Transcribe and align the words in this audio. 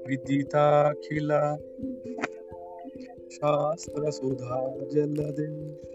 ವಿದ್ಯುತಾಖಿಲ 0.08 1.32
ಶಾಸ್ತ್ರ 3.30 4.10
ಸುಧಾ 4.10 4.78
ಜಲದೆ. 4.90 5.88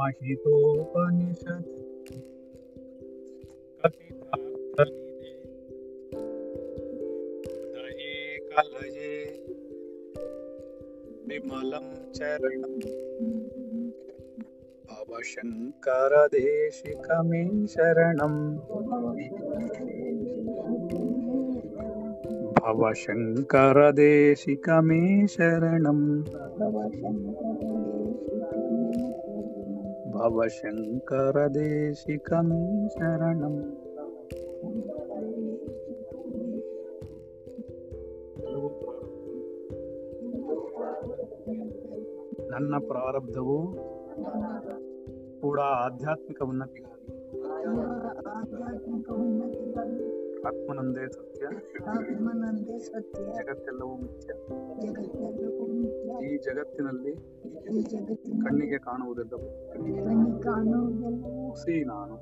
ಮಹಿತೋಪನಿಷತ್ 0.00 1.70
ಕಪಿತಾರ್ಥಲಿದೆ 3.82 5.32
ಹೃದಯೇ 7.74 8.14
ಕಲಯೇ 8.48 9.12
ವಿಮಲಂ 11.28 11.88
ಚರಣಂ 12.12 12.74
ಭವಶಂಕರ 14.88 16.12
ದೇಶಿಕಮೇ 16.32 17.42
ದೇಶಿಕಮೇ 31.54 32.88
ಶರಣಂ 32.88 33.54
ನನ್ನ 42.50 42.78
ಪ್ರಾರಬ್ಧವು 42.78 43.72
ಕೂಡ 45.40 45.60
ಆಧ್ಯಾತ್ಮಿಕ 45.60 46.42
ಉನ್ನತಿಗಾಗಿ 46.42 47.12
ಆತ್ಮನಂದೇ 50.46 51.19
ಸತ್ಯ 51.40 51.84
ಆತ್ಮನಂದೇ 51.84 52.78
ಸತ್ಯ. 52.78 53.22
ಜಗತ್ತೆಲ್ಲವೂ 53.32 53.96
ಮಿಥ್ಯ. 53.96 54.32
ಜಗತ್ತೆಲ್ಲವೂ 54.80 55.66
ಮಿಥ್ಯ. 55.66 56.26
ಈ 56.26 56.38
ಜಗತ್ತಿನಲ್ಲಿ 56.38 57.12
ಈ 57.78 57.82
ಜಗತ್ತಿನ 57.82 58.42
ಕಣ್ಣಿಗೆ 58.48 58.78
ಕಾಣುವುದಿಲ್ಲ 58.78 59.34
ಕಣ್ಣಿಗೆ 59.72 60.40
ಕಾಣುವುದೆಲ್ಲವೂ 60.40 61.48
ಹುಸಿ 61.48 61.84
ನಾನು. 61.84 62.16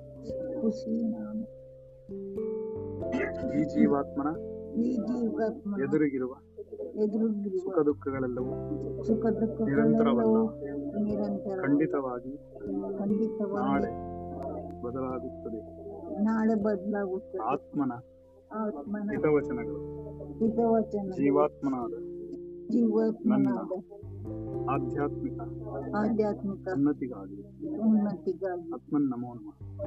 ಖುಷಿ 0.61 1.09
ನಾನು. 1.19 1.43
ಈ 3.61 3.65
ಜೀವಾತ್ಮನ 3.65 4.31
ಈ 4.81 4.97
ಜೀವಾತ್ಮ 4.97 5.75
ಎದುರಿಗಿರುವ 5.81 6.35
ಸುಖ 7.63 7.79
ದುಃಖಗಳೆಲ್ಲವೂ 7.79 8.53
ಸುಖ 9.03 9.27
ದುಃಖ 9.27 9.61
ನಿರಂತರವಲ್ಲ. 9.61 10.37
ನಿರಂತರ 11.03 11.61
ಖಂಡಿತವಾಗಿ 11.61 12.33
ಖಂಡಿತವಾಗಿ 12.99 13.65
ನಾಳೆ 13.65 13.91
ಬದಲಾಗುತ್ತದೆ. 14.83 15.61
ನಾಳೆ 16.25 16.55
ಬದಲಾಗುತ್ತದೆ. 16.63 17.43
ಆತ್ಮನ 17.43 17.93
ಹಿತವಚನಗಳು. 18.49 19.81
ಹಿತವಚನ 20.39 21.11
ಜೀವಾತ್ಮನಾದ. 21.11 21.91
ಜೀವಾತ್ಮನಾದ. 22.69 23.73
ಆಧ್ಯಾತ್ಮಿಕ. 24.71 25.41
ಆಧ್ಯಾತ್ಮಿಕ. 25.95 26.69
ಉನ್ನತಿಗಾಗಿ. 26.69 27.69
ಉನ್ನತಿಗಾಗಿ. 27.79 28.75
ಆತ್ಮನ್ 28.75 29.11
ನಮೋ 29.11 29.35
ನಮಃ. 29.35 29.81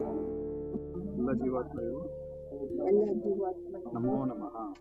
ಎಲ್ಲ 1.13 1.33
ಜೀವಾತ್ಮರಿಗೂ 1.33 2.05
ಎಲ್ಲ 2.87 3.13
ಜೀವಾತ್ಮ 3.13 3.75
ನಮೋ 3.93 4.25
ನಮಃ. 4.25 4.73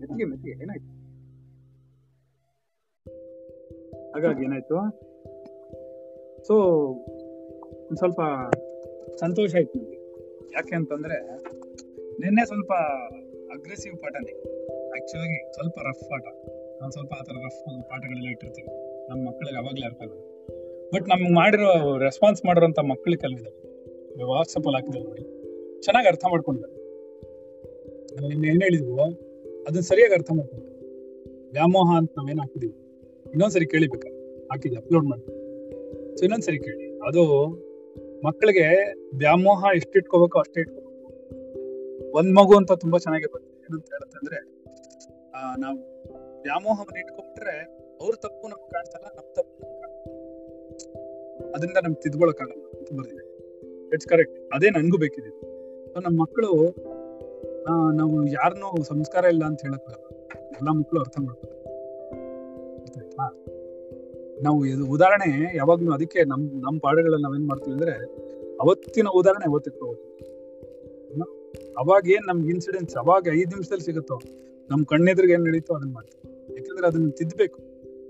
ಮೆತ್ತಿಗೆ 0.00 0.24
ಮೆತ್ತಿಗೆ 0.24 0.62
ಏನಾಯ್ತು? 0.62 1.00
ಹಾಗಾಗಿ 4.12 4.44
ಏನಾಯ್ತು? 4.44 4.76
ಸೊ 6.48 6.54
ಒಂದ್ 7.88 7.96
ಸ್ವಲ್ಪ 7.96 8.20
ಸಂತೋಷ 9.20 9.54
ಆಯ್ತು 9.56 9.78
ನನಗೆ 9.78 9.99
ಯಾಕೆ 10.54 10.74
ಅಂತಂದ್ರೆ 10.76 11.16
ನಿನ್ನೆ 12.22 12.46
ಸ್ವಲ್ಪ 12.46 12.72
ಅಗ್ರೆಸಿವ್ 13.54 13.96
ಪಾಠನೇ. 13.98 14.32
ಆಕ್ಚುಲಿ 14.96 15.52
ಸ್ವಲ್ಪ 15.52 15.76
ರಫ್ 15.88 16.04
ಪಾಠ. 16.10 16.24
ನಾನು 16.80 16.92
ಸ್ವಲ್ಪ 16.92 17.12
ಆ 17.12 17.22
ಥರ 17.22 17.36
ರಫ್ 17.46 17.60
ಪಾಠಗಳೆಲ್ಲ 17.90 18.28
ಇಟ್ಟಿರ್ತೀವಿ 18.28 18.68
ನಮ್ಮ 19.08 19.28
ಮಕ್ಕಳಿಗೆ 19.28 19.58
ಅವಾಗಲೇ 19.58 19.86
ಅರ್ಥ 19.86 20.02
ಆಗೋದು 20.02 20.24
ಬಟ್ 20.94 21.08
ನಮ್ಗೆ 21.08 21.34
ಮಾಡಿರೋ 21.34 21.98
ರೆಸ್ಪಾನ್ಸ್ 21.98 22.44
ಮಾಡಿರೋಂಥ 22.44 22.78
ಮಕ್ಕಳಿಗೆ 22.78 23.26
ವಾಟ್ಸಪ್ 23.26 24.30
ವಾಟ್ಸಪ್ಪಲ್ಲಿ 24.30 24.76
ಹಾಕಿದ್ದಾರೆ 24.76 25.04
ನೋಡಿ. 25.04 25.24
ಚೆನ್ನಾಗಿ 25.82 26.08
ಅರ್ಥ 26.08 26.24
ಮಾಡ್ಕೊಂಡಿದ್ದಾರೆ 26.30 26.74
ನಾನು 28.14 28.28
ನಿನ್ನೆ 28.28 28.48
ಏನು 28.48 28.60
ಹೇಳಿದ್ವು, 28.60 28.96
ಅದನ್ನ 29.66 29.80
ಸರಿಯಾಗಿ 29.80 30.14
ಅರ್ಥ 30.14 30.30
ಮಾಡ್ಕೊಂಡು 30.36 30.66
ವ್ಯಾಮೋಹ 31.50 31.96
ಅಂತ 31.96 32.10
ನಾವೇನು 32.16 32.40
ಹಾಕಿದೀವಿ? 32.40 32.74
ಇನ್ನೊಂದ್ಸರಿ 33.30 33.66
ಕೇಳಿಬೇಕಾ? 33.66 34.08
ಹಾಕಿದ್ದೆ 34.46 34.78
ಅಪ್ಲೋಡ್ 34.78 35.04
ಮಾಡಿ. 35.04 35.24
ಸೊ 36.18 36.24
ಇನ್ನೊಂದ್ಸರಿ 36.24 36.58
ಕೇಳಿ. 36.58 36.86
ಅದು 37.08 37.22
ಮಕ್ಕಳಿಗೆ 38.24 38.94
ವ್ಯಾಮೋಹ 39.16 39.64
ಎಷ್ಟು 39.76 39.98
ಇಟ್ಕೋಬೇಕು 39.98 40.38
ಅಷ್ಟೇ 40.38 40.60
ಇಟ್ಕೋಬೇಕು. 40.60 40.90
ಒಂದ್ 42.12 42.34
ಮಗು 42.34 42.56
ಅಂತ 42.56 42.72
ತುಂಬಾ 42.72 42.98
ಚೆನ್ನಾಗಿ 42.98 43.32
ಬರುತ್ತೆ. 43.32 43.60
ಏನಂತ 43.60 43.86
ಹೇಳುತ್ತೆ 43.86 44.18
ಅಂದ್ರೆ 44.18 44.60
ಆ, 45.34 45.56
ನಾವು 45.56 45.78
ವ್ಯಾಮೋಹವನ್ನು 46.42 47.00
ಇಟ್ಕೊಬಿಟ್ರೆ 47.00 47.60
ಅವ್ರ 48.00 48.14
ತಪ್ಪು 48.14 48.48
ನಮ್ಗೆ 48.48 48.70
ಕಾಣ್ತಲ್ಲ 48.70 49.06
ನಮ್ 49.16 49.34
ತಪ್ಪು 49.34 49.64
ಅದರಿಂದ 51.52 51.76
ನಮ್ಗೆ 51.84 52.00
ತಿದ್ಕೊಳಕ್ಕಾಗಲ್ಲ 52.00 52.78
ಅಂತ 52.78 52.88
ಬರ್ದಿದೆ. 52.92 53.38
ಇಟ್ಸ್ 53.94 54.06
ಕರೆಕ್ಟ್ 54.06 54.54
ಅದೇ 54.54 54.70
ನನ್ಗೂ 54.70 54.98
ಬೇಕಿದೆ. 54.98 55.28
ನಮ್ಮ 56.00 56.22
ಮಕ್ಕಳು 56.22 56.50
ಆ, 57.64 57.92
ನಾವು 57.92 58.26
ಯಾರನ್ನೂ 58.26 58.82
ಸಂಸ್ಕಾರ 58.82 59.24
ಇಲ್ಲ 59.24 59.44
ಅಂತ 59.44 59.62
ಹೇಳಕ್ಕಾಗಲ್ಲ. 59.62 60.06
ಎಲ್ಲ 60.52 60.68
ಮಕ್ಕಳು 60.70 61.00
ಅರ್ಥ 61.00 61.16
ಮಾಡ್ತಾರೆ? 61.20 61.60
ನಾವು 64.42 64.88
ಉದಾಹರಣೆ 64.90 65.56
ಯಾವಾಗ್ಲೂ 65.56 65.92
ಅದಕ್ಕೆ 65.92 66.24
ನಮ್ 66.24 66.60
ನಮ್ಮ 66.60 66.78
ಪಾಠಗಳಲ್ಲಿ 66.82 67.22
ನಾವೇನ್ 67.22 67.48
ಮಾಡ್ತೀವಿ 67.48 67.72
ಅಂದ್ರೆ 67.72 67.92
ಅವತ್ತಿನ 68.60 69.08
ಉದಾಹರಣೆ 69.14 69.50
ಅವತ್ತಿಟ್ಕೋಬೇಕು 69.50 70.10
ಅವಾಗ 71.78 72.08
ಏನ್ 72.08 72.28
ನಮ್ಗೆ 72.28 72.48
ಇನ್ಸಿಡೆನ್ಸ್ 72.48 72.96
ಅವಾಗ 72.96 73.28
ಐದು 73.32 73.50
ನಿಮಿಷದಲ್ಲಿ 73.50 73.84
ಸಿಗುತ್ತೋ, 73.84 74.18
ನಮ್ 74.70 74.84
ಕಣ್ಣೆದ್ರಿಗೆ 74.84 75.32
ಏನ್ 75.32 75.42
ನಡೀತೋ 75.42 75.74
ಅದನ್ನ 75.74 75.94
ಮಾಡ್ತೀವಿ. 75.94 76.54
ಯಾಕಂದ್ರೆ 76.56 76.86
ಅದನ್ನ 76.86 77.10
ತಿದ್ದಬೇಕು 77.10 77.58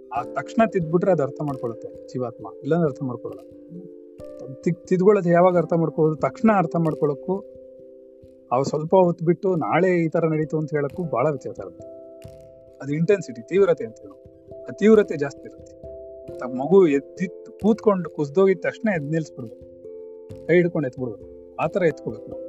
ಆ 0.09 0.23
ತಕ್ಷಣ 0.23 0.63
ತಿದ್ಬಿಟ್ರೆ 0.67 1.13
ಅದು 1.13 1.23
ಅರ್ಥ 1.23 1.43
ಮಾಡ್ಕೊಳುತ್ತೆ 1.43 2.07
ಜೀವಾತ್ಮ. 2.07 2.47
ಇಲ್ಲಾಂದ್ರೆ 2.63 2.91
ಅರ್ಥ 2.91 3.03
ಮಾಡ್ಕೊಳ್ಳಲ್ಲ. 3.03 3.51
ತಿದ್ 4.53 4.77
ತಿದ್ಕೊಳ್ಳೋದು 4.77 5.29
ಯಾವಾಗ 5.29 5.57
ಅರ್ಥ 5.57 5.73
ಮಾಡ್ಕೊಳ್ಳೋದು? 5.73 6.21
ತಕ್ಷಣ 6.21 6.51
ಅರ್ಥ 6.57 6.77
ಮಾಡ್ಕೊಳ್ಳೋಕ್ಕೂ 6.77 7.39
ಅವು 8.53 8.65
ಸ್ವಲ್ಪ 8.65 8.95
ಹೊತ್ತು 8.95 9.25
ಬಿಟ್ಟು 9.25 9.57
ನಾಳೆ 9.57 10.05
ಈ 10.05 10.09
ತರ 10.09 10.25
ನಡೀತು 10.27 10.59
ಅಂತ 10.59 10.71
ಹೇಳಕ್ಕೂ 10.71 11.03
ಬಹಳ 11.03 11.27
ವ್ಯತ್ಯಾಸ 11.31 11.59
ಇರುತ್ತೆ. 11.59 11.87
ಅದು 12.83 12.95
ಇಂಟೆನ್ಸಿಟಿ 12.95 13.43
ತೀವ್ರತೆ 13.49 13.85
ಅಂತ 13.85 13.97
ಹೇಳೋದು. 14.01 14.65
ಆ 14.65 14.71
ತೀವ್ರತೆ 14.73 15.17
ಜಾಸ್ತಿ 15.17 15.41
ಇರುತ್ತೆ. 15.41 15.60
ಮಗು 16.39 16.89
ಎದ್ದಿತ್ತು 16.89 17.53
ಕೂತ್ಕೊಂಡು 17.53 18.11
ಕುಸ್ದೋಗಿದ 18.11 18.59
ತಕ್ಷಣ 18.63 18.89
ಎದ್ 18.95 19.05
ನಿಲ್ಸ್ಬಿಡ್ಬೇಕು. 19.05 19.71
ಕೈ 20.47 20.55
ಹಿಡ್ಕೊಂಡು 20.55 20.89
ಎತ್ಬಿಡ್ಬೇಕು. 20.89 21.55
ಆ 21.57 21.67
ಥರ 21.67 21.83
ಎತ್ಕೋಬೇಕು 21.83 22.27
ನಾವು. 22.27 22.41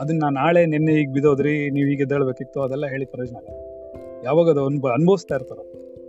ಅದನ್ನ 0.00 0.24
ನಾಳೆ 0.30 0.66
ನಿನ್ನೆ 0.66 0.92
ಈಗ 0.92 1.10
ಬಿದ್ದೋದ್ರಿ, 1.12 1.70
ನೀವು 1.70 1.88
ಈಗ 1.88 2.00
ಎದ್ದೇಳ್ಬೇಕಿತ್ತು, 2.00 2.60
ಅದೆಲ್ಲ 2.60 2.86
ಹೇಳಿ 2.86 3.04
ಪ್ರಯೋಜನ 3.04 3.36
ಯಾವಾಗ 4.24 4.50
ಅದು 4.50 4.66
ಅನ್ಬ, 4.66 4.88
ಅನುಭವಿಸ್ತಾ 4.88 5.34
ಇರ್ತಾರ, 5.34 5.58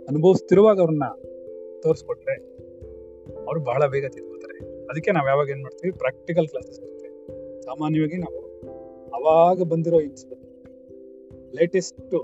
ಅನುಭವಿಸ್ತಿರುವಾಗ 0.08 0.78
ಅವ್ರನ್ನ 0.78 1.02
ತೋರಿಸ್ಕೊಟ್ರೆ 1.82 2.56
ಅವ್ರು 3.44 3.60
ಬಹಳ 3.60 3.86
ಬೇಗ 3.86 4.06
ತಿಳ್ಕೊತಾರೆ 4.06 4.84
ಅದಕ್ಕೆ 4.84 5.10
ನಾವು 5.10 5.28
ಯಾವಾಗ 5.28 5.48
ಏನು 5.48 5.62
ಮಾಡ್ತೀವಿ 5.62 5.98
ಪ್ರಾಕ್ಟಿಕಲ್ 5.98 6.48
ಕ್ಲಾಸಸ್ 6.48 6.80
ಇರುತ್ತೆ 6.80 7.08
ಸಾಮಾನ್ಯವಾಗಿ 7.62 8.16
ನಾವು 8.16 8.46
ಅವಾಗ 9.10 9.62
ಬಂದಿರೋ 9.62 10.00
ಇನ್ಸಿಡೆಂಟ್ 10.00 10.46
ಲೇಟೆಸ್ಟ್ 11.56 12.14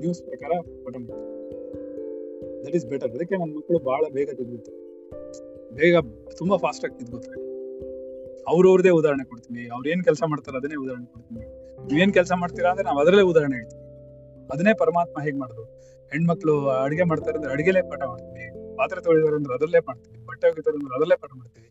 ನ್ಯೂಸ್ 0.00 0.22
ಪ್ರಕಾರ 0.22 0.50
but then 0.86 1.33
that 2.66 2.74
is 2.74 2.86
better 2.86 3.10
ಅದಕ್ಕೆ 3.10 3.36
ನನ್ನ 3.36 3.56
ಮಕ್ಕಳು 3.56 3.78
ಬಹಳ 3.78 4.04
ಬೇಗ 4.12 4.30
ತಿದ್ದಿತ್ತು 4.30 4.72
ಬೇಗ 5.74 5.96
ತುಂಬಾ 6.38 6.56
ಫಾಸ್ಟ್ 6.56 6.84
ಆಗಿ 6.84 6.98
ತಿದ್ಕೋತಾರೆ 6.98 7.54
ಅವ್ರವ್ರದೇ 8.48 8.90
ಉದಾಹರಣೆ 8.90 9.24
ಕೊಡ್ತೀನಿ. 9.24 9.68
ಅವ್ರು 9.68 9.88
ಏನ್ 9.88 10.04
ಕೆಲಸ 10.04 10.22
ಮಾಡ್ತಾರೆ 10.26 10.58
ಅದನ್ನೇ 10.58 10.76
ಉದಾಹರಣೆ 10.76 11.06
ಕೊಡ್ತೀನಿ. 11.06 11.44
ನೀವೇನ್ 11.86 12.12
ಕೆಲಸ 12.12 12.32
ಮಾಡ್ತೀರಾ 12.32 12.70
ಅಂದ್ರೆ 12.70 12.84
ನಾವು 12.84 12.98
ಅದರಲ್ಲೇ 12.98 13.22
ಉದಾಹರಣೆ 13.22 13.56
ಹೇಳ್ತೀವಿ. 13.56 13.82
ಅದನ್ನೇ 14.48 14.74
ಪರಮಾತ್ಮ 14.74 15.22
ಹೇಗ್ 15.22 15.36
ಮಾಡುದು 15.36 15.64
ಹೆಣ್ಮಕ್ಳು 16.12 16.68
ಅಡಿಗೆ 16.68 17.02
ಮಾಡ್ತಾರೆ 17.02 17.36
ಅಂದ್ರೆ 17.36 17.52
ಅಡಿಗೆಲೇ 17.52 17.82
ಪಾಠ 17.82 18.02
ಮಾಡ್ತೀವಿ. 18.02 18.76
ಪಾತ್ರೆ 18.76 19.00
ತೊಳಿದಾರೆ 19.02 19.36
ಅಂದ್ರೆ 19.36 19.54
ಅದರಲ್ಲೇ 19.54 19.78
ಮಾಡ್ತೀವಿ. 19.78 20.26
ಬಟ್ಟೆ 20.26 20.48
ಒಗಿತಾರೆ 20.48 20.76
ಅಂದ್ರೆ 20.76 20.94
ಅದರಲ್ಲೇ 20.96 21.16
ಪಾಠ 21.16 21.30
ಮಾಡ್ತೀವಿ. 21.34 21.70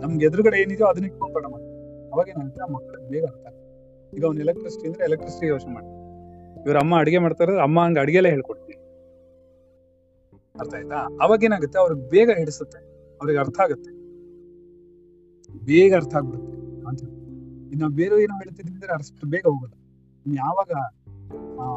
ನಮ್ಗೆ 0.00 0.26
ಎದುರುಗಡೆ 0.26 0.62
ಏನಿದೆಯೋ 0.62 0.86
ಅದನ್ನ 0.86 1.04
ಇಟ್ಕೊಂಡು 1.04 1.34
ಪಾಠ 1.34 1.44
ಮಾಡ್ತೀವಿ. 1.44 2.10
ಅವಾಗ 2.10 2.28
ಏನಾಗುತ್ತೆ 2.28 2.72
ಮಕ್ಕಳು 2.72 3.10
ಬೇಗ 3.10 3.24
ಆಗುತ್ತೆ. 3.24 3.50
ಈಗ 4.16 4.24
ಅವ್ನು 4.24 4.40
ಎಲೆಕ್ಟ್ರಿಸಿಟಿ 4.40 4.86
ಅಂದ್ರೆ 4.86 5.04
ಎಲೆಕ್ಟ್ರಿಸಿಟಿ 5.04 5.46
ಯೋಚನೆ 5.46 5.72
ಮಾಡ್ತಾರೆ 5.72 6.00
ಇವ್ರ 6.62 6.76
ಅಮ್ಮ 6.76 6.98
ಅಡಿಗೆ 6.98 7.18
ಮಾಡ್ತಾರೆ 7.18 7.60
ಅಮ್ಮ 7.60 7.84
ಹಂಗ 7.84 7.98
ಅಡಿಗೆಲೇ 7.98 8.28
ಹೇಳ್ಕೊಡ್ತೀವಿ 8.28 8.69
ಅರ್ಥ 10.60 10.74
ಆಯ್ತಾ? 10.74 10.98
ಅವಾಗ 11.22 11.44
ಏನಾಗುತ್ತೆ? 11.44 11.78
ಅವ್ರಿಗೆ 11.78 12.02
ಬೇಗ 12.10 12.30
ಹಿಡಿಸುತ್ತೆ. 12.38 12.80
ಅವ್ರಿಗೆ 13.20 13.38
ಅರ್ಥ 13.38 13.60
ಆಗುತ್ತೆ. 13.60 13.90
ಬೇಗ 15.66 15.94
ಅರ್ಥ 15.94 16.14
ಆಗ್ಬಿಡುತ್ತೆ 16.14 16.52
ಅಂತ 16.88 17.02
ಇನ್ನು 17.72 17.88
ಬೇರೆ 17.88 18.22
ಏನೋ 18.22 18.34
ಹೇಳ್ತಿದ್ವಿ 18.34 18.74
ಅಂದ್ರೆ 18.74 18.92
ಅಷ್ಟು 18.92 19.26
ಬೇಗ 19.30 19.42
ಹೋಗಲ್ಲ. 19.42 19.74
ಯಾವಾಗ 20.36 20.70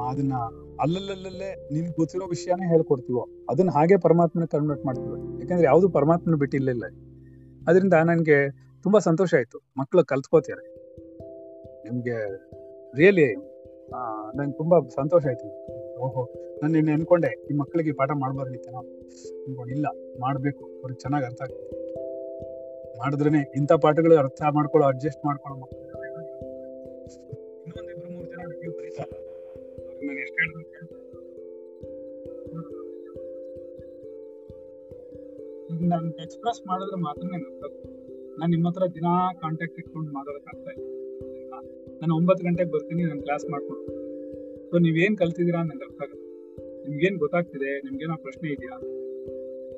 ಅದನ್ನ 0.09 0.33
ಅಲ್ಲಲ್ಲಲ್ಲೇ 0.81 1.69
ನಿನ್ 1.74 1.88
ಗೊತ್ತಿರೋ 1.97 2.25
ವಿಷಯನೇ 2.25 2.68
ಹೇಳ್ಕೊಡ್ತೀವೋ, 2.68 3.30
ಅದನ್ನ 3.50 3.69
ಹಾಗೆ 3.69 3.97
ಪರಮಾತ್ಮನ 3.97 4.45
ಕನ್ವರ್ಟ್ 4.45 4.85
ಮಾಡ್ತೀವಿ. 4.85 5.41
ಯಾಕಂದ್ರೆ 5.41 5.65
ಯಾವುದು 5.65 5.89
ಪರಮಾತ್ಮನ 5.89 6.35
ಬಿಟ್ಟಿಲ್ಲ 6.35 6.85
ಅದರಿಂದ 7.68 7.94
ನನ್ಗೆ 7.94 8.38
ತುಂಬಾ 8.83 9.00
ಸಂತೋಷ 9.00 9.33
ಆಯ್ತು. 9.33 9.57
ಮಕ್ಕಳು 9.77 10.06
ಕಲ್ತ್ಕೋತಾರೆ 10.06 10.65
ನಿಮ್ಗೆ 11.83 12.15
ರಿಯಲಿ 12.97 13.27
ನಂಗೆ 14.38 14.57
ತುಂಬಾ 14.57 14.80
ಸಂತೋಷ 14.95 15.25
ಆಯ್ತು. 15.25 15.47
ಓಹೋ 16.06 16.22
ನಾನು 16.60 16.72
ನಿನ್ನೆ 16.74 16.92
ಅನ್ಕೊಂಡೆ, 16.98 17.32
ಈ 17.50 17.54
ಮಕ್ಕಳಿಗೆ 17.62 17.92
ಪಾಠ 18.00 18.10
ಪಾಠ 18.10 18.12
ಮಾಡ್ಬಾರ್ದಿತ್ತೇನೋ 18.24 18.82
ಅನ್ಕೊಂಡು, 19.46 19.70
ಇಲ್ಲ, 19.76 19.88
ಮಾಡಬೇಕು, 20.20 20.64
ಅವ್ರಿಗೆ 20.82 21.00
ಚೆನ್ನಾಗಿ 21.00 21.26
ಅರ್ಥ 21.26 21.42
ಆಗುತ್ತೆ 21.42 21.80
ಮಾಡಿದ್ರೇನೆ 23.00 23.42
ಇಂಥ 23.60 23.72
ಪಾಠಗಳು 23.84 24.16
ಅರ್ಥ 24.24 24.42
ಮಾಡ್ಕೊಳ್ಳೋ 24.58 24.88
ಅಡ್ಜಸ್ಟ್ 24.88 25.22
ಮಾಡ್ಕೊಳ್ಳೋ 25.26 25.58
ಮಕ್ಕಳು. 25.62 25.80
ಇನ್ನೊಂದಿಬ್ರು 27.68 28.10
ಮೂರು 28.16 28.28
ಜನ 28.32 28.42
ನಾನು 30.08 30.20
ಎಷ್ಟು 30.26 30.42
ನಾನು 35.92 36.08
ಎಕ್ಸ್ಪ್ರೆಸ್ 36.24 36.62
ಮಾಡಿದ್ರೆ 36.68 36.98
ಗೊತ್ತಾಗ್ತದೆ 37.46 37.92
ನಾನು 38.40 38.50
ನಿಮ್ಮ 38.52 38.68
ಹತ್ರ 38.70 38.86
ದಿನಾ 38.96 39.14
ಕಾಂಟ್ಯಾಕ್ಟ್ 39.42 39.78
ಇಟ್ಕೊಂಡು 39.80 40.12
ಮಾತಾಡೋಕ್ಕಾಗ್ತಾ 40.18 40.72
ಇಲ್ಲ. 40.72 41.54
ನಾನು 42.02 42.14
ಒಂಬತ್ತು 42.16 42.44
ಗಂಟೆಗೆ 42.48 42.72
ಬರ್ತೀನಿ, 42.72 43.04
ನಾನು 43.10 43.22
ಕ್ಲಾಸ್ 43.22 43.46
ಮಾಡ್ಕೊಂಡು 43.52 43.84
ಸೊ 44.74 44.80
ನೀವೇನ್ 44.80 45.18
ಕಲ್ತಿದ್ದೀರಾ 45.18 45.64
ನಂಗೆ 45.64 45.84
ಅರ್ಥ 45.84 46.02
ಆಗುತ್ತೆ. 46.02 46.30
ನಿಮ್ಗೇನ್ 46.90 47.18
ಗೊತ್ತಾಗ್ತಿದೆ? 47.18 47.80
ನಿಮ್ಗೇನೋ 47.80 48.16
ಪ್ರಶ್ನೆ 48.22 48.54
ಇದೆಯಾ? 48.54 48.78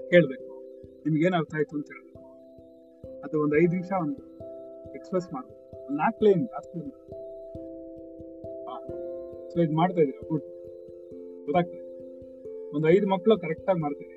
ಕೇಳಬೇಕು. 0.09 0.51
ನಿಮ್ಗೇನು 1.05 1.35
ಅರ್ಥ 1.37 1.55
ಆಯ್ತು 1.55 1.75
ಅಂತ 1.77 1.87
ಹೇಳ್ಬೇಕು. 1.87 2.21
ಅಥವಾ 3.21 3.41
ಒಂದು 3.41 3.55
ಐದು 3.57 3.71
ನಿಮಿಷ 3.71 3.91
ಒಂದು 4.01 4.21
ಎಕ್ಸ್ಪ್ರೆಸ್ 4.93 5.33
ಮಾಡಬೇಕು 5.33 5.93
ನಾಲ್ಕು 5.93 6.25
ಲೈನ್ 6.25 6.47
ಜಾಸ್ತಿ 6.47 6.79
ಸೊ 9.53 9.61
ಇದು 9.61 9.75
ಮಾಡ್ತಾ 9.75 10.01
ಇದೀರಾ 10.01 10.27
ಗುಡ್ 10.29 10.43
ಗೊತ್ತಾಗ್ತದೆ. 11.45 11.81
ಒಂದು 12.75 12.89
ಐದು 12.89 13.07
ಮಕ್ಕಳು 13.07 13.39
ಕರೆಕ್ಟಾಗಿ 13.39 13.79
ಮಾಡ್ತೀವಿ 13.79 14.15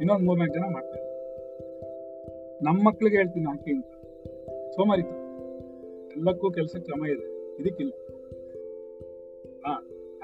ಇನ್ನೊಂದು 0.00 0.24
ಮೂರ್ನಾಲ್ಕು 0.24 0.54
ಜನ 0.54 0.64
ಮಾಡ್ತಾರೆ 0.72 1.06
ನಮ್ಮ 2.64 2.78
ಮಕ್ಳಿಗೆ 2.88 3.16
ಹೇಳ್ತೀನಿ 3.16 3.44
ಹಾಕಿ 3.44 3.70
ಅಂತ 3.70 3.92
ಸೋಮಾರಿತ 4.76 5.10
ಎಲ್ಲಕ್ಕೂ 6.16 6.50
ಕೆಲಸಕ್ಕೆ 6.50 6.86
ಕ್ರಮ 6.90 7.06
ಇದೆ. 7.06 7.26
ಇದಕ್ಕಿಲ್ಲ. 7.62 7.92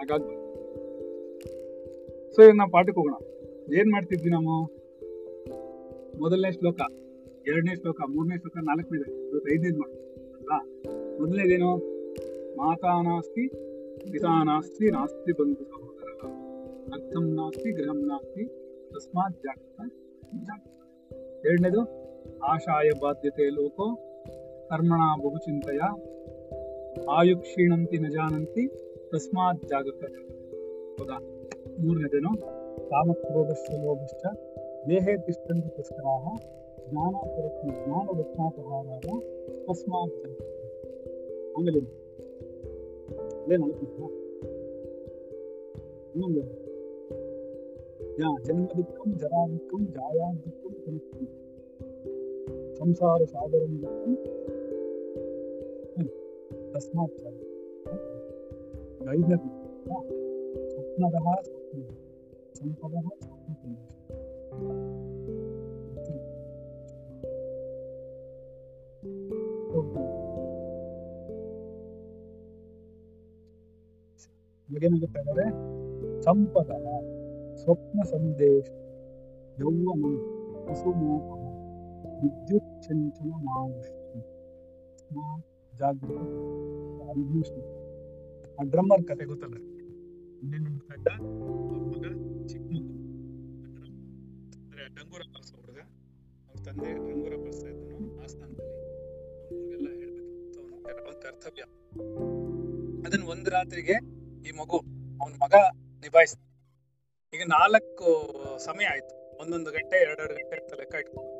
ಹಾಗಾಗ್ಬೋದು 0.04 0.44
ಸೊ 2.32 2.42
ಈಗ 2.42 2.54
ನಾವು 2.54 2.70
ಪಾಠಕ್ಕೆ 2.70 3.00
ಹೋಗೋಣ. 3.00 3.14
ಏನ್ 3.78 3.92
ಮಾಡ್ತಿದ್ವಿ 3.92 4.30
ನಾವು? 4.30 4.64
ಮೊದಲನೇ 6.20 6.52
ಶ್ಲೋಕ, 6.52 6.80
ಎರಡನೇ 7.46 7.76
ಶ್ಲೋಕ, 7.76 7.96
ಮೂರನೇ 8.00 8.38
ಶ್ಲೋಕ 8.38 8.56
ನಾಲ್ಕನೇದು 8.62 9.30
ಇವತ್ತು 9.30 9.54
ಐದನೇದು 9.54 9.78
ಮಾಡಿ 9.78 9.94
ಅಲ್ವಾ? 10.36 10.58
ಮೊದಲನೇದೇನು? 11.20 11.76
ಮಾತಾ 12.56 13.02
ನಾಸ್ತಿ, 13.02 13.48
ಪಿತಾ 14.12 14.42
ನಾಸ್ತಿ 14.42 15.32
ಬಂಧು 15.32 15.64
ಸಹೋದರ. 15.64 16.26
ಅರ್ಥಂ 16.94 17.34
ನಾಸ್ತಿ, 17.34 17.72
ಗೃಹಂ 17.72 18.06
ನಾಸ್ತಿ, 18.06 18.46
ತಸ್ಮಾತ್ 18.88 19.36
ಜಾಗೃತ. 19.42 19.92
ಎರಡನೇದು? 21.46 21.82
ಆಶಾಯ 22.38 22.90
ಬಾಧ್ಯತೆ 23.02 23.50
ಲೋಕೋ, 23.50 23.94
ಕರ್ಮಣ 24.70 25.00
ಬಹುಚಿಂತೆಯ 25.22 25.80
ಆಯು 27.10 27.36
ನ 28.02 28.08
ಜಾನಂತಿ 28.08 28.83
ತಸ್ಮಾತ್ 29.10 29.64
ಜಾಗೃತ 29.70 30.02
ಹೌದಾ 30.96 31.16
ಮೂರನೇದೇನು 31.80 32.30
ಕಾಮಕ್ರೋಧಶ್ಚ 32.90 33.68
ಲೋಭಶ್ಚ 33.82 34.22
ದೇಹೇ 34.88 35.14
ತಿಷ್ಟಂತಿ 35.26 35.70
ಪುಷ್ಕರಾಹ 35.76 36.24
ಜ್ಞಾನ 36.86 37.14
ಪರಸ್ಮ 37.28 37.68
ಜ್ಞಾನ 37.78 38.06
ರತ್ನಾಪಹಾರಾಹ 38.18 39.16
ತಸ್ಮಾತ್ 39.66 40.16
ಜಾಗೃತ 40.22 40.50
ಆಮೇಲೆ 41.56 41.80
ಅದೇ 43.42 43.56
ನಲವತ್ತು 43.56 44.10
ಇನ್ನೊಂದು 46.14 46.42
ಯಾ 48.18 48.30
ಜನ್ಮ 48.44 48.66
ದುಃಖಂ 48.78 49.10
ಜರಾ 49.22 49.40
ದುಃಖಂ 49.52 49.82
ಜಾಯಾ 49.94 50.26
ದುಃಖಂ 50.42 50.74
ಪುನಃ 50.82 51.06
ಸಂಸಾರ 52.78 53.20
ಸಾಗರಂ 53.32 53.72
ದುಃಖಂ 53.82 54.12
ಹ್ಮ್. 55.94 56.10
ತಸ್ಮಾತ್ 56.72 57.16
ಜಾಗೃತ. 57.18 57.50
ಐದನೇದು 59.12 59.48
ಯಾ, 59.86 59.98
ಸ್ವಪ್ನದಃ 60.70 61.26
ಸ್ವಪ್ನ 61.46 61.82
ಸಂಪದಃ 62.58 63.06
ಸ್ವಪ್ನ 69.66 69.98
ಇವಾಗೇನಾಗುತ್ತೆ 74.68 75.20
ಅಂದರೆ 75.22 75.44
ಸಂಪದ 76.22 76.70
ಸ್ವಪ್ನ 77.56 78.02
ಸಂದೇಶ 78.10 78.66
ಯೌವನ 79.58 80.04
ಕುಸುಮೋಪ 80.66 81.28
ವಿದ್ಯುತ್ 82.20 82.72
ಚಂಚಲ 82.82 83.30
ಮಾನುಷ್ಯ 83.46 84.20
ಜಾಗೃತ 85.72 86.18
ಐದನೇ 87.10 87.42
ಶ್ಲೋಕ. 87.42 87.70
ಆ 88.58 88.62
ಡ್ರಮ್ಮರ್ 88.62 89.04
ಕತೆ 89.04 89.24
ಗೊತ್ತಲ್ಲ? 89.24 89.56
ಮಗ 91.92 92.04
ಚಿಕ್ಕ 92.46 92.66
ಮಗು 92.74 92.92
ಅಂದ್ರೆ 94.64 94.82
ಡಂಗೂರ 94.96 95.22
ಬಾರಿಸೋ 95.32 95.56
ಹುಡುಗ. 95.56 95.80
ಅವ್ರ 96.48 96.58
ತಂದೆ 96.64 96.90
ಡಂಗೂರ 96.94 97.36
ಬಾರಿಸ್ತಾ 97.36 97.68
ಇದ್ದನು 97.68 98.22
ಆ 98.22 98.26
ಸ್ಥಾನದಲ್ಲಿ 98.26 98.76
ಅವ್ರಿಗೆಲ್ಲ 99.50 99.88
ಹೇಳ್ಬೇಕಿತ್ತು 100.00 100.60
ಅವನ 100.60 101.14
ಕರ್ತವ್ಯ. 101.22 101.62
ಅದನ್ನ 103.06 103.24
ಒಂದ್ 103.24 103.48
ರಾತ್ರಿಗೆ 103.48 103.96
ಈ 104.48 104.50
ಮಗು 104.50 104.78
ಅವನ 105.22 105.32
ಮಗ 105.42 105.54
ನಿಭಾಯಿಸ್ತ 106.00 106.40
ಈಗ 107.34 107.42
ನಾಲ್ಕು 107.46 108.08
ಸಮಯ 108.64 108.84
ಆಯ್ತು. 108.84 109.14
ಒಂದೊಂದು 109.40 109.70
ಗಂಟೆ, 109.70 109.96
ಎರಡೆರಡು 109.96 110.34
ಗಂಟೆ 110.34 110.56
ಅಂತ 110.56 110.74
ಲೆಕ್ಕ 110.74 110.94
ಇಟ್ಕೊಂಡು. 110.94 111.30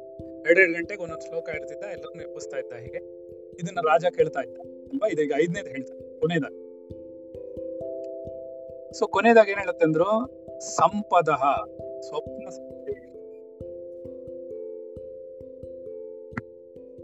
ಎರಡೆರಡು 0.42 0.72
ಗಂಟೆಗೆ 0.72 1.02
ಒಂದೊಂದು 1.02 1.26
ಶ್ಲೋಕ 1.26 1.48
ಇಡ್ತಿದ್ದ 1.48 1.84
ಎಲ್ಲರನ್ನೂ 1.84 2.22
ಎಬ್ಬಿಸ್ತಾ 2.22 2.58
ಇದ್ದ 2.58 2.72
ಹೀಗೆ. 2.72 3.00
ಇದನ್ನ 3.60 3.78
ರಾಜ 3.80 4.04
ಕೇಳ್ತಾ 4.16 4.40
ಇದ್ದ. 4.40 4.58
ಅಲ್ವಾ 4.92 5.08
ಇದೀಗ 5.08 5.32
ಐದನೇದು 5.36 5.68
ಹೇಳ್ತಾ 5.68 6.20
ಕೊನೆಯದಾಗ 6.20 6.63
ಸೊ 8.98 9.06
ಕೊನೆಯದಾಗ 9.06 9.48
ಏನ್ 9.48 9.58
ಹೇಳುತ್ತೆ 9.58 9.84
ಅಂದ್ರು? 9.84 10.26
ಸಂಪದ 10.60 11.28
ಸ್ವಪ್ನ 12.00 12.48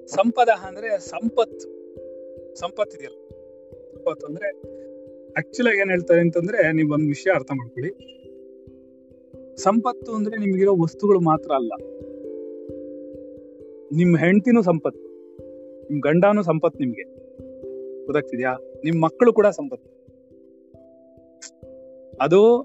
ಸಂಪದ 0.06 0.48
ಅಂದ್ರೆ 0.62 0.98
ಸಂಪತ್ತು. 0.98 1.66
ಸಂಪತ್ತು 2.54 2.96
ಇದೆಯಲ್ಲ. 2.96 3.28
ಸಂಪತ್ತು 3.94 4.26
ಅಂದ್ರೆ 4.26 4.46
ಆಕ್ಚುಲ್ 5.38 5.68
ಆಗಿ 5.68 5.80
ಏನ್ 5.80 5.90
ಹೇಳ್ತಾರೆ 5.90 6.20
ಅಂತಂದ್ರೆ 6.20 6.72
ನೀವ್ 6.72 6.92
ಒಂದ್ 6.92 7.08
ವಿಷಯ 7.08 7.30
ಅರ್ಥ 7.30 7.50
ಮಾಡ್ಕೊಳ್ಳಿ. 7.52 8.10
ಸಂಪತ್ತು 9.56 10.12
ಅಂದ್ರೆ 10.12 10.36
ನಿಮ್ಗಿರೋ 10.36 10.76
ವಸ್ತುಗಳು 10.82 11.20
ಮಾತ್ರ 11.20 11.52
ಅಲ್ಲ. 11.52 11.72
ನಿಮ್ 13.92 14.16
ಹೆಂಡತಿನೂ 14.16 14.62
ಸಂಪತ್ತು. 14.62 15.00
ನಿಮ್ 15.88 16.00
ಗಂಡನೂ 16.00 16.42
ಸಂಪತ್ತು 16.42 16.78
ನಿಮ್ಗೆ. 16.78 17.02
ಗೊತ್ತಾಗ್ತಿದ್ಯಾ? 18.04 18.58
ನಿಮ್ 18.84 19.02
ಮಕ್ಕಳು 19.02 19.32
ಕೂಡ 19.32 19.46
ಸಂಪತ್ತು. 19.46 19.99
ಅದು 22.20 22.60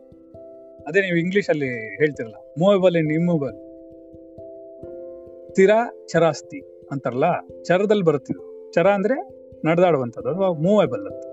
ಅದೇ 0.88 1.02
ನೀವು 1.02 1.18
ಇಂಗ್ಲಿಷ್ 1.18 1.50
ಅಲ್ಲಿ 1.50 1.68
ಹೇಳ್ತಿರಲ್ಲ 1.96 2.36
ಮೂವೇಬಲ್ 2.60 2.96
ಇನ್ 2.96 3.12
ಇಮ್ಮೂವಲ್ 3.12 3.54
ಸ್ಥಿರ 5.50 5.70
ಚರಾಸ್ತಿ 6.08 6.60
ಅಂತಾರಲ್ಲ, 6.92 7.24
ಚರದಲ್ಲಿ 7.64 8.04
ಬರುತ್ತಿದ್ದು. 8.04 8.72
ಚರ 8.74 8.88
ಅಂದ್ರೆ 8.88 9.30
ನಡೆದಾಡುವಂಥದ್ದು 9.66 10.30
ಅಥವಾ 10.30 10.52
ಮೂವೇಬಲ್ 10.52 11.08
ಅಂತ. 11.08 11.26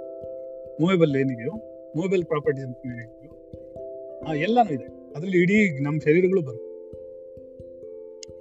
ಮೂವೇಬಲ್ 0.80 1.16
ಏನಿದೆಯೋ 1.16 1.52
ಮೂವೇಬಲ್ 1.96 2.24
ಪ್ರಾಪರ್ಟೀಸ್ 2.24 2.66
ಅಂತ 2.66 2.76
ಆ 4.28 4.34
ಎಲ್ಲಾನು 4.34 4.74
ಇದೆ. 4.74 4.84
ಅದ್ರಲ್ಲಿ 4.84 5.42
ಇಡೀ 5.42 5.82
ನಮ್ಮ 5.82 6.00
ಶರೀರಗಳು 6.00 6.42
ಬರುತ್ತೆ. 6.42 6.72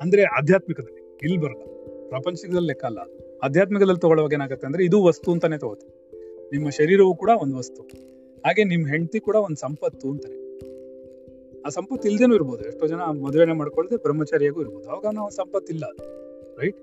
ಅಂದ್ರೆ 0.02 0.24
ಆಧ್ಯಾತ್ಮಿಕದಲ್ಲಿ, 0.24 1.18
ಇಲ್ಲಿ 1.24 1.38
ಬರಲ್ಲ. 1.38 1.64
ಪ್ರಪಂಚದಲ್ಲಿ 2.10 2.68
ಲೆಕ್ಕ 2.68 2.86
ಅಲ್ಲ. 2.86 3.00
ಆಧ್ಯಾತ್ಮಿಕದಲ್ಲಿ 3.44 4.00
ತಗೊಳ್ಳುವಾಗ 4.00 4.34
ಏನಾಗುತ್ತೆ 4.34 4.68
ಅಂದ್ರೆ 4.68 4.86
ಇದು 4.86 5.04
ವಸ್ತು 5.04 5.32
ಅಂತಾನೆ 5.32 5.58
ತಗೋತೀವಿ. 5.58 6.20
ನಿಮ್ಮ 6.52 6.70
ಶರೀರವು 6.70 7.16
ಕೂಡ 7.16 7.30
ಒಂದು 7.42 7.58
ವಸ್ತು. 7.58 8.11
ಹಾಗೆ 8.46 8.64
ನಿಮ್ಮ 8.64 8.88
ಹೆಂಡತಿ 8.88 9.20
ಕೂಡ 9.20 9.36
ಒಂದು 9.36 9.56
ಸಂಪತ್ತು 9.56 10.10
ಅಂತಾರೆ. 10.10 10.42
ಆ 11.66 11.70
ಸಂಪತ್ತು 11.70 12.10
ಇಲ್ದೇನೂ 12.10 12.36
ಇರ್ಬೋದು. 12.36 12.64
ಎಷ್ಟೋ 12.64 12.88
ಜನ 12.88 13.02
ಮದುವೆನೆ 13.02 13.54
ಮಾಡ್ಕೊಳ್ಳದೆ 13.54 13.98
ಬ್ರಹ್ಮಚಾರಿಯಾಗೂ 13.98 14.62
ಇರ್ಬೋದು. 14.62 14.90
ಅವಾಗ 14.90 15.06
ನಾವು 15.14 15.30
ಸಂಪತ್ತಿಲ್ಲ. 15.30 15.84
ರೈಟ್ 16.60 16.78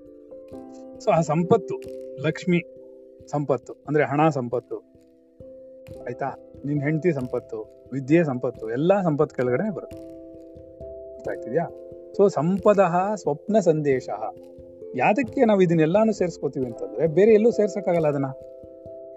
ಸೊ 0.99 1.11
ಆ 1.11 1.21
ಸಂಪತ್ತು, 1.21 1.81
ಲಕ್ಷ್ಮಿ 2.23 2.59
ಸಂಪತ್ತು, 3.31 3.73
ಅಂದ್ರೆ 3.87 4.03
ಹಣ 4.03 4.29
ಸಂಪತ್ತು, 4.29 4.77
ಆಯ್ತಾ? 6.05 6.53
ನಿನ್ 6.65 6.81
ಹೆಂಡತಿ 6.81 7.11
ಸಂಪತ್ತು, 7.11 7.87
ವಿದ್ಯೆ 7.93 8.23
ಸಂಪತ್ತು, 8.23 8.71
ಎಲ್ಲಾ 8.71 9.01
ಸಂಪತ್ತು 9.01 9.35
ಕೆಳಗಡೆ 9.35 9.73
ಬರುತ್ತೆ. 9.73 9.97
ಗೊತ್ತಾಗ್ತಿದ್ಯಾ? 11.13 11.67
ಸೊ 12.17 12.27
ಸಂಪದ 12.27 12.79
ಸ್ವಪ್ನ 13.15 13.59
ಸಂದೇಶ. 13.59 14.09
ಯಾದಕ್ಕೆ 14.95 15.45
ನಾವು 15.45 15.61
ಇದನ್ನೆಲ್ಲಾನು 15.61 16.13
ಸೇರಿಸ್ಕೋತೀವಿ 16.13 16.65
ಅಂತಂದ್ರೆ, 16.65 17.07
ಬೇರೆ 17.07 17.33
ಎಲ್ಲೂ 17.33 17.51
ಸೇರ್ಸಕ್ಕಾಗಲ್ಲ 17.51 18.07
ಅದನ್ನ. 18.07 18.25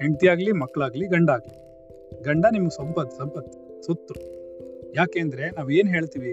ಹೆಂಡತಿ 0.03 0.29
ಆಗ್ಲಿ 0.29 0.53
ಮಕ್ಕಳಾಗ್ಲಿ 0.53 1.07
ಗಂಡ 1.07 1.31
ಆಗ್ಲಿ 1.31 1.62
ಗಂಡ 2.25 2.47
ನಿಮ್ಗೆ 2.53 2.77
ಸಂಪತ್ತು 2.77 3.17
ಸಂಪತ್ತು, 3.17 3.83
ಸುತ್ತು. 3.83 4.15
ಯಾಕೆಂದ್ರೆ 4.93 5.51
ನಾವ್ 5.51 5.73
ಏನ್ 5.73 5.89
ಹೇಳ್ತೀವಿ? 5.89 6.31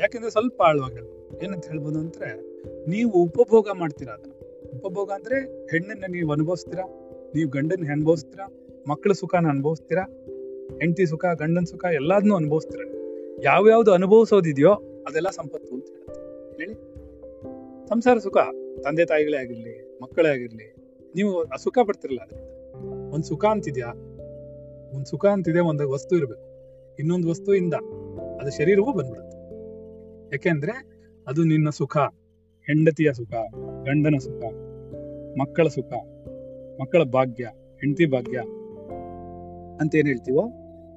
ಯಾಕೆಂದ್ರೆ 0.00 0.30
ಸ್ವಲ್ಪ 0.30 0.62
ಆಳವಾಗಿ 0.62 0.94
ಹೇಳ್ಬೋದು 0.94 1.44
ಏನಂತ 1.44 1.66
ಹೇಳ್ಬೋದು 1.66 1.98
ಅಂದ್ರೆ, 1.98 2.40
ನೀವು 2.90 3.10
ಉಪಭೋಗ 3.10 3.68
ಮಾಡ್ತೀರಾ 3.74 4.14
ಅದನ್ನ. 4.14 4.32
ಉಪಭೋಗ 4.78 5.10
ಅಂದ್ರೆ 5.10 5.66
ಹೆಣ್ಣನ್ನ 5.66 6.04
ನೀವು 6.08 6.32
ಅನುಭವಿಸ್ತೀರಾ? 6.32 6.84
ನೀವು 7.34 7.50
ಗಂಡನ 7.50 7.88
ಅನುಭವಿಸ್ತೀರಾ? 7.92 8.52
ಮಕ್ಕಳ 8.88 9.12
ಸುಖನ 9.12 9.46
ಅನುಭವಿಸ್ತೀರಾ? 9.48 10.02
ಹೆಂಡತಿ 10.80 11.06
ಸುಖ, 11.06 11.24
ಗಂಡನ 11.24 11.64
ಸುಖ 11.64 11.84
ಎಲ್ಲಾದ್ನೂ 11.84 12.34
ಅನುಭವಿಸ್ತೀರಾ? 12.34 12.92
ಯಾವ್ಯಾವ್ದು 13.42 13.92
ಅನುಭವಿಸೋದಿದೆಯೋ 13.92 14.72
ಅದೆಲ್ಲ 15.08 15.30
ಸಂಪತ್ತು 15.30 15.74
ಅಂತ 15.74 15.86
ಹೇಳುತ್ತೆ. 15.88 16.64
ಹೇಳಿ. 16.64 16.74
ಸಂಸಾರ 17.88 18.18
ಸುಖ, 18.18 18.36
ತಂದೆ 18.84 19.04
ತಾಯಿಗಳೇ 19.04 19.36
ಆಗಿರ್ಲಿ, 19.36 19.98
ಮಕ್ಕಳೇ 20.02 20.28
ಆಗಿರ್ಲಿ, 20.28 20.74
ನೀವು 21.14 21.40
ಅಸುಖ 21.40 21.78
ಸುಖ 21.78 21.78
ಪಡ್ತಿರಲ್ಲ 21.86 22.20
ಅದರಿಂದ. 22.20 23.12
ಒಂದ್ 23.14 23.24
ಸುಖ 23.24 23.44
ಅಂತಿದ್ಯಾ? 23.44 24.11
ಒಂದ್ 24.94 25.06
ಸುಖ 25.06 25.26
ಅಂತಿದೆ, 25.26 25.60
ಒಂದ್ 25.60 25.82
ವಸ್ತು 25.82 26.16
ಇರ್ಬೇಕು. 26.16 26.46
ಇನ್ನೊಂದು 26.98 27.28
ವಸ್ತುವಿಂದ 27.28 27.74
ಅದು 28.40 28.50
ಶರೀರವೂ 28.50 28.92
ಬಂದ್ಬಿಡುತ್ತೆ. 28.92 29.36
ಯಾಕೆಂದ್ರೆ 30.32 30.74
ಅದು 31.26 31.44
ನಿನ್ನ 31.44 31.68
ಸುಖ, 31.70 31.96
ಹೆಂಡತಿಯ 32.66 33.12
ಸುಖ, 33.12 33.32
ಗಂಡನ 33.84 34.16
ಸುಖ, 34.18 34.44
ಮಕ್ಕಳ 35.40 35.68
ಸುಖ, 35.68 35.92
ಮಕ್ಕಳ 36.80 37.02
ಭಾಗ್ಯ, 37.02 37.44
ಹೆಂಡತಿ 37.80 38.06
ಭಾಗ್ಯ 38.06 38.38
ಅಂತ 39.80 39.94
ಏನ್ 39.94 40.06
ಹೇಳ್ತೀವೋ, 40.06 40.44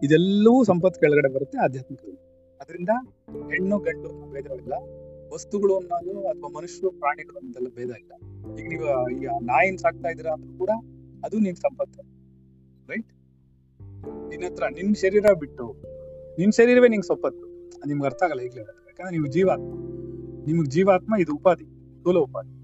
ಇದೆಲ್ಲವೂ 0.03 0.63
ಸಂಪತ್ 0.63 0.99
ಕೆಳಗಡೆ 0.99 1.33
ಬರುತ್ತೆ 1.33 1.57
ಆಧ್ಯಾತ್ಮಿಕದಲ್ಲಿ 1.57 2.19
ಅದರಿಂದ 2.61 2.89
ಹೆಣ್ಣು, 3.51 3.79
ಗಂಡು 3.79 4.31
ಭೇದವಿಲ್ಲ 4.31 4.73
ವಸ್ತುಗಳು 5.33 5.75
ಅನ್ನೋದು 5.75 6.27
ಅಥವಾ 6.27 6.49
ಮನುಷ್ಯರು 6.49 6.91
ಪ್ರಾಣಿಗಳು 6.91 7.37
ಅನ್ನೋದೆಲ್ಲ 7.37 7.67
ಭೇದ 7.75 7.89
ಇಲ್ಲ. 7.89 8.11
ಈಗ 8.59 8.67
ನೀವು, 8.67 9.09
ಈಗ 9.09 9.29
ನಾಯಿನ್ 9.41 9.77
ಸಾಕ್ತಾ 9.77 10.09
ಇದ್ದೀರಾ 10.09 10.31
ಅಂದ್ರೂ 10.31 10.57
ಕೂಡ 10.57 10.69
ಅದು 11.25 11.39
ನಿನ್ 11.39 11.55
ಸಂಪತ್ತು. 11.55 12.01
ರೈಟ್ 12.87 13.14
ನಿನ್ನ 14.27 14.45
ಹತ್ರ, 14.45 14.63
ನಿನ್ 14.63 14.95
ಶರೀರ 14.95 15.25
ಬಿಟ್ಟು, 15.39 15.75
ನಿನ್ 16.39 16.51
ಶರೀರವೇ 16.51 16.87
ನಿಂಗೆ 16.87 17.07
ಸಂಪತ್ತು 17.07 17.69
ಅದ್ 17.77 17.87
ನಿಮ್ಗೆ 17.87 18.05
ಅರ್ಥ 18.05 18.23
ಆಗಲ್ಲ 18.23 18.41
ಈಗಲೇ. 18.41 18.61
ಯಾಕಂದ್ರೆ 18.61 19.11
ನೀವು 19.11 19.27
ಜೀವಾತ್ಮ. 19.27 19.73
ನಿಮ್ಗೆ 20.45 20.69
ಜೀವಾತ್ಮ 20.69 21.13
ಇದು 21.19 21.35
ಉಪಾಧಿ, 21.35 21.97
ಸ್ಥೂಲ 21.97 22.17
ಉಪಾಧಿ. 22.17 22.55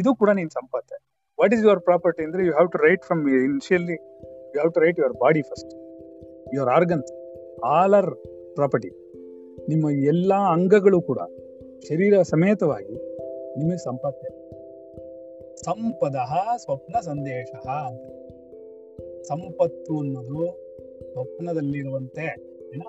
ಇದು 0.00 0.14
ಕೂಡ 0.14 0.30
ನಿನ್ 0.30 0.50
ಸಂಪತ್ತೆ. 0.50 1.08
ವಾಟ್ 1.40 1.54
ಈಸ್ 1.54 1.62
ಯುವರ್ 1.62 1.80
ಪ್ರಾಪರ್ಟಿ 1.80 2.24
ಅಂದ್ರೆ 2.24 2.46
you 2.46 2.52
have 2.52 2.72
to 2.72 2.78
right 2.78 3.04
from 3.04 3.28
initially 3.28 3.92
you 3.92 4.50
have 4.50 4.72
to 4.72 4.80
write 4.80 4.98
your 4.98 5.12
body 5.12 5.42
first 5.42 5.74
your 6.54 6.70
organs 6.70 7.12
all 7.64 7.94
are 7.94 8.16
property 8.54 8.88
ನಿಮ್ಮ 9.68 9.90
ಎಲ್ಲ 9.90 10.34
ಅಂಗಗಳು 10.34 11.02
ಕೂಡ 11.02 11.18
ಶರೀರ 11.88 12.22
ಸಮೇತವಾಗಿ 12.22 12.94
ನಿಮಗೆ 13.58 13.76
ಸಂಪತ್ತೆ. 13.76 14.28
ಸಂಪದ 15.56 16.16
ಸ್ವಪ್ನ 16.56 17.00
ಸಂದೇಶ 17.00 17.68
ಅಂತ. 17.68 18.02
ಸಂಪತ್ತು 19.22 20.00
ಅನ್ನೋದು 20.00 20.67
ಸ್ವಪ್ನದಲ್ಲಿರುವಂತೆ 21.04 22.22
ಏನ 22.74 22.82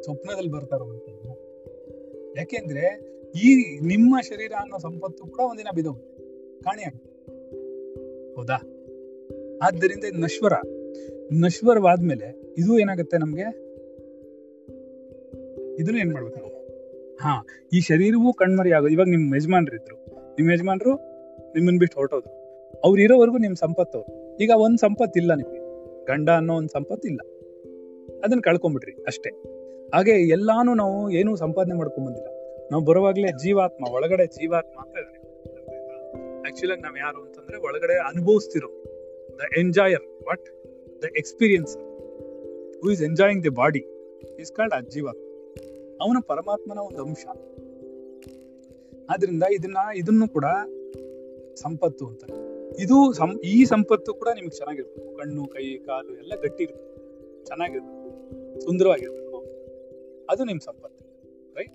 ಸ್ವಪ್ನದಲ್ಲಿ 0.00 0.50
ಬರ್ತಾ 0.50 0.76
ಯಾಕೆಂದ್ರೆ, 2.36 3.10
ಈ 3.44 3.78
ನಿಮ್ಮ 3.80 4.20
ಶರೀರ 4.20 4.52
ಅನ್ನೋ 4.60 4.78
ಸಂಪತ್ತು 4.78 5.26
ಕೂಡ 5.26 5.40
ಒಂದಿನ 5.40 5.66
ಬಿದೋಗುತ್ತೆ 5.74 6.22
ಕಾಣಿಯಾಗುತ್ತೆ 6.62 7.10
ಹೌದಾ? 8.34 8.54
ಆದ್ದರಿಂದ 9.62 10.04
ನಶ್ವರ. 10.14 10.52
ನಶ್ವರವಾದ್ಮೇಲೆ 11.32 12.54
ಇದು 12.58 12.78
ಏನಾಗುತ್ತೆ 12.78 13.18
ನಮ್ಗೆ? 13.18 13.70
ಇದನ್ನ 15.82 15.98
ಏನ್ 15.98 16.12
ಮಾಡ್ಬೇಕು 16.12 16.38
ನಾವು? 16.38 16.50
ಹಾ, 17.16 17.46
ಈ 17.72 17.80
ಶರೀರವೂ 17.80 18.32
ಕಣ್ಮರಿ 18.32 18.72
ಆಗೋದು. 18.72 18.92
ಇವಾಗ 18.92 19.06
ನಿಮ್ 19.06 19.36
ಯಜಮಾನ್ರು 19.36 19.76
ಇದ್ರು. 19.76 19.96
ನಿಮ್ 20.32 20.52
ಯಜಮಾನ್ರು 20.52 20.94
ನಿಮ್ಮನ್ 21.54 21.78
ಬಿಟ್ಟು 21.78 21.96
ಹೊರಟೋದ್ರು. 21.96 22.40
ಅವ್ರು 22.84 23.02
ಇರೋವರೆಗೂ 23.02 23.38
ನಿಮ್ 23.38 23.56
ಸಂಪತ್ತು. 23.56 24.06
ಈಗ 24.36 24.50
ಒಂದ್ 24.56 24.78
ಸಂಪತ್ತು 24.78 25.20
ಇಲ್ಲ 25.20 25.34
ನಿಮ್ಗೆ. 25.34 25.59
ಗಂಡ 26.08 26.30
ಅನ್ನೋ 26.30 26.56
ಒಂದು 26.56 26.68
ಸಂಪತ್ತು 26.68 27.08
ಇಲ್ಲ 27.08 27.20
ಅದನ್ನ 28.24 28.40
ಕಳ್ಕೊಂಡ್ಬಿಟ್ರಿ 28.40 29.04
ಅಷ್ಟೇ. 29.06 29.30
ಹಾಗೆ 29.94 30.10
ಎಲ್ಲಾನು 30.10 30.74
ನಾವು 30.74 31.10
ಏನು 31.10 31.36
ಸಂಪಾದನೆ 31.36 31.74
ಮಾಡ್ಕೊಂಡ್ 31.74 32.08
ಬಂದಿಲ್ಲ. 32.08 32.28
ನಾವು 32.70 32.84
ಬರುವಾಗ್ಲೇ 32.84 33.28
ಜೀವಾತ್ಮ, 33.28 33.88
ಒಳಗಡೆ 33.90 34.26
ಜೀವಾತ್ಮ 34.26 34.80
ಅಂತ 34.80 34.94
ಆಕ್ಚುಲಿ 36.46 36.80
ನಾವ್ 36.80 36.98
ಯಾರು 36.98 37.22
ಅಂತಂದ್ರೆ 37.22 37.58
ಒಳಗಡೆ 37.58 37.98
ಅನುಭವಿಸ್ತಿರೋ 37.98 38.68
the 39.38 39.58
enjoyer 39.58 40.24
what 40.28 40.46
the 41.02 41.04
experience 41.16 41.76
who 42.82 42.90
is 42.90 43.02
enjoying 43.02 43.42
the 43.42 43.48
body 43.48 43.84
is 44.40 44.52
called 44.52 44.74
ಆ 44.74 44.80
ಜೀವಾತ್ಮ 44.80 45.22
ಅವನ 46.02 46.16
ಪರಮಾತ್ಮನ 46.26 46.78
ಒಂದು 46.78 47.02
ಅಂಶ. 47.02 47.26
ಆದ್ರಿಂದ 49.10 49.42
ಇದನ್ನ, 49.42 49.76
ಇದನ್ನು 49.96 50.28
ಕೂಡ 50.28 50.44
ಸಂಪತ್ತು 51.54 52.06
ಅಂತ. 52.06 52.24
ಇದು 52.78 53.12
ಸಂ, 53.12 53.40
ಈ 53.40 53.64
ಸಂಪತ್ತು 53.64 54.14
ಕೂಡ 54.14 54.28
ನಿಮ್ಗೆ 54.34 54.56
ಚೆನ್ನಾಗಿರ್ಬೇಕು 54.56 55.16
ಕಣ್ಣು, 55.16 55.46
ಕೈ, 55.46 55.78
ಕಾಲು 55.78 56.16
ಎಲ್ಲ 56.16 56.32
ಗಟ್ಟಿ 56.42 56.64
ಇರ್ಬೇಕು 56.64 57.44
ಚೆನ್ನಾಗಿರ್ಬೇಕು 57.44 58.60
ಸುಂದರವಾಗಿರ್ಬೇಕು 58.60 59.20
ಅದು 60.30 60.44
ನಿಮ್ 60.44 60.60
ಸಂಪತ್ತು. 60.60 61.04
ರೈಟ್ 61.56 61.72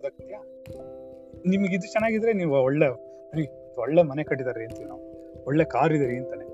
ಅದಕ್ಕಿದ್ಯಾ 0.00 0.42
ನಿಮ್ಗೆ 1.46 1.74
ಇದು 1.74 1.92
ಚೆನ್ನಾಗಿದ್ರೆ 1.92 2.32
ನೀವು 2.32 2.62
ಒಳ್ಳೆ 2.62 3.04
ಒಳ್ಳೆ 3.78 4.02
ಮನೆ 4.02 4.24
ಕಟ್ಟಿದಾರೆ 4.24 4.64
ಅಂತೀವಿ 4.64 4.88
ನಾವು. 4.88 5.14
ಒಳ್ಳೆ 5.44 5.64
ಕಾರ್ 5.64 5.92
ಇದೀರಿ 5.92 6.16
ಅಂತಾನೆ. 6.16 6.44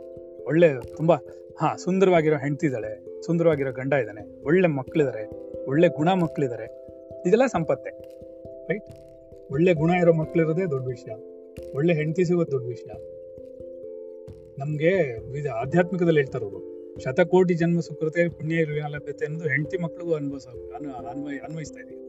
ಒಳ್ಳೆ, 0.44 0.96
ತುಂಬಾ, 0.96 1.16
ಹಾ, 1.60 1.76
ಸುಂದರವಾಗಿರೋ 1.76 2.36
ಹೆಂಡತಿ 2.36 2.66
ಇದ್ದಾಳೆ. 2.66 3.22
ಸುಂದರವಾಗಿರೋ 3.22 3.72
ಗಂಡ 3.72 3.92
ಇದ್ದಾನೆ. 3.92 4.44
ಒಳ್ಳೆ 4.44 4.68
ಮಕ್ಕಳಿದ್ದಾರೆ 4.68 5.26
ಒಳ್ಳೆ 5.66 5.88
ಗುಣ 5.88 6.12
ಮಕ್ಕಳಿದ್ದಾರೆ 6.12 6.64
ಇದೆಲ್ಲ 7.28 7.46
ಸಂಪತ್ತೆ. 7.46 7.90
ರೈಟ್ 8.72 8.84
ಒಳ್ಳೆ 9.52 9.74
ಗುಣ 9.74 9.90
ಇರೋ 9.90 10.12
ಮಕ್ಕಳಿರೋದೇ 10.12 10.66
ದೊಡ್ಡ 10.66 10.86
ವಿಷಯ. 10.86 11.12
ಒಳ್ಳೆ 11.74 11.94
ಹೆಂಡತಿ 11.94 12.24
ಸಿಗೋದು 12.24 12.50
ದೊಡ್ಡ 12.50 12.66
ವಿಷಯ. 12.66 13.19
ನಮ್ಗೆ 14.58 15.48
ಆಧ್ಯಾತ್ಮಿಕದಲ್ಲಿ 15.48 16.20
ಹೇಳ್ತಾರೆ 16.20 16.44
ಅವರು. 16.44 16.70
ಶತಕೋಟಿ 17.00 17.54
ಜನ್ಮ 17.54 17.80
ಸುಕೃತೆ, 17.80 18.28
ಪುಣ್ಯ 18.28 18.54
ಇರುವ 18.54 18.88
ಲಭ್ಯತೆ 18.88 19.24
ಅನ್ನೋದು 19.24 19.48
ಹೆಂಡತಿ 19.48 19.78
ಮಕ್ಕಳಿಗೂ 19.78 20.14
ಅನುಭವಿಸ 20.14 20.46
ಅನು, 20.46 20.92
ಅನ್ವಯ, 20.92 21.36
ಅನ್ವಯಿಸ್ತಾ 21.36 21.80
ಇದೆ 21.80 22.00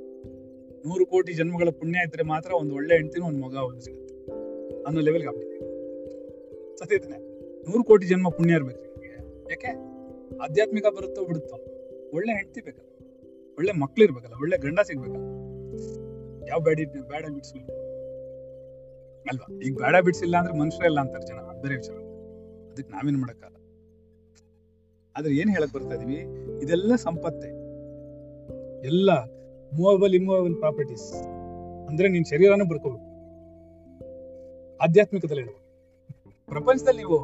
ನೂರು 0.88 1.06
ಕೋಟಿ 1.06 1.34
ಜನ್ಮಗಳ 1.34 1.70
ಪುಣ್ಯ 1.70 2.00
ಇದ್ರೆ 2.08 2.24
ಮಾತ್ರ 2.24 2.52
ಒಂದು 2.52 2.76
ಒಳ್ಳೆ 2.76 2.94
ಹೆಂಡತಿನೂ 2.94 3.26
ಒಂದು 3.26 3.46
ಮಗ 3.46 3.54
ಒಂದು 3.54 3.82
ಸಿಗುತ್ತೆ. 3.82 4.14
ಅನ್ನೋ 4.84 5.02
ಲೆವೆಲ್ಗೆ 5.02 5.30
ಆಗ್ಬಿಟ್ಟಿದೆ. 5.30 5.72
ಸತ್ಯ 6.78 6.98
ತಾನೆ 6.98 7.18
ನೂರು 7.64 7.84
ಕೋಟಿ 7.84 8.08
ಜನ್ಮ 8.08 8.30
ಪುಣ್ಯ 8.30 8.54
ಇರ್ಬೇಕು 8.54 9.04
ಯಾಕೆ? 9.50 9.68
ಆಧ್ಯಾತ್ಮಿಕ 10.38 10.86
ಬರುತ್ತೋ 10.86 11.26
ಬಿಡುತ್ತೋ. 11.26 11.56
ಒಳ್ಳೆ 12.14 12.34
ಹೆಂಡತಿ 12.34 12.62
ಬೇಕಲ್ಲ. 12.62 13.06
ಒಳ್ಳೆ 13.58 13.72
ಮಕ್ಳು 13.72 14.06
ಇರ್ಬೇಕಲ್ಲ. 14.06 14.34
ಒಳ್ಳೆ 14.42 14.58
ಗಂಡ 14.58 14.80
ಸಿಗ್ಬೇಕಲ್ಲ. 14.80 15.42
ಯಾವ 16.48 16.60
ಬ್ಯಾಡ್ 16.60 17.08
ಬ್ಯಾಡ 17.08 17.26
ಬಿಡ್ಸಿಲ್ಲ 17.26 17.66
ಅಲ್ವಾ? 19.32 19.60
ಈಗ 19.68 19.76
ಬ್ಯಾಡ 19.76 19.96
ಬಿಡ್ಸಿಲ್ಲ 20.04 20.38
ಅಂದ್ರೆ 20.38 20.58
ಮನುಷ್ಯರೇ 20.58 20.88
ಇಲ್ಲ 20.88 21.00
ಅಂತಾರೆ 21.00 21.28
ಜನ. 21.28 21.62
ಬೇರೆ 21.62 21.76
ವಿಚಾರ. 21.76 21.96
ಅದಕ್ಕೆ 22.82 22.94
ನಾವೇನ್ 22.94 23.18
ಮಾಡಕ್ಕಾಗಲ್ಲ. 23.18 23.58
ಆದ್ರೆ 25.18 25.36
ಏನ್ 25.36 25.50
ಹೇಳಕ್ 25.50 25.74
ಬರ್ತಾ 25.74 25.96
ಇದೀವಿ? 25.96 26.18
ಇದೆಲ್ಲ 26.64 26.96
ಸಂಪತ್ತೆ. 26.96 27.48
ಎಲ್ಲ 28.86 29.10
ಮೂವಬಲ್ 29.74 30.16
ಇಮೂವಬಲ್ 30.16 30.56
ಪ್ರಾಪರ್ಟೀಸ್ 30.56 31.14
ಅಂದ್ರೆ 31.90 32.08
ನಿನ್ 32.08 32.26
ಶರೀರನೂ 32.26 32.66
ಬರ್ಕೋಬೇಕು. 32.66 33.12
ಆಧ್ಯಾತ್ಮಿಕದಲ್ಲಿ 34.78 35.44
ಹೇಳುವ 35.44 35.56
ಪ್ರಪಂಚದಲ್ಲಿ 36.50 36.98
ನೀವು 36.98 37.18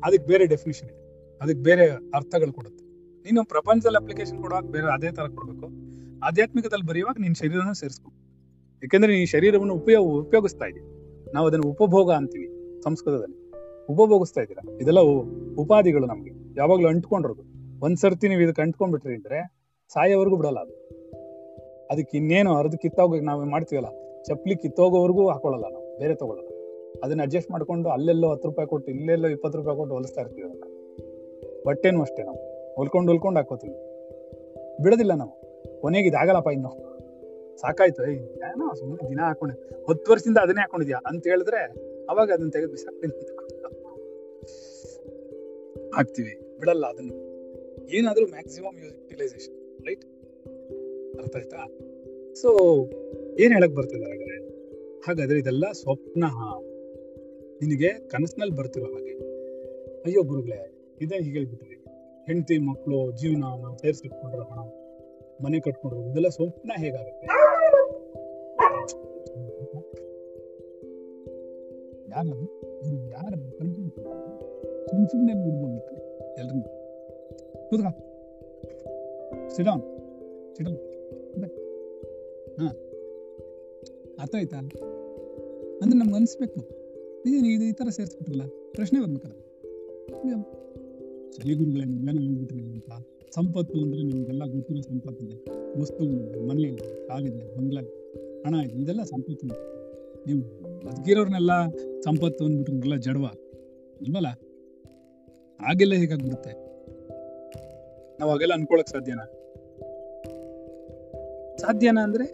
ಅದಕ್ಕೆ 0.00 0.26
ಬೇರೆ 0.26 0.46
ಡೆಫಿನಿಷನ್ 0.46 0.90
ಇದೆ. 0.90 1.32
ಅದಕ್ಕೆ 1.42 1.62
ಬೇರೆ 1.62 1.90
ಅರ್ಥಗಳು 1.90 2.52
ಕೊಡುತ್ತೆ. 2.52 2.84
ನೀನು 3.24 3.44
ಪ್ರಪಂಚದಲ್ಲಿ 3.44 4.02
ಅಪ್ಲಿಕೇಶನ್ 4.02 4.42
ಕೊಡುವಾಗ 4.42 4.64
ಬೇರೆ 4.64 4.94
ಅದೇ 4.94 5.12
ತರ 5.12 5.22
ಕೊಡ್ಬೇಕು. 5.22 5.66
ಆಧ್ಯಾತ್ಮಿಕದಲ್ಲಿ 6.26 6.86
ಬರೆಯುವಾಗ 6.86 7.16
ನಿನ್ 7.20 7.34
ಶರೀರನ 7.34 7.72
ಸೇರಿಸ್ಕೊ. 7.72 8.12
ಯಾಕೆಂದ್ರೆ 8.82 9.14
ನೀನ್ 9.14 9.26
ಶರೀರವನ್ನು 9.26 9.74
ಉಪಯೋಗ, 9.74 10.06
ಉಪಯೋಗಿಸ್ತಾ 10.06 10.64
ಇದೀವಿ 10.64 10.94
ನಾವು 11.32 11.46
ಅದನ್ನು 11.46 11.68
ಉಪಭೋಗ 11.68 12.12
ಅಂತೀವಿ 12.12 12.80
ಸಂಸ್ಕೃತದಲ್ಲಿ. 12.82 13.43
ಉಪಭೋಗಿಸ್ತಾ 13.90 14.40
ಇದ್ದೀರಾ? 14.40 14.72
ಇದೆಲ್ಲ 14.80 15.00
ಉಪಾಧಿಗಳು 15.58 16.06
ನಮ್ಗೆ. 16.06 16.30
ಯಾವಾಗ್ಲೂ 16.58 16.88
ಅಂಟ್ಕೊಂಡಿರೋದು. 16.88 17.42
ಒಂದ್ಸರ್ತಿ 17.84 18.28
ನೀವು 18.28 18.40
ಇದಕ್ಕೆ 18.40 18.62
ಅಂಟ್ಕೊಂಡ್ಬಿಟ್ರಿ 18.62 19.14
ಅಂದ್ರೆ 19.14 19.54
ಸಾಯೋವರೆಗೂ 19.88 20.36
ಬಿಡಲ್ಲ 20.36 20.58
ಅದು. 20.58 20.84
ಅದಕ್ಕೆ 21.90 22.16
ಇನ್ನೇನು 22.16 22.54
ಅರ್ಧ 22.54 22.74
ಕಿತ್ತೋಗ 22.74 23.22
ನಾವು 23.22 23.44
ಮಾಡ್ತೀವಲ್ಲ? 23.44 24.22
ಚಪ್ಪಲಿ 24.22 24.56
ಕಿತ್ತೋಗೋವರೆಗೂ 24.56 25.28
ಹಾಕೊಳ್ಳಲ್ಲ 25.28 25.64
ನಾವು. 25.72 25.98
ಬೇರೆ 25.98 26.14
ತಗೊಳ್ಳಲ್ಲ 26.14 26.48
ಅದನ್ನ 27.04 27.22
ಅಡ್ಜಸ್ಟ್ 27.22 27.50
ಮಾಡ್ಕೊಂಡು 27.50 27.88
ಅಲ್ಲೆಲ್ಲೋ 27.88 28.32
ಹತ್ತು 28.32 28.48
ರೂಪಾಯಿ 28.48 28.68
ಕೊಟ್ಟು, 28.68 28.92
ಇಲ್ಲೆಲ್ಲೋ 28.92 29.28
ಇಪ್ಪತ್ತು 29.28 29.58
ರೂಪಾಯಿ 29.58 29.76
ಕೊಟ್ಟು 29.76 29.94
ಹೊಲಿಸ್ತಾ 29.94 30.20
ಇರ್ತೀವಿ 30.20 30.48
ಅದನ್ನ. 30.48 30.62
ಬಟ್ಟೆನೂ 31.66 32.00
ಅಷ್ಟೇ 32.00 32.22
ನಾವು. 32.22 32.38
ಹೊಲ್ಕೊಂಡು 32.74 33.12
ಹೊಲ್ಕೊಂಡು 33.12 33.40
ಹಾಕೋತೀವಿ 33.40 33.74
ಬಿಡೋದಿಲ್ಲ 34.82 35.14
ನಾವು. 35.14 35.44
ಕೊನೆಗೆ 35.80 36.08
ಇದಾಗಲ್ಲಪ್ಪ 36.08 36.48
ಇನ್ನು. 36.48 36.94
ಸಾಕಾಯ್ತು. 37.56 38.06
ಏನೋ 38.06 38.74
ಸುಮ್ಮನೆ 38.74 39.10
ದಿನ 39.10 39.20
ಹಾಕೊಂಡಿದ್ದೆ 39.20 39.92
ಹತ್ತು 39.92 40.12
ವರ್ಷದಿಂದ 40.12 40.38
ಅದನ್ನೇ 40.38 40.60
ಹಾಕೊಂಡಿದ್ಯಾ? 40.60 41.00
ಅಂತ 41.06 41.26
ಹೇಳಿದ್ರೆ 41.26 41.64
ಅವಾಗ 42.10 42.30
ಅದನ್ನ 42.30 42.50
ತೆಗೆದು 42.50 42.70
ಬಿಸಾಕ್ತೀನಿ 42.70 43.34
ಹಾಕ್ತಿವಿ. 45.94 46.58
ಬಿಡಲ್ಲ 46.58 46.86
ಅದನ್ನು. 46.86 47.14
ಏನಾದರೂ 47.90 48.26
ಮ್ಯಾಕ್ಸಿಮಮ್ 48.26 48.78
ಯುಟಿಲೈಸೇಷನ್ 48.84 49.86
ರೈಟ್ 49.86 50.04
ಅರ್ಥ 51.18 51.36
ಆಯ್ತಾ? 51.36 51.56
ಸೊ 52.34 52.48
ಏನು 53.40 53.54
ಹೇಳಕ್ 53.54 53.76
ಹಾಗಾದ್ರೆ? 53.76 54.36
ಹಾಗಾದ್ರೆ 55.00 55.38
ಇದೆಲ್ಲ 55.38 55.64
ಸ್ವಪ್ನ. 55.72 56.24
ನಿನಗೆ 57.62 58.08
ಕನಸಿನಲ್ಲಿ 58.08 58.54
ಬರ್ತಿರೋ 58.56 58.86
ಹಾಗೆ. 58.86 59.12
ಅಯ್ಯೋ 60.02 60.22
ಗುರುಗಳೇ, 60.22 60.72
ಇದೇ 61.00 61.16
ಹೀಗೆ 61.16 61.38
ಹೇಳ್ಬಿಟ್ರಿ. 61.38 61.76
ಹೆಂಡತಿ 62.26 62.58
ಮಕ್ಕಳು 62.58 63.12
ಜೀವನ, 63.12 63.40
ನಾವು 63.40 63.78
ಸೇರಿಸಿಟ್ಕೊಂಡ್ರೆ 63.78 64.42
ಹಣ, 64.42 64.58
ಮನೆ 65.44 65.60
ಕಟ್ಕೊಂಡಿರೋ 65.60 66.10
ಇದೆಲ್ಲ 66.10 66.28
ಸ್ವಪ್ನ 66.28 66.72
ಹೇಗಾಗುತ್ತೆ? 66.76 67.26
ಯಾರು 72.10 72.34
ಯಾರು 73.10 73.36
ಸುಮ್ 74.94 75.06
ಸುಮ್ಮನೆ 75.12 75.34
ಬಿಡ್ಬೋದಿತ್ತು 75.44 75.94
ಎಲ್ರು 76.40 76.60
ಕೂತ್ಕ. 77.68 77.86
ಸಿಡಾನ್ 79.54 79.82
ಸಿಡಾನ್ 80.56 80.76
ಹಾಂ. 82.58 82.74
ಅರ್ಥ 84.22 84.34
ಆಯ್ತಾ 84.40 84.56
ಅಂದ್ರೆ 85.82 85.96
ನಮ್ಗೆ 86.00 86.16
ಅನಿಸ್ಬೇಕು. 86.18 86.60
ಇದು 87.26 87.36
ಇದು 87.54 87.64
ಈ 87.70 87.74
ಥರ 87.80 87.88
ಸೇರಿಸ್ಬಿಟ್ರಲ್ಲ, 87.96 88.44
ಪ್ರಶ್ನೆ 88.76 88.98
ಬರ್ಬೇಕಲ್ಲ? 89.02 89.34
ಸರಿ 91.36 91.54
ಗುರುಗಳೇ 91.58 91.84
ನೀವೇನೋ 91.92 92.20
ಹೇಳ್ಬಿಟ್ರಿ 92.26 92.62
ಅಂತ. 92.74 92.90
ಸಂಪತ್ತು 93.36 93.76
ಅಂದರೆ 93.84 94.02
ನಿಮಗೆಲ್ಲ 94.10 94.44
ಗೊತ್ತಿರೋ 94.54 94.82
ಸಂಪತ್ತಿದೆ 94.90 95.36
ವಸ್ತುಗಳಿದೆ 95.80 96.40
ಮನೆ 96.48 96.68
ಇದೆ 96.72 96.88
ಕಾಲಿದೆ 97.08 97.42
ಬಂಗ್ಲಾ, 97.56 97.82
ಹಣ 98.44 98.54
ಇದೆ, 98.66 98.76
ಇದೆಲ್ಲ 98.82 99.02
ಸಂಪತ್ತು. 99.12 99.46
ನೀವು 100.26 100.40
ಬದುಕಿರೋರ್ನೆಲ್ಲ 100.86 101.52
ಸಂಪತ್ತು 102.06 102.42
ಅಂದ್ಬಿಟ್ರಲ್ಲ 102.46 102.96
ಜಡವ. 103.06 103.26
ಇಲ್ವಲ್ಲ 104.00 104.30
ಹಾಗೆಲ್ಲ 105.64 105.94
ಹೇಗಾಗ್ಬಿಡುತ್ತೆ? 105.94 106.50
ನಾವು 108.20 108.30
ಹಾಗೆಲ್ಲ 108.30 108.52
ಅನ್ಕೊಳಕ್ 108.52 108.88
ಸಾಧ್ಯನಾ? 108.88 109.24
ಸಾಧ್ಯನಾ 111.56 112.02
ಅಂದ್ರೆ? 112.02 112.26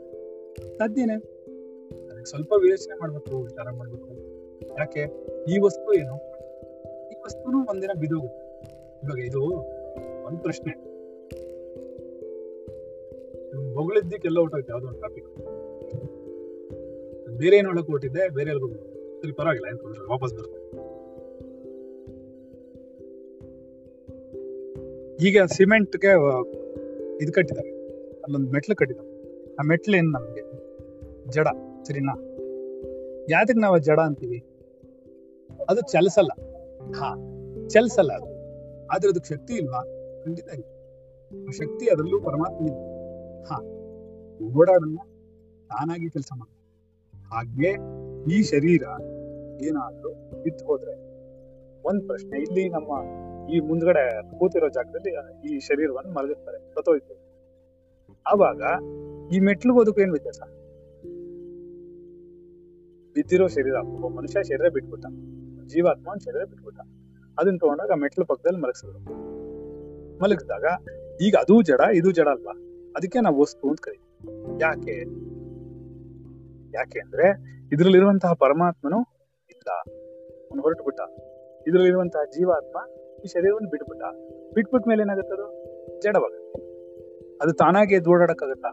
ಸಾಧ್ಯನೇ. 0.79 1.23
ಸ್ವಲ್ಪ 2.25 2.53
ವಿವೇಚನೆ 2.53 3.01
ಮಾಡ್ಬೇಕು, 3.01 3.43
ವಿಚಾರ 3.43 3.71
ಮಾಡ್ಬೇಕು. 3.71 4.09
ಯಾಕೆ? 4.79 5.01
ಈ 5.51 5.59
ವಸ್ತು 5.59 5.93
ಏನು? 5.93 6.17
ಈ 7.11 7.15
ವಸ್ತುನು 7.25 7.71
ಒಂದಿನ 7.71 7.91
ಬಿದೋಗುತ್ತೆ 8.01 8.51
ಇವಾಗ 9.03 9.19
ಇದು 9.19 9.43
ಒಂದ್ 10.27 10.41
ಪ್ರಶ್ನೆ. 10.41 10.91
ಹೊಗಳಿದ್ದಕ್ಕೆಲ್ಲ 13.75 14.39
ಹೊಟ್ಟೋಗುತ್ತೆ 14.39 14.73
ಯಾವ್ದೋ 14.73 14.89
ಒಂದು 14.89 15.01
ಟಾಪಿಕ್ 15.01 15.29
ಬೇರೆ 17.39 17.57
ಏನು 17.57 17.69
ಹೊಳಕ್ 17.69 17.87
ಹೊಟ್ಟಿದ್ದೆ 17.87 18.29
ಬೇರೆ 18.29 18.51
ಎಲ್ಗೂ 18.51 18.69
ಸರಿ, 19.23 19.33
ಪರವಾಗಿಲ್ಲ 19.33 19.67
ವಾಪಸ್ 20.11 20.60
ಈಗ 25.23 25.43
ಸಿಮೆಂಟ್ಗೆ 25.43 26.13
ಇದು 27.23 27.33
ಕಟ್ಟಿದ್ದಾರೆ 27.33 27.71
ಅಲ್ಲೊಂದು 28.23 28.51
ಮೆಟ್ಲು 28.53 28.77
ಕಟ್ಟಿದ್ದಾರೆ 28.77 29.11
ಆ 29.55 29.63
ಮೆಟ್ಲು 29.63 29.97
ಏನು 29.97 30.11
ನಮಗೆ? 30.11 30.43
ಜಡ, 31.31 31.49
ಸರಿನಾ? 31.89 32.13
ಯಾತಕ್ಕೆ 33.31 33.61
ನಾವು 33.61 33.79
ಜಡ 33.79 34.01
ಅಂತೀವಿ? 34.01 34.39
ಅದು 35.69 35.81
ಚಲಿಸಲ್ಲ. 35.81 36.31
ಹಾ, 36.95 37.17
ಚಲಿಸಲ್ಲ 37.69 38.13
ಅದು. 38.13 38.27
ಆದ್ರೆ 38.87 39.09
ಅದಕ್ಕೆ 39.11 39.35
ಶಕ್ತಿ 39.35 39.55
ಇಲ್ವಾ? 39.55 39.85
ಖಂಡಿತ 40.25 40.49
ಇಲ್ಲ. 40.49 40.65
ಶಕ್ತಿ 41.51 41.87
ಅದರಲ್ಲೂ 41.87 42.21
ಪರಮಾತ್ಮ 42.21 42.67
ಇಲ್ಲ 42.67 42.77
ಹಾ, 43.45 43.63
ಓಡಾಡಲ್ಲ. 44.59 44.99
ತಾನಾಗಿ 45.69 46.11
ಕೆಲಸ 46.11 46.29
ಮಾಡ 46.39 46.49
ಹಾಗೆ 47.33 47.77
ಈ 48.33 48.43
ಶರೀರ 48.43 48.83
ಏನಾದ್ರೂ 49.65 50.43
ಬಿದ್ದು 50.43 50.65
ಹೋದ್ರೆ, 50.65 50.95
ಒಂದ್ 51.89 52.07
ಪ್ರಶ್ನೆ 52.07 52.43
ಇಲ್ಲಿ 52.43 52.69
ನಮ್ಮ 52.69 52.93
ಈ 53.49 53.61
ಮುಂದ್ಗಡೆ 53.61 54.39
ಕೂತಿರೋ 54.39 54.69
ಜಾಗದಲ್ಲಿ 54.69 55.17
ಈ 55.49 55.61
ಶರೀರವನ್ನು 55.61 56.13
ಮಲಗಿರ್ತಾರೆ 56.13 56.59
ಸತ್ತೋಯ್ತು. 56.75 57.31
ಆವಾಗ 58.33 58.63
ಈ 59.33 59.41
ಮೆಟ್ಲು 59.41 59.75
ಬದುಕು 59.75 60.01
ಏನ್ 60.01 60.11
ವ್ಯತ್ಯಾಸ? 60.11 60.41
ಬಿದ್ದಿರೋ 63.15 63.49
ಶರೀರ, 63.49 63.75
ಒಬ್ಬ 63.75 64.07
ಮನುಷ್ಯ 64.07 64.43
ಶರೀರ 64.43 64.69
ಬಿಟ್ಬಿಟ್ಟ. 64.69 65.07
ಜೀವಾತ್ಮ 65.67 66.15
ಶರೀರ 66.25 66.45
ಬಿಟ್ಬಿಟ್ಟ. 66.45 66.81
ಅದನ್ನ 67.39 67.57
ತಗೊಂಡಾಗ 67.57 67.91
ಮೆಟ್ಲು 67.91 68.27
ಪಕ್ಕದಲ್ಲಿ 68.27 68.61
ಮಲಗಿಸಿದ್ರು. 68.61 68.99
ಮಲಗಿಸಿದಾಗ, 70.23 70.65
ಈಗ 71.23 71.35
ಅದು 71.37 71.63
ಜಡ, 71.63 71.81
ಇದು 71.95 72.11
ಜಡ 72.11 72.29
ಅಲ್ವಾ? 72.29 72.53
ಅದಕ್ಕೆ 72.97 73.21
ನಾವು 73.21 73.41
ವಸ್ತು 73.41 73.69
ಅಂತ 73.69 73.81
ಕರಿ 73.81 73.99
ಯಾಕೆ? 74.61 75.01
ಯಾಕೆ 76.75 77.01
ಅಂದ್ರೆ, 77.01 77.31
ಇದ್ರಲ್ಲಿರುವಂತಹ 77.73 78.33
ಪರಮಾತ್ಮನು 78.33 78.99
ಇಲ್ಲ. 79.51 79.71
ಅವನು 80.51 80.63
ಹೊರಟು 80.63 80.85
ಬಿಟ್ಟ 80.85 81.01
ಇದ್ರಲ್ಲಿರುವಂತಹ 81.67 82.25
ಜೀವಾತ್ಮ 82.25 83.00
ಈ 83.25 83.27
ಶರೀರವನ್ನು 83.27 83.71
ಬಿಟ್ಬಿಟ್ಟ. 83.71 84.05
ಬಿಟ್ಬಿಟ್ಟ 84.55 84.89
ಮೇಲೆ 84.89 85.03
ಏನಾಗುತ್ತದು 85.03 85.65
ಜಡವಾಗುತ್ತೆ. 86.01 86.61
ಅದು 87.43 87.53
ತಾನಾಗೆ 87.53 87.95
ಎದ್ದು 87.95 88.11
ಓಡಾಡಕ್ಕಾಗತ್ತಾ 88.11 88.69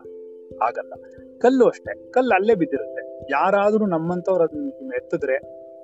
ಆಗಲ್ಲ. 0.67 0.93
ಕಲ್ಲು 1.39 1.65
ಅಷ್ಟೇ. 1.65 2.11
ಕಲ್ಲು 2.11 2.35
ಅಲ್ಲೇ 2.35 2.55
ಬಿದ್ದಿರುತ್ತೆ. 2.55 3.31
ಯಾರಾದ್ರೂ 3.31 3.85
ನಮ್ಮಂತವ್ರು 3.85 4.43
ಅದನ್ನ 4.43 4.69
ಎತ್ತಿದ್ರೆ 4.95 5.33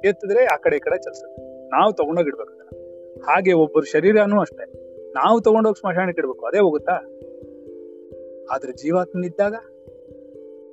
ಎತ್ತಿದ್ರೆ 0.08 0.45
ಆ 0.45 0.58
ಕಡೆ 0.58 0.76
ಈ 0.76 0.80
ಕಡೆ 0.80 1.02
ಚಲಿಸುತ್ತೆ. 1.02 1.67
ನಾವು 1.67 1.93
ತಗೊಂಡೋಗಿ 1.93 2.28
ಇಡ್ಬೇಕು 2.28 2.49
ಅದನ್ನ. 2.49 2.78
ಹಾಗೆ 3.21 3.54
ಒಬ್ಬರ 3.54 3.82
ಶರೀರನೂ 3.82 4.39
ಅಷ್ಟೇ. 4.39 4.71
ನಾವು 5.12 5.41
ತಗೊಂಡೋಗಿ 5.41 5.80
ಸ್ಮಶಾನಕ್ಕೆ 5.80 6.21
ಇಡ್ಬೇಕು. 6.21 6.45
ಅದೇ 6.45 6.60
ಹೋಗುತ್ತಾ? 6.60 6.91
ಆದ್ರೆ 8.52 8.73
ಜೀವಾತ್ಮನಿದ್ದಾಗ 8.73 9.54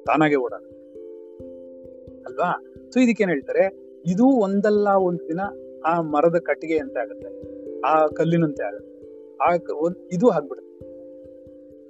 ತಾನಾಗೆ 0.07 0.37
ಓಡಾಡ 0.37 0.61
ಅಲ್ವಾ? 2.26 2.64
ಸೊ 2.94 3.00
ಇದಕ್ಕೇನ್ 3.00 3.31
ಹೇಳ್ತಾರೆ? 3.31 3.90
ಇದು 4.07 4.26
ಒಂದಲ್ಲ 4.26 4.88
ಒಂದು 4.88 5.29
ದಿನ 5.29 5.40
ಆ 5.85 6.00
ಮರದ 6.00 6.37
ಕಟ್ಟಿಗೆ 6.38 6.79
ಅಂತ 6.79 6.96
ಆಗುತ್ತೆ. 6.96 7.60
ಆ 7.87 8.07
ಕಲ್ಲಿನಂತೆ 8.07 8.62
ಆಗುತ್ತೆ. 8.62 9.01
ಆ 9.43 9.55
ಇದು 10.12 10.29
ಆಗ್ಬಿಡುತ್ತೆ. 10.29 10.71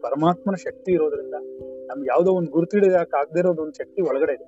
ಪರಮಾತ್ಮನ 0.00 0.54
ಶಕ್ತಿ 0.54 0.92
ಇರೋದ್ರಿಂದ 0.92 1.34
ನಮ್ಗೆ 1.86 2.08
ಯಾವುದೋ 2.08 2.32
ಒಂದು 2.32 2.50
ಗುರುತಿಡೋದಕ್ಕೆ 2.52 3.18
ಆಗದೆ 3.18 3.38
ಇರೋದು 3.38 3.62
ಒಂದು 3.62 3.72
ಶಕ್ತಿ 3.72 4.02
ಒಳಗಡೆ 4.02 4.32
ಇದೆ. 4.32 4.44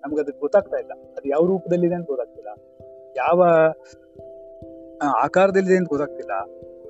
ನಮ್ಗೆ 0.00 0.20
ಅದಕ್ಕೆ 0.20 0.40
ಗೊತ್ತಾಗ್ತಾ 0.40 0.76
ಇಲ್ಲ. 0.76 0.92
ಅದು 0.92 1.28
ಯಾವ 1.28 1.46
ರೂಪದಲ್ಲಿದೆ 1.46 1.94
ಅಂತ 1.94 2.06
ಗೊತ್ತಾಗ್ತಿಲ್ಲ. 2.06 2.48
ಯಾವ 3.16 3.44
ಆಕಾರದಲ್ಲಿದೆ 5.22 5.76
ಅಂತ 5.76 5.88
ಗೊತ್ತಾಗ್ತಿಲ್ಲ. 5.88 6.32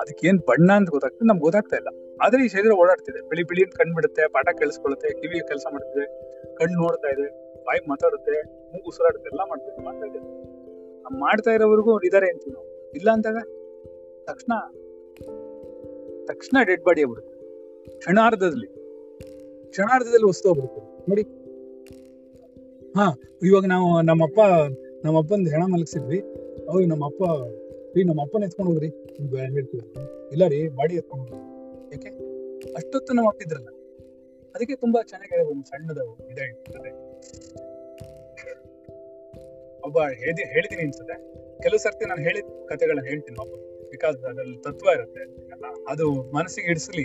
ಅದಕ್ಕೆ 0.00 0.28
ಏನ್ 0.28 0.38
ಬಣ್ಣ 0.38 0.72
ಅಂತ 0.72 0.90
ಗೊತ್ತಾಗ್ತದೆ 0.90 1.26
ನಮ್ಗೆ 1.26 1.42
ಗೊತ್ತಾಗ್ತಾ 1.42 1.76
ಇಲ್ಲ. 1.76 2.18
ಆದ್ರೆ 2.22 2.44
ಈ 2.44 2.48
ಶರೀರ 2.48 2.72
ಓಡಾಡ್ತಿದೆ. 2.72 3.28
ಬಿಳಿ 3.28 3.42
ಬಿಳಿ 3.42 3.62
ಅಂತ 3.62 3.94
ಬಿಡುತ್ತೆ 3.94 4.28
ಪಾಠ 4.28 4.48
ಕೇಳಿಸ್ಕೊಳ್ಳುತ್ತೆ. 4.58 5.08
ಕಿವಿಗೆ 5.08 5.46
ಕೆಲಸ 5.46 5.66
ಮಾಡ್ತಿದೆ. 5.72 6.06
ಕಣ್ಣು 6.54 6.80
ನೋಡ್ತಾ 6.80 7.08
ಇದೆ. 7.08 7.54
ಬಾಯಿ 7.64 7.88
ಮಾತಾಡುತ್ತೆ. 7.88 8.42
ಮೂಗು 8.42 8.88
ಉಸಿರಾಡುತ್ತೆ. 8.88 9.28
ಎಲ್ಲ 9.28 9.40
ಮಾಡ್ತಿದೆ. 9.48 9.84
ಮಾಡ್ತಾ 9.84 10.06
ಇದೆ 10.06 10.46
ಮಾಡ್ತಾ 11.18 11.50
ಇರೋವರೆಗೂ 11.50 12.00
ಇದಾರೆ 12.00 12.30
ಅಂತೀವಿ 12.30 12.54
ನಾವು. 12.54 12.90
ಇಲ್ಲ 12.92 13.10
ಅಂದಾಗ 13.10 13.36
ತಕ್ಷಣ 14.26 14.52
ತಕ್ಷಣ 16.26 16.56
ಡೆಡ್ 16.62 16.84
ಬಾಡಿ 16.84 17.00
ಆಗ್ಬಿಡುತ್ತೆ. 17.00 17.36
ಕ್ಷಣಾರ್ಧದಲ್ಲಿ 17.98 18.66
ಕ್ಷಣಾರ್ಧದಲ್ಲಿ 19.70 20.28
ವಸ್ತು 20.28 20.48
ಹೋಗ್ಬಿಡುತ್ತೆ 20.48 20.80
ನೋಡಿ. 21.08 21.22
ಹಾ, 22.96 23.18
ಇವಾಗ 23.42 23.64
ನಾವು 23.66 24.02
ನಮ್ಮಪ್ಪ, 24.02 24.40
ನಮ್ಮಪ್ಪಂದು 25.04 25.50
ಹೆಣ 25.50 25.62
ಮಲಗಿಸಿದ್ವಿ. 25.62 26.18
ಅವಾಗ 26.68 26.84
ನಮ್ಮಪ್ಪ 26.88 27.22
ರೀ 27.96 28.02
ನಮ್ಮ 28.04 28.22
ಅಪ್ಪನ 28.22 28.42
ಎತ್ಕೊಂಡು 28.42 28.72
ಹೋಗ್ರಿ. 28.72 28.88
ಹೇಳ್ತೀವಿ. 29.52 29.94
ಇಲ್ಲ 30.32 30.46
ರೀ, 30.46 30.68
ಬಾಡಿ 30.68 30.94
ಎತ್ಕೊಂಡು 30.94 31.24
ಹೋಗ್ರಿ. 31.24 31.40
ಯಾಕೆ? 31.92 32.08
ಅಷ್ಟೊತ್ತು 32.74 33.14
ನಾವು 33.14 33.28
ಹಾಕ್ತಿದ್ರಲ್ಲ 33.28 33.68
ಅದಕ್ಕೆ 34.54 34.76
ತುಂಬಾ 34.76 35.02
ಚೆನ್ನಾಗಿ 35.02 35.46
ಒಂದು 35.50 35.64
ಸಣ್ಣದ 35.64 35.98
ಇದೆ 36.32 36.90
ಒಬ್ಬ 39.84 39.98
ಹೇಳಿ 39.98 40.44
ಹೇಳಿದೀನಿ 40.46 40.82
ಅನ್ಸುತ್ತೆ. 40.82 41.14
ಕೆಲವು 41.62 41.78
ಸರ್ತಿ 41.78 42.06
ನಾನು 42.06 42.22
ಹೇಳಿದ 42.22 42.66
ಕಥೆಗಳನ್ನ 42.66 43.06
ಹೇಳ್ತೀನಿ. 43.08 43.38
ವಾಪಸ್ 43.38 43.75
ಬಿಕಾಸ್ 43.90 44.16
ಅದ್ರಲ್ಲಿ 44.24 44.58
ತತ್ವ 44.58 44.86
ಇರುತ್ತೆ? 44.94 45.22
ಅದು 45.88 46.12
ಮನಸ್ಸಿಗೆ 46.34 46.66
ಹಿಡಿಸಲಿ, 46.66 47.04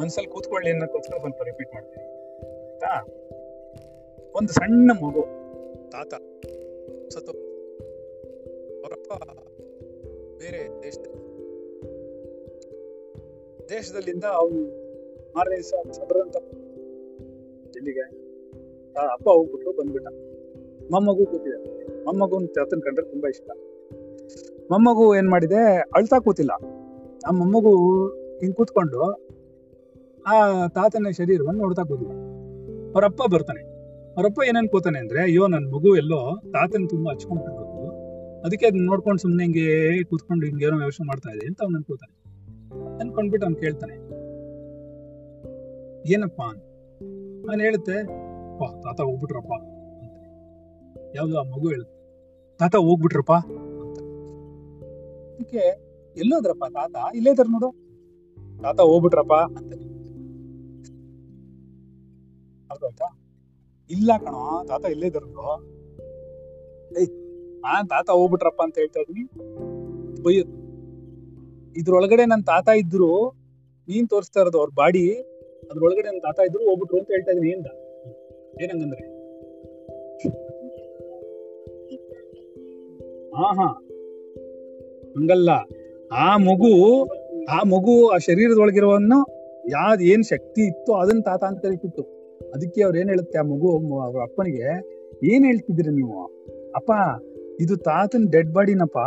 ಮನ್ಸಲ್ಲಿ 0.00 0.30
ಕೂತ್ಕೊಳ್ಳಿ 0.30 0.70
ಅನ್ನೋಕ್ಕೋಸ್ಕರ 0.70 1.16
ಸ್ವಲ್ಪ 1.18 1.42
ರಿಪೀಟ್ 1.42 1.74
ಮಾಡ್ತೀನಿ. 1.74 2.04
ಆಯ್ತಾ? 2.70 2.92
ಒಂದು 4.36 4.52
ಸಣ್ಣ 4.52 4.90
ಮಗು, 5.02 5.22
ತಾತ, 5.90 6.14
ಸತ್ತು. 7.08 7.32
ಅವರಪ್ಪ 8.80 9.12
ಬೇರೆ 10.38 10.82
ದೇಶದಲ್ಲಿ. 10.82 11.28
ದೇಶದಲ್ಲಿಂದ 13.68 14.24
ಅವನು 14.24 14.60
ಮಾರನೇ 15.36 15.56
ದಿವಸ 15.56 15.74
ಸಬರಂತ 15.90 16.36
ಎಲ್ಲಿಗೆ 17.76 18.04
ಅಪ್ಪ 19.12 19.28
ಹೋಗ್ಬಿಟ್ಟು 19.28 19.72
ಬಂದ್ಬಿಟ್ಟ. 19.72 20.08
ಮೊಮ್ಮಗು 20.92 21.26
ಕೂತಿದೆ 21.26 21.58
ಮೊಮ್ಮಗು 22.04 22.46
ತಾತನ್ 22.46 22.82
ಕಂಡ್ರೆ 22.82 23.06
ತುಂಬಾ 23.06 23.28
ಇಷ್ಟ. 23.28 23.50
ಮೊಮ್ಮಗು 24.70 25.16
ಏನ್ 25.16 25.28
ಮಾಡಿದೆ? 25.28 25.78
ಅಳ್ತಾ 25.78 26.18
ಕೂತಿಲ್ಲ. 26.18 26.50
ಆ 27.28 27.30
ಮೊಮ್ಮಗು 27.30 28.06
ಹಿಂಗ್ 28.40 28.56
ಕೂತ್ಕೊಂಡು 28.56 29.28
ಆ 30.26 30.66
ತಾತನ 30.66 31.06
ಶರೀರವನ್ನು 31.10 31.60
ನೋಡ್ತಾ 31.60 31.82
ಕೂತಿದೆ. 31.82 32.12
ಅವರಪ್ಪ 32.94 33.20
ಬರ್ತಾನೆ. 33.32 33.62
ಅವರಪ್ಪ 34.12 34.40
ಏನನ್ 34.48 34.68
ಕೂತಾನೆ 34.68 34.98
ಅಂದ್ರೆ, 34.98 35.22
ಅಯ್ಯೋ, 35.22 35.46
ನನ್ 35.46 35.72
ಮಗು 35.72 35.96
ಎಲ್ಲೋ 35.96 36.36
ತಾತನ 36.36 36.84
ತುಂಬಾ 36.90 37.12
ಹಚ್ಕೊಂಡು 37.12 37.68
ಅದಕ್ಕೆ 38.40 38.66
ಅದನ್ನ 38.66 38.86
ನೋಡ್ಕೊಂಡು 38.86 39.22
ಸುಮ್ಮನೆ 39.22 39.42
ಹಿಂಗೆ 39.42 40.04
ಕೂತ್ಕೊಂಡು 40.04 40.46
ಹಿಂಗೆ 40.46 40.64
ಏನೋ 40.64 40.82
ಯೋಚನೆ 40.82 41.06
ಮಾಡ್ತಾ 41.06 41.30
ಇದೆ 41.30 41.46
ಅಂತ 41.46 41.62
ಅವ್ನು 41.62 41.76
ಅನ್ಕೋತಾನೆ 41.76 42.18
ಅನ್ಕೊಂಡ್ಬಿಟ್ಟು 43.00 43.46
ಅವ್ನು 43.46 43.60
ಕೇಳ್ತಾನೆ. 43.60 43.94
ಏನಪ್ಪಾ? 46.12 46.46
ನಾನು 47.46 47.60
ಹೇಳುತ್ತೆ 47.60 48.06
ತಾತ 48.82 49.00
ಹೋಗ್ಬಿಟ್ರಪ್ಪ. 49.00 49.52
ಅಂತ. 49.52 51.16
ಯಾವ್ದು 51.16 51.40
ಆ 51.40 51.42
ಮಗು 51.42 51.68
ಹೇಳುತ್ತೆ, 51.68 51.98
ತಾತ 52.58 52.76
ಹೋಗ್ಬಿಟ್ರಪ್ಪ? 52.76 53.30
ಅದಕ್ಕೆ 55.38 55.64
ಎಲ್ಲೋದ್ರಪ್ಪ 56.16 56.64
ತಾತ? 56.72 56.96
ಇಲ್ಲೇ 57.14 57.30
ಇದಾರೆ 57.30 57.52
ನೋಡು. 57.52 57.68
ತಾತ 58.62 58.80
ಹೋಗ್ಬಿಟ್ರಪ್ಪ 58.80 59.32
ಅಂತ 59.32 59.72
ಅರ್ಥ 62.70 63.02
ಇಲ್ಲ 63.90 64.10
ಕಣೋ, 64.24 64.64
ತಾತ 64.68 64.84
ಇಲ್ಲೇ 64.84 65.06
ಇದಾರೆ 65.06 65.26
ಏಯ್ 67.00 67.10
ಆ 67.64 67.82
ತಾತ 67.82 68.10
ಹೋಗ್ಬಿಟ್ರಪ್ಪ 68.10 68.62
ಅಂತ 68.62 68.78
ಹೇಳ್ತಾ 68.78 69.00
ಇದೀನಿ 69.00 69.24
ಬೈಯೋದು 70.22 70.54
ಇದ್ರೊಳಗಡೆ 71.76 72.26
ನನ್ 72.26 72.44
ತಾತ 72.44 72.68
ಇದ್ರು, 72.68 73.30
ನೀನ್ 73.88 74.08
ತೋರಿಸ್ತಾ 74.08 74.40
ಇರೋದು 74.40 74.58
ಅವ್ರ 74.58 74.70
ಬಾಡಿ, 74.74 75.14
ಅದ್ರೊಳಗಡೆ 75.70 76.08
ನನ್ 76.08 76.20
ತಾತ 76.20 76.38
ಇದ್ರು 76.48 76.64
ಹೋಗ್ಬಿಟ್ರು 76.68 76.98
ಅಂತ 76.98 77.10
ಹೇಳ್ತಾ 77.10 77.32
ಇದೀನಿ 77.32 77.50
ಏನ್ 77.50 77.64
ಏನಂಗಂದ್ರೆ? 78.62 79.04
ಹಾ 83.36 83.54
ಹಾ. 83.54 83.87
ಹಂಗಲ್ಲ. 85.18 85.50
ಆ 86.12 86.36
ಮಗು 86.36 87.04
ಆ 87.50 87.62
ಮಗು 87.66 88.08
ಆ 88.08 88.18
ಶರೀರದೊಳಗಿರೋವನ್ನು 88.18 89.26
ಯಾವ್ದು 89.68 90.04
ಏನ್ 90.04 90.24
ಶಕ್ತಿ 90.24 90.62
ಇತ್ತು 90.62 90.94
ಅದನ್ನ 90.94 91.20
ತಾತ 91.20 91.44
ಅಂತ 91.44 91.62
ಕರಿತಿತ್ತು 91.62 92.02
ಅದಕ್ಕೆ 92.54 92.82
ಅವ್ರು 92.82 92.98
ಏನ್ 92.98 93.08
ಹೇಳುತ್ತೆ 93.08 93.38
ಆ 93.38 93.42
ಮಗು 93.42 94.00
ಅವ್ರ 94.00 94.22
ಅಪ್ಪನಿಗೆ, 94.22 94.66
ಏನ್ 95.34 95.44
ಹೇಳ್ತಿದ್ರಿ 95.44 95.94
ನೀವು? 95.94 96.24
ಅಪ್ಪ, 96.76 96.90
ಇದು 97.60 97.76
ತಾತನ್ 97.76 98.30
ಡೆಡ್ 98.30 98.52
ಬಾಡಿನಪ್ಪ. 98.52 98.98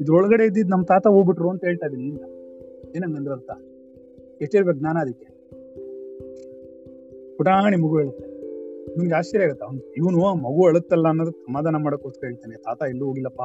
ಇದ್ರೊಳಗಡೆ 0.00 0.44
ಇದ್ದಿದ್ 0.44 0.70
ನಮ್ 0.70 0.84
ತಾತ 0.84 1.06
ಹೋಗ್ಬಿಟ್ರು 1.06 1.50
ಅಂತ 1.50 1.64
ಹೇಳ್ತಾ 1.64 1.86
ಇದೀನಿ 1.86 2.08
ಏನಂಗಂದ್ರ 2.96 3.32
ಅರ್ಥ? 3.32 3.50
ಎಷ್ಟಿರ್ಬೇಕು 4.42 4.78
ಜ್ಞಾನ 4.78 4.96
ಅದಕ್ಕೆ? 5.00 5.24
ಪುಟಾಣಿ 7.36 7.76
ಮಗು 7.76 7.98
ಹೇಳುತ್ತೆ. 7.98 8.24
ನಿಮ್ಗೆ 8.96 9.14
ಆಶ್ಚರ್ಯ 9.14 9.44
ಆಗುತ್ತಾ? 9.44 9.66
ಇವನು 9.96 10.34
ಮಗು 10.34 10.66
ಅಳುತ್ತಲ್ಲ 10.66 11.08
ಅನ್ನೋದಕ್ಕೆ 11.08 11.40
ಸಮಾಧಾನ 11.40 11.76
ಮಾಡಕ್ಕೋಸ್ಕರ 11.76 12.26
ಹೇಳ್ತಾನೆ. 12.26 12.56
ತಾತ 12.56 12.82
ಎಲ್ಲೂ 12.88 13.06
ಹೋಗಿಲ್ಲಪ್ಪ. 13.06 13.42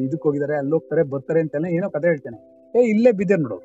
ಇದಕ್ 0.00 0.22
ಹೋಗಿದಾರೆ 0.22 0.56
ಅಲ್ಲಿ 0.56 0.72
ಹೋಗ್ತಾರೆ, 0.72 1.02
ಬರ್ತಾರೆ 1.02 1.40
ಅಂತೆಲ್ಲ 1.40 1.66
ಏನೋ 1.66 1.90
ಕತೆ 1.90 2.08
ಹೇಳ್ತೇನೆ. 2.08 2.38
ಏ, 2.78 2.82
ಇಲ್ಲೇ 2.82 3.12
ಬಿದ್ದೆ 3.12 3.36
ನೋಡು. 3.36 3.56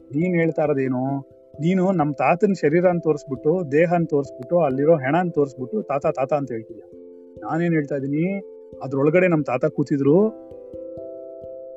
ನೀನ್ 0.00 0.34
ಹೇಳ್ತಾ 0.34 0.64
ಇರೋದೇನು? 0.64 1.20
ನೀನು 1.60 1.92
ನಮ್ 1.92 2.14
ತಾತನ 2.14 2.52
ಶರೀರ 2.52 2.86
ಅಂತ 2.86 3.02
ತೋರಿಸ್ಬಿಟ್ಟು, 3.02 3.72
ದೇಹ 3.72 3.92
ಅಂತ 3.94 4.10
ತೋರಿಸ್ಬಿಟ್ಟು, 4.10 4.60
ಅಲ್ಲಿರೋ 4.60 4.96
ಹೆಣ 4.96 5.16
ಅಂತ 5.16 5.34
ತೋರಿಸ್ಬಿಟ್ಟು, 5.34 5.82
ತಾತ 5.82 6.06
ತಾತ 6.06 6.32
ಅಂತ 6.32 6.52
ಹೇಳ್ತೀಯ 6.52 6.82
ನಾನೇನ್ 7.38 7.74
ಹೇಳ್ತಾ 7.74 7.96
ಇದೀನಿ 7.96 8.38
ಅದ್ರೊಳಗಡೆ 8.82 9.28
ನಮ್ 9.28 9.44
ತಾತ 9.44 9.64
ಕೂತಿದ್ರು. 9.64 10.20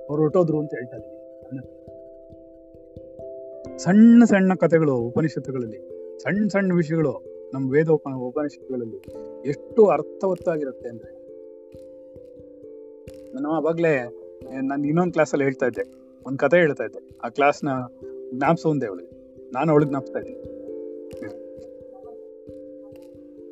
ಅವ್ರು 0.09 0.23
ಹೊರಟೋದ್ರು 0.23 0.59
ಅಂತ 0.59 0.73
ಹೇಳ್ತಾ 0.73 0.97
ಇದ್ದೀನಿ. 0.97 1.17
ಸಣ್ಣ 3.77 4.23
ಸಣ್ಣ 4.23 4.53
ಕಥೆಗಳು 4.53 4.95
ಉಪನಿಷತ್ತುಗಳಲ್ಲಿ, 4.95 5.79
ಸಣ್ಣ 6.19 6.47
ಸಣ್ಣ 6.47 6.73
ವಿಷಯಗಳು 6.73 7.13
ನಮ್ಮ 7.53 7.71
ವೇದ 7.71 7.87
ಉಪ 7.87 8.07
ಉಪನಿಷತ್ತುಗಳಲ್ಲಿ 8.17 8.99
ಎಷ್ಟು 9.49 9.87
ಅರ್ಥವತ್ತಾಗಿರುತ್ತೆ 9.87 10.89
ಅಂದ್ರೆ. 10.89 11.18
ನಾನು 13.33 13.53
ಅವಾಗ್ಲೇ 13.53 14.15
ನಾನು 14.61 14.87
ಇನ್ನೊಂದು 14.87 15.11
ಕ್ಲಾಸಲ್ಲಿ 15.11 15.43
ಹೇಳ್ತಾ 15.43 15.65
ಇದ್ದೆ. 15.65 15.81
ಒಂದು 16.25 16.37
ಕತೆ 16.37 16.57
ಹೇಳ್ತಾ 16.57 16.83
ಇದ್ದೆ. 16.83 17.09
ಆ 17.23 17.29
ಕ್ಲಾಸ್ನ 17.29 17.69
ಜ್ಞಾಪಿಸೋ 18.33 18.69
ಒಂದೇ 18.69 18.85
ಅವಳಿಗೆ 18.85 19.11
ನಾನು 19.51 19.71
ಅವಳಿಗೆ 19.71 19.89
ಜ್ಞಾಪಿಸ್ತಾ 19.89 20.19
ಇದ್ದೀನಿ. 20.19 20.39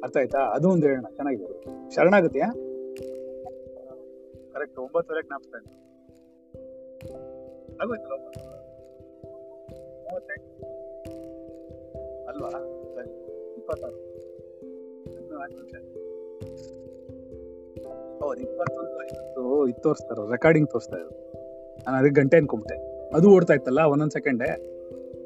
ಅರ್ಥ 0.03 0.17
ಆಯ್ತಾ? 0.17 0.39
ಅದು 0.39 0.69
ಒಂದು 0.69 0.87
ಹೇಳೋಣ. 0.87 1.05
ಚೆನ್ನಾಗಿದೆ. 1.15 1.63
ಶರಣಾಗತಿಯಾ? 1.95 2.51
ಕರೆಕ್ಟ್ 4.53 4.79
ಒಂಬತ್ತುವರೆಗೆ 4.79 5.27
ಜ್ಞಾಪಿಸ್ತಾ 5.27 5.57
ಇದ್ದೀನಿ. 5.57 5.77
ಆಗೋಯ್ತಲ್ಲ? 7.81 8.13
ಅಲ್ವಾ? 12.27 12.49
ಸರಿ. 12.95 13.09
ಇಪ್ಪತ್ತಾರು. 13.57 14.17
ತೋರಿಸ್ತಾರ 19.83 20.31
ರೆಕಾರ್ಡಿಂಗ್ 20.31 20.69
ತೋರಿಸ್ತಾ 20.69 20.97
ಇದ್ರು. 20.97 21.33
ನಾನು 21.85 21.97
ಅದಕ್ಕೆ 21.97 22.21
ಗಂಟೆ 22.21 22.37
ಅನ್ಕೊಂಬಿಟ್ಟೆ. 22.37 23.09
ಅದು 23.15 23.29
ಓಡ್ತಾ 23.29 23.53
ಇತ್ತಲ್ಲ, 23.53 23.79
ಒಂದೊಂದ್ 23.79 24.11
ಸೆಕೆಂಡೆ 24.11 24.51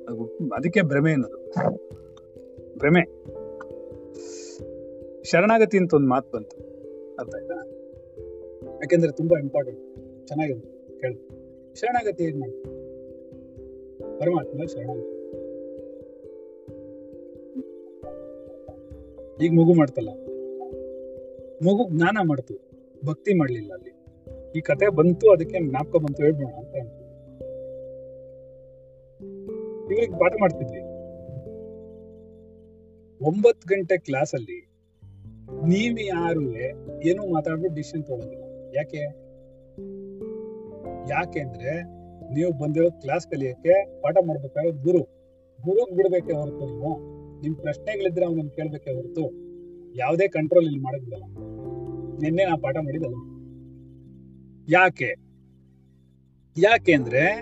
ಅದು 0.10 0.40
ಅದಕ್ಕೆ 0.56 0.82
ಭ್ರಮೆ 0.82 1.12
ಅನ್ನೋದು. 1.12 1.38
ಭ್ರಮೆ. 2.78 3.02
ಶರಣಾಗತಿ 5.24 5.78
ಅಂತ 5.78 5.94
ಒಂದು 5.94 6.08
ಮಾತು 6.08 6.38
ಬಂತು. 6.38 6.58
ಅರ್ಥ 7.20 7.36
ಆಯ್ತಾ? 7.36 7.56
ಯಾಕೆಂದ್ರೆ 8.70 9.12
ತುಂಬಾ 9.12 9.40
ಇಂಪಾರ್ಟೆಂಟ್ 9.40 9.82
ಚೆನ್ನಾಗಿದೆ. 10.28 10.62
ಕೇಳಿ. 11.00 11.28
ಶರಣಾಗತಿ 11.80 12.24
ಏನ್ 12.24 12.44
ಪರಮಾತ್ಮ 14.20 14.66
ಶರಣಾಗತಿ. 14.66 15.22
ಈಗ 19.46 19.52
ಮಗು 19.54 19.74
ಮಾಡ್ತಲ್ಲ. 19.74 20.10
ಮಗು 21.66 21.90
ಜ್ಞಾನ 21.90 22.18
ಮಾಡ್ತು. 22.28 22.54
ಭಕ್ತಿ 23.06 23.34
ಮಾಡಲಿಲ್ಲ 23.34 23.74
ಅಲ್ಲಿ. 23.74 23.92
ಈ 24.58 24.62
ಕತೆ 24.62 24.90
ಬಂತು, 24.90 25.32
ಅದಕ್ಕೆ 25.32 25.70
ಜ್ಞಾಪಕ 25.70 25.96
ಬಂತು 25.96 26.24
ಹೇಳ್ಬೋಣ 26.24 26.54
ಅಂತ 26.54 26.76
ಇವರಿಗೆ 29.92 30.20
ಪಾಠ 30.20 30.34
ಮಾಡ್ತಿದ್ವಿ. 30.40 30.80
ಒಂಬತ್ತು 33.26 33.68
ಗಂಟೆ 33.68 33.98
ಕ್ಲಾಸ್ 33.98 34.36
ಅಲ್ಲಿ 34.36 34.72
ನೀವ್ 35.68 36.00
ಯಾರು 36.00 36.56
ಏನು 37.08 37.34
ಮಾತಾಡ್ಬಿಟ್ಟು 37.34 37.76
ಡಿಸಿಷನ್ 37.76 38.04
ತಗೊಂಡಿಲ್ಲ. 38.04 38.44
ಯಾಕೆ? 38.76 38.98
ಯಾಕೆ 41.10 41.40
ಅಂದ್ರೆ 41.40 41.84
ನೀವು 42.34 42.60
ಬಂದಿರೋ 42.60 42.90
ಕ್ಲಾಸ್ 42.90 43.28
ಕಲಿಯಕ್ಕೆ 43.28 44.02
ಪಾಠ 44.02 44.18
ಮಾಡ್ಬೇಕಾದ್ರೆ 44.26 44.72
ಗುರು. 44.72 45.00
ಗುರುಗ್ 45.64 45.96
ಬಿಡ್ಬೇಕೆ 45.98 46.34
ಹೊರತು 46.34 46.66
ನೀವು. 46.66 47.00
ನಿಮ್ 47.42 47.56
ಪ್ರಶ್ನೆಗಳಿದ್ರೆ 47.56 48.26
ಅವ್ನ 48.26 48.48
ಕೇಳ್ಬೇಕೆ 48.56 48.92
ಹೊರತು. 48.92 49.41
ಯಾವುದೇ 49.96 50.28
ಕಂಟ್ರೋಲ್ 50.28 50.66
ಇಲ್ಲಿ 50.66 50.80
ಮಾಡೋದಿಲ್ಲ 50.80 51.24
ನಿನ್ನೆ 52.22 52.46
ನಾ 52.46 52.56
ಪಾಠ 52.56 52.78
ಮಾಡಿದಲ್ಲ 52.78 53.32
ಯಾಕೆ? 54.70 55.32
ಯಾಕೆ 56.58 56.94
ಅಂದ್ರೆ, 56.94 57.42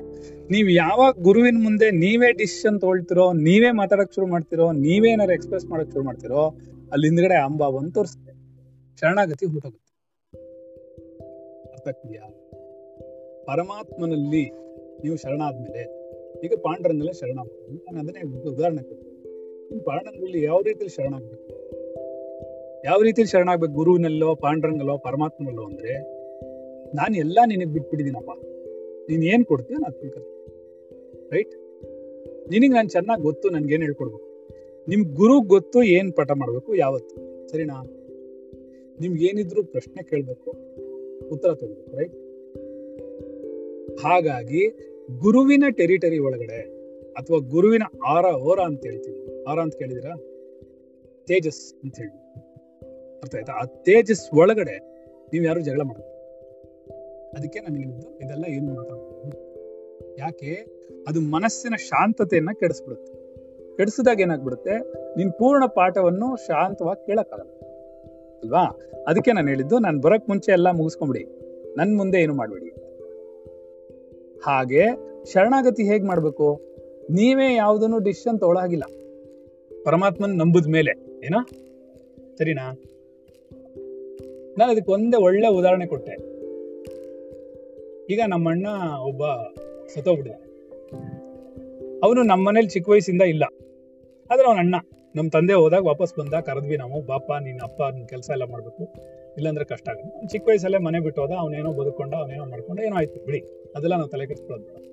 ನೀವ್ 0.52 0.72
ಯಾವಾಗ 0.72 1.14
ಗುರುವಿನ 1.22 1.64
ಮುಂದೆ 1.64 1.92
ನೀವೇ 1.92 2.34
ಡಿಸಿಷನ್ 2.34 2.82
ತಗೊಳ್ತಿರೋ, 2.82 3.34
ನೀವೇ 3.34 3.72
ಮಾತಾಡಕ್ 3.72 4.14
ಶುರು 4.14 4.28
ಮಾಡ್ತಿರೋ, 4.28 4.72
ನೀವೇ 4.72 5.12
ಏನಾರು 5.12 5.34
ಎಕ್ಸ್ಪ್ರೆಸ್ 5.34 5.66
ಮಾಡಕ್ 5.66 5.92
ಶುರು 5.92 6.04
ಮಾಡ್ತಿರೋ, 6.04 6.58
ಅಲ್ಲಿ 6.92 7.08
ಹಿಂದ್ಗಡೆ 7.08 7.34
ಅಂಬಾ 7.34 7.70
ಬಂದು 7.70 7.92
ತೋರಿಸುತ್ತೆ. 7.92 8.32
ಶರಣಾಗತಿ 9.00 9.46
ಹುಟ್ಟೋಗುತ್ತೆ. 9.46 10.16
ಅರ್ಥ 11.72 11.88
ಆಗ್ತಿದ್ಯಾ? 11.88 12.30
ಪರಮಾತ್ಮನಲ್ಲಿ 13.44 14.50
ನೀವು 15.04 15.16
ಶರಣಾದ್ಮೇಲೆ, 15.16 15.84
ಈಗ 16.46 16.54
ಪಾಂಡರಂಗಲ್ಲೇ 16.64 17.14
ಶರಣ 17.14 17.36
ನಾನು 17.36 18.00
ಅದನ್ನೇ 18.00 18.22
ಉದಾಹರಣೆ 18.50 18.84
ಕೊಡ್ತೀನಿ. 18.84 20.20
ನೀವು 20.20 20.38
ಯಾವ 20.38 20.62
ರೀತಿಯಲ್ಲಿ 20.62 20.96
ಶರಣಾಗ್ಬೇಕು? 20.96 21.79
ಯಾವ 22.86 23.02
ರೀತಿಯಲ್ಲಿ 23.02 23.32
ಶರಣಾಗ್ಬೇಕು? 23.32 23.74
ಗುರುವಿನಲ್ಲೋ, 23.74 24.36
ಪಾಂಡ್ರಂಗಲ್ಲೋ, 24.36 24.98
ಪರಮಾತ್ಮನಲ್ಲೋ 24.98 25.64
ಅಂದ್ರೆ, 25.64 25.94
ನಾನು 26.96 27.18
ಎಲ್ಲ 27.18 27.40
ನಿನಗೆ 27.48 27.66
ಬಿಟ್ಬಿಟ್ಟಿದ್ದೀನಪ್ಪ. 27.66 28.30
ನೀನು 29.10 29.24
ಏನು 29.24 29.46
ಕೊಡ್ತೀಯ 29.46 29.78
ನಾನು 29.78 29.96
ರೈಟ್ 31.32 31.56
ನಿನಗೆ 32.50 32.74
ನಾನು 32.74 32.90
ಚೆನ್ನಾಗಿ 32.90 33.22
ಗೊತ್ತು 33.22 33.50
ನನ್ಗೆ 33.50 33.74
ಏನ್ 33.74 33.84
ಹೇಳ್ಕೊಡ್ಬೇಕು? 33.84 34.48
ನಿಮ್ 34.88 35.16
ಗುರು 35.16 35.42
ಗೊತ್ತು 35.42 35.84
ಏನ್ 35.84 36.14
ಪಾಠ 36.14 36.32
ಮಾಡ್ಬೇಕು 36.32 36.76
ಯಾವತ್ತು? 36.76 37.48
ಸರಿನಾ? 37.48 37.84
ನಿಮ್ಗೆ 39.02 39.26
ಏನಿದ್ರು 39.26 39.64
ಪ್ರಶ್ನೆ 39.64 40.04
ಕೇಳ್ಬೇಕು, 40.04 40.52
ಉತ್ತರ 41.30 41.54
ತಗೋಬೇಕು 41.54 41.98
ರೈಟ್ 41.98 42.14
ಹಾಗಾಗಿ, 44.00 44.68
ಗುರುವಿನ 45.20 45.64
ಟೆರಿಟರಿ 45.70 46.20
ಒಳಗಡೆ, 46.20 46.62
ಅಥವಾ 47.14 47.38
ಗುರುವಿನ 47.38 47.84
ಆರ 48.06 48.26
ಓರ 48.26 48.60
ಅಂತ 48.60 48.86
ಹೇಳ್ತೀವಿ. 48.86 49.44
ಆರ 49.44 49.60
ಅಂತ 49.60 49.76
ಕೇಳಿದಿರಾ 49.76 50.16
ತೇಜಸ್ 51.28 51.74
ಅಂತ 51.84 51.98
ಹೇಳಿ 51.98 52.30
ಅರ್ಥ 53.24 53.36
ಆಯ್ತಾ 53.36 53.54
ಆ 53.54 53.66
ತೇಜಸ್ 53.66 54.34
ಒಳಗಡೆ 54.34 54.78
ನೀವು 55.34 55.46
ಯಾರು 55.46 55.62
ಜಗಳ 55.62 55.82
ಮಾಡಬೇಕು 55.82 56.20
ಅದಕ್ಕೆ 57.38 57.60
ನಾನು 57.60 57.76
ಹೇಳಿದ್ದು 57.76 58.20
ಇದೆಲ್ಲ 58.20 58.46
ಏನು 58.48 58.74
ಮಾತಾಡ್ಬೋದು 58.76 59.50
ಯಾಕೆ? 60.18 60.66
ಅದು 61.08 61.22
ಮನಸ್ಸಿನ 61.22 61.76
ಶಾಂತತೆಯನ್ನ 61.76 62.50
ಕೆಡಿಸ್ಬಿಡುತ್ತೆ. 62.60 63.14
ಕೆಡಿಸಿದಾಗ 63.78 64.22
ಏನಾಗ್ಬಿಡುತ್ತೆ? 64.22 64.80
ನಿನ್ 65.18 65.34
ಪೂರ್ಣ 65.34 65.66
ಪಾಠವನ್ನು 65.66 66.36
ಶಾಂತವಾಗಿ 66.36 67.06
ಕೇಳಕ್ಕಾಗಲ್ಲ. 67.06 67.52
ಅಲ್ವಾ? 68.44 68.80
ಅದಕ್ಕೆ 69.08 69.32
ನಾನು 69.32 69.48
ಹೇಳಿದ್ದು, 69.48 69.80
ನಾನು 69.80 70.02
ಬರಕ್ 70.02 70.30
ಮುಂಚೆ 70.30 70.52
ಎಲ್ಲ 70.52 70.72
ಮುಗಿಸ್ಕೊಂಬಿಡಿ. 70.72 71.26
ನನ್ 71.78 71.98
ಮುಂದೆ 71.98 72.22
ಏನು 72.22 72.34
ಮಾಡ್ಬೇಡಿ 72.34 72.66
ಹಾಗೆ 74.46 74.86
ಶರಣಾಗತಿ 75.34 75.84
ಹೇಗ್ 75.84 76.06
ಮಾಡ್ಬೇಕು? 76.06 76.62
ನೀವೇ 77.12 77.56
ಯಾವ್ದನ್ನು 77.56 78.00
ಡಿಸಿಷನ್ 78.00 78.40
ತೊಗೊಳಾಗಿಲ್ಲ 78.40 78.84
ಪರಮಾತ್ಮನ್ 79.84 80.38
ನಂಬುದ 80.38 80.68
ಮೇಲೆ 80.68 81.26
ಏನೋ? 81.26 81.40
ಸರಿನಾ? 82.38 82.82
ನಾನು 84.60 84.72
ಅದಕ್ಕೆ 84.72 84.92
ಒಂದೇ 84.92 85.18
ಒಳ್ಳೆ 85.18 85.48
ಉದಾಹರಣೆ 85.48 85.86
ಕೊಟ್ಟೆ. 85.86 86.12
ಈಗ 88.14 88.22
ನಮ್ಮಣ್ಣ 88.28 88.68
ಒಬ್ಬ 89.00 89.26
ಸತ್ತೋಗ್ಬಿಟ್ಟಿದ 89.94 90.36
ಅವನು 92.04 92.24
ನಮ್ಮ 92.24 92.48
ಮನೇಲಿ 92.48 92.68
ಚಿಕ್ಕ 92.68 92.90
ವಯಸ್ಸಿಂದ 92.90 93.22
ಇಲ್ಲ. 93.22 93.44
ಆದ್ರೆ 94.32 94.48
ಅವನ 94.48 94.58
ಅಣ್ಣ, 94.58 94.76
ನಮ್ಮ 95.16 95.30
ತಂದೆ 95.30 95.54
ಹೋದಾಗ 95.54 95.86
ವಾಪಸ್ 95.86 96.20
ಬಂದ, 96.20 96.34
ಕರೆದ್ವಿ 96.34 96.78
ನಾವು 96.78 97.02
ಬಾಪ 97.02 97.32
ನಿನ್ನ 97.44 97.60
ಅಪ್ಪ 97.64 97.82
ಕೆಲಸ 98.10 98.30
ಎಲ್ಲ 98.30 98.44
ಮಾಡ್ಬೇಕು. 98.44 98.84
ಇಲ್ಲಾಂದ್ರೆ 99.38 99.66
ಕಷ್ಟ 99.66 99.90
ಆಗುತ್ತೆ. 99.90 100.28
ಚಿಕ್ಕ 100.28 100.50
ವಯಸ್ಸಲ್ಲೇ 100.50 100.78
ಮನೆ 100.78 101.00
ಬಿಟ್ಟು 101.00 101.22
ಹೋದ, 101.22 101.32
ಅವನೇನೋ 101.32 101.74
ಬದುಕೊಂಡ, 101.74 102.14
ಅವನೇನೋ 102.14 102.46
ಮಾಡ್ಕೊಂಡ, 102.46 102.80
ಏನೋ 102.80 102.96
ಆಯ್ತು, 102.96 103.26
ಬಿಡಿ. 103.26 103.40
ಅದೆಲ್ಲ 103.76 103.96
ನಾವು 103.96 104.10
ತಲೆ 104.10 104.28
ಕೆಡಿಸ್ಕೊಳ್ಳೋದು 104.28 104.90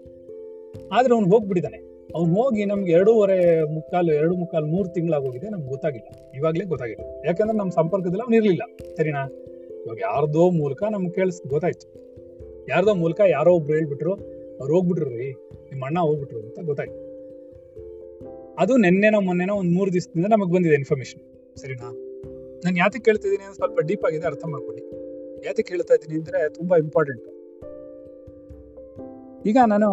ಆದ್ರೆ 0.93 1.15
ಅವ್ನು 1.15 1.29
ಹೋಗ್ಬಿಟ್ಟಿದ್ದಾನೆ 1.29 2.11
ಅವ್ನು 2.15 2.35
ಹೋಗಿ 2.35 2.65
ನಮ್ಗೆ 2.65 2.93
ಎರಡೂವರೆ 2.93 3.65
ಮುಕ್ಕಾಲು, 3.75 4.13
ಎರಡು 4.13 4.35
ಮುಕ್ಕಾಲು 4.35 4.67
ಮೂರು 4.67 4.89
ತಿಂಗಳಾಗೋಗಿದೆ 4.89 5.51
ನಮ್ಗೆ 5.51 5.69
ಗೊತ್ತಾಗಿಲ್ಲ. 5.69 6.31
ಇವಾಗಲೇ 6.35 6.65
ಗೊತ್ತಾಗಿಲ್ಲ. 6.65 7.23
ಯಾಕಂದ್ರೆ 7.27 7.59
ನಮ್ಮ 7.59 7.71
ಸಂಪರ್ಕದಲ್ಲಿ 7.71 8.21
ಅವ್ನು 8.21 8.37
ಇರಲಿಲ್ಲ. 8.37 8.95
ಸರಿನಾ? 8.97 9.46
ಇವಾಗ 9.87 9.99
ಯಾರ್ದೋ 10.01 10.51
ಮೂಲಕ 10.51 10.83
ನಮ್ಗೆ 10.93 11.11
ಕೇಳಿಸ್, 11.11 11.47
ಗೊತ್ತಾಯ್ತು. 11.47 11.87
ಯಾರ್ದೋ 12.69 12.95
ಮೂಲಕ 12.95 13.21
ಯಾರೋ 13.29 13.55
ಒಬ್ರು 13.55 13.75
ಹೇಳ್ಬಿಟ್ರು, 13.75 14.15
ಅವ್ರು 14.61 14.75
ಹೋಗ್ಬಿಟ್ರು 14.75 15.11
ರೀ 15.11 15.33
ನಿಮ್ಮ 15.71 15.85
ಅಣ್ಣ 15.85 15.99
ಹೋಗ್ಬಿಟ್ರು 15.99 16.41
ಅಂತ 16.41 16.59
ಗೊತ್ತಾಯ್ತು. 16.65 16.99
ಅದು 18.59 18.77
ನೆನ್ನೆನೋ 18.77 19.21
ಮೊನ್ನೆನೋ 19.21 19.55
ಒಂದ್ 19.55 19.73
ಮೂರು 19.75 19.93
ದಿವಸದಿಂದ 19.93 20.27
ನಮಗ್ 20.27 20.53
ಬಂದಿದೆ 20.53 20.75
ಇನ್ಫಾರ್ಮೇಶನ್ 20.75 21.23
ಸರಿನಾ? 21.57 21.93
ನಾನು 22.65 22.77
ಯಾತಕ್ಕೆ 22.77 23.05
ಕೇಳ್ತಿದ್ದೀನಿ 23.05 23.55
ಸ್ವಲ್ಪ 23.55 23.81
ಡೀಪ್ 23.81 24.05
ಆಗಿದೆ, 24.05 24.27
ಅರ್ಥ 24.27 24.45
ಮಾಡ್ಕೊಳ್ಳಿ. 24.45 24.83
ಯಾತಕ್ಕೆ 25.47 25.75
ಹೇಳ್ತಾ 25.75 25.95
ಇದ್ದೀನಿ 25.95 26.19
ಅಂದ್ರೆ 26.19 26.55
ತುಂಬಾ 26.55 26.77
ಇಂಪಾರ್ಟೆಂಟ್ 26.77 27.27
ಈಗ 29.47 29.57
ನಾನು 29.67 29.89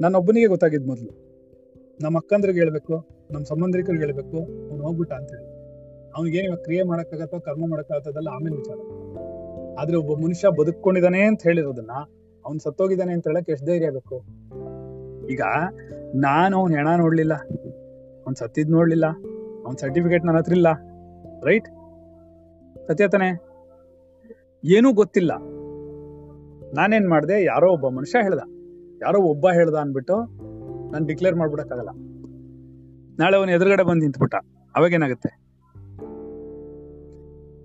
ನನ್ನೊಬ್ಬನಿಗೆ 0.00 0.46
ಗೊತ್ತಾಗಿದ್ 0.46 0.86
ಮೊದಲು. 0.86 1.12
ನಮ್ಮ 2.00 2.18
ಅಕ್ಕಂದ್ರಿಗೆ 2.18 2.58
ಹೇಳ್ಬೇಕು 2.58 2.94
ನಮ್ಮ 3.30 3.44
ಸಂಬಂಧಿಕರಿಗೆ 3.44 4.02
ಹೇಳ್ಬೇಕು, 4.02 4.38
ಅವ್ನು 4.68 4.82
ಹೋಗ್ಬಿಟ್ಟ 4.84 5.12
ಅಂತ 5.12 5.30
ಹೇಳಿ. 5.30 5.59
ಅವ್ನಿಗೇನು 6.16 6.46
ಇವಾಗ 6.48 6.60
ಕ್ರಿಯೆ 6.66 6.82
ಮಾಡಕ್ಕಾಗತ್ತೋ 6.90 7.38
ಕರ್ಮ 7.48 7.64
ಮಾಡಕ್ಕಾಗತ್ತದಲ್ಲ 7.72 8.28
ಆಮೇಲೆ 8.36 8.56
ವಿಚಾರ. 8.60 8.78
ಆದ್ರೆ 9.80 9.96
ಒಬ್ಬ 10.02 10.12
ಮನುಷ್ಯ 10.24 10.48
ಬದುಕೊಂಡಿದ್ದಾನೆ 10.60 11.20
ಅಂತ 11.30 11.40
ಹೇಳಿರೋದನ್ನ 11.48 11.94
ಅವ್ನ್ 12.44 12.60
ಸತ್ತೋಗಿದ್ದಾನೆ 12.64 13.12
ಅಂತ 13.16 13.26
ಹೇಳಕ್ 13.30 13.50
ಎಷ್ಟು 13.54 13.66
ಧೈರ್ಯ 13.70 13.90
ಬೇಕು? 13.96 14.16
ಈಗ 15.32 15.42
ನಾನು 16.26 16.54
ಅವ್ನ 16.60 16.72
ಹೆಣ 16.78 16.88
ನೋಡ್ಲಿಲ್ಲ, 17.02 17.34
ಅವ್ನ್ 18.24 18.36
ಸತ್ತಿದ್ 18.40 18.72
ನೋಡ್ಲಿಲ್ಲ, 18.76 19.06
ಅವ್ನ್ 19.64 19.76
ಸರ್ಟಿಫಿಕೇಟ್ 19.82 20.24
ನನ್ನ 20.26 20.40
ಹತ್ರ 20.42 20.54
ಇಲ್ಲ 20.60 20.70
ರೈಟ್ 21.48 21.68
ಸತ್ಯ 22.88 23.08
ತಾನೆ? 23.14 23.28
ಏನೂ 24.64 24.88
ಗೊತ್ತಿಲ್ಲ. 25.00 25.32
ನಾನೇನ್ 26.78 27.06
ಮಾಡ್ದೆ, 27.12 27.36
ಯಾರೋ 27.50 27.68
ಒಬ್ಬ 27.76 27.86
ಮನುಷ್ಯ 27.98 28.18
ಹೇಳ್ದ, 28.26 28.42
ಯಾರೋ 29.04 29.18
ಒಬ್ಬ 29.32 29.46
ಹೇಳ್ದ 29.58 29.76
ಅನ್ಬಿಟ್ಟು 29.84 30.16
ನಾನು 30.92 31.04
ಡಿಕ್ಲೇರ್ 31.10 31.36
ಮಾಡ್ಬಿಡಕ್ಕಾಗಲ್ಲ. 31.40 31.92
ನಾಳೆ 33.20 33.36
ಅವನು 33.40 33.52
ಎದುರುಗಡೆ 33.56 33.84
ಬಂದು 33.90 34.02
ನಿಂತ್ಬಿಟ್ಟ 34.06 34.36
ಅವಾಗ 34.74 34.90
ಏನಾಗುತ್ತೆ 34.98 35.30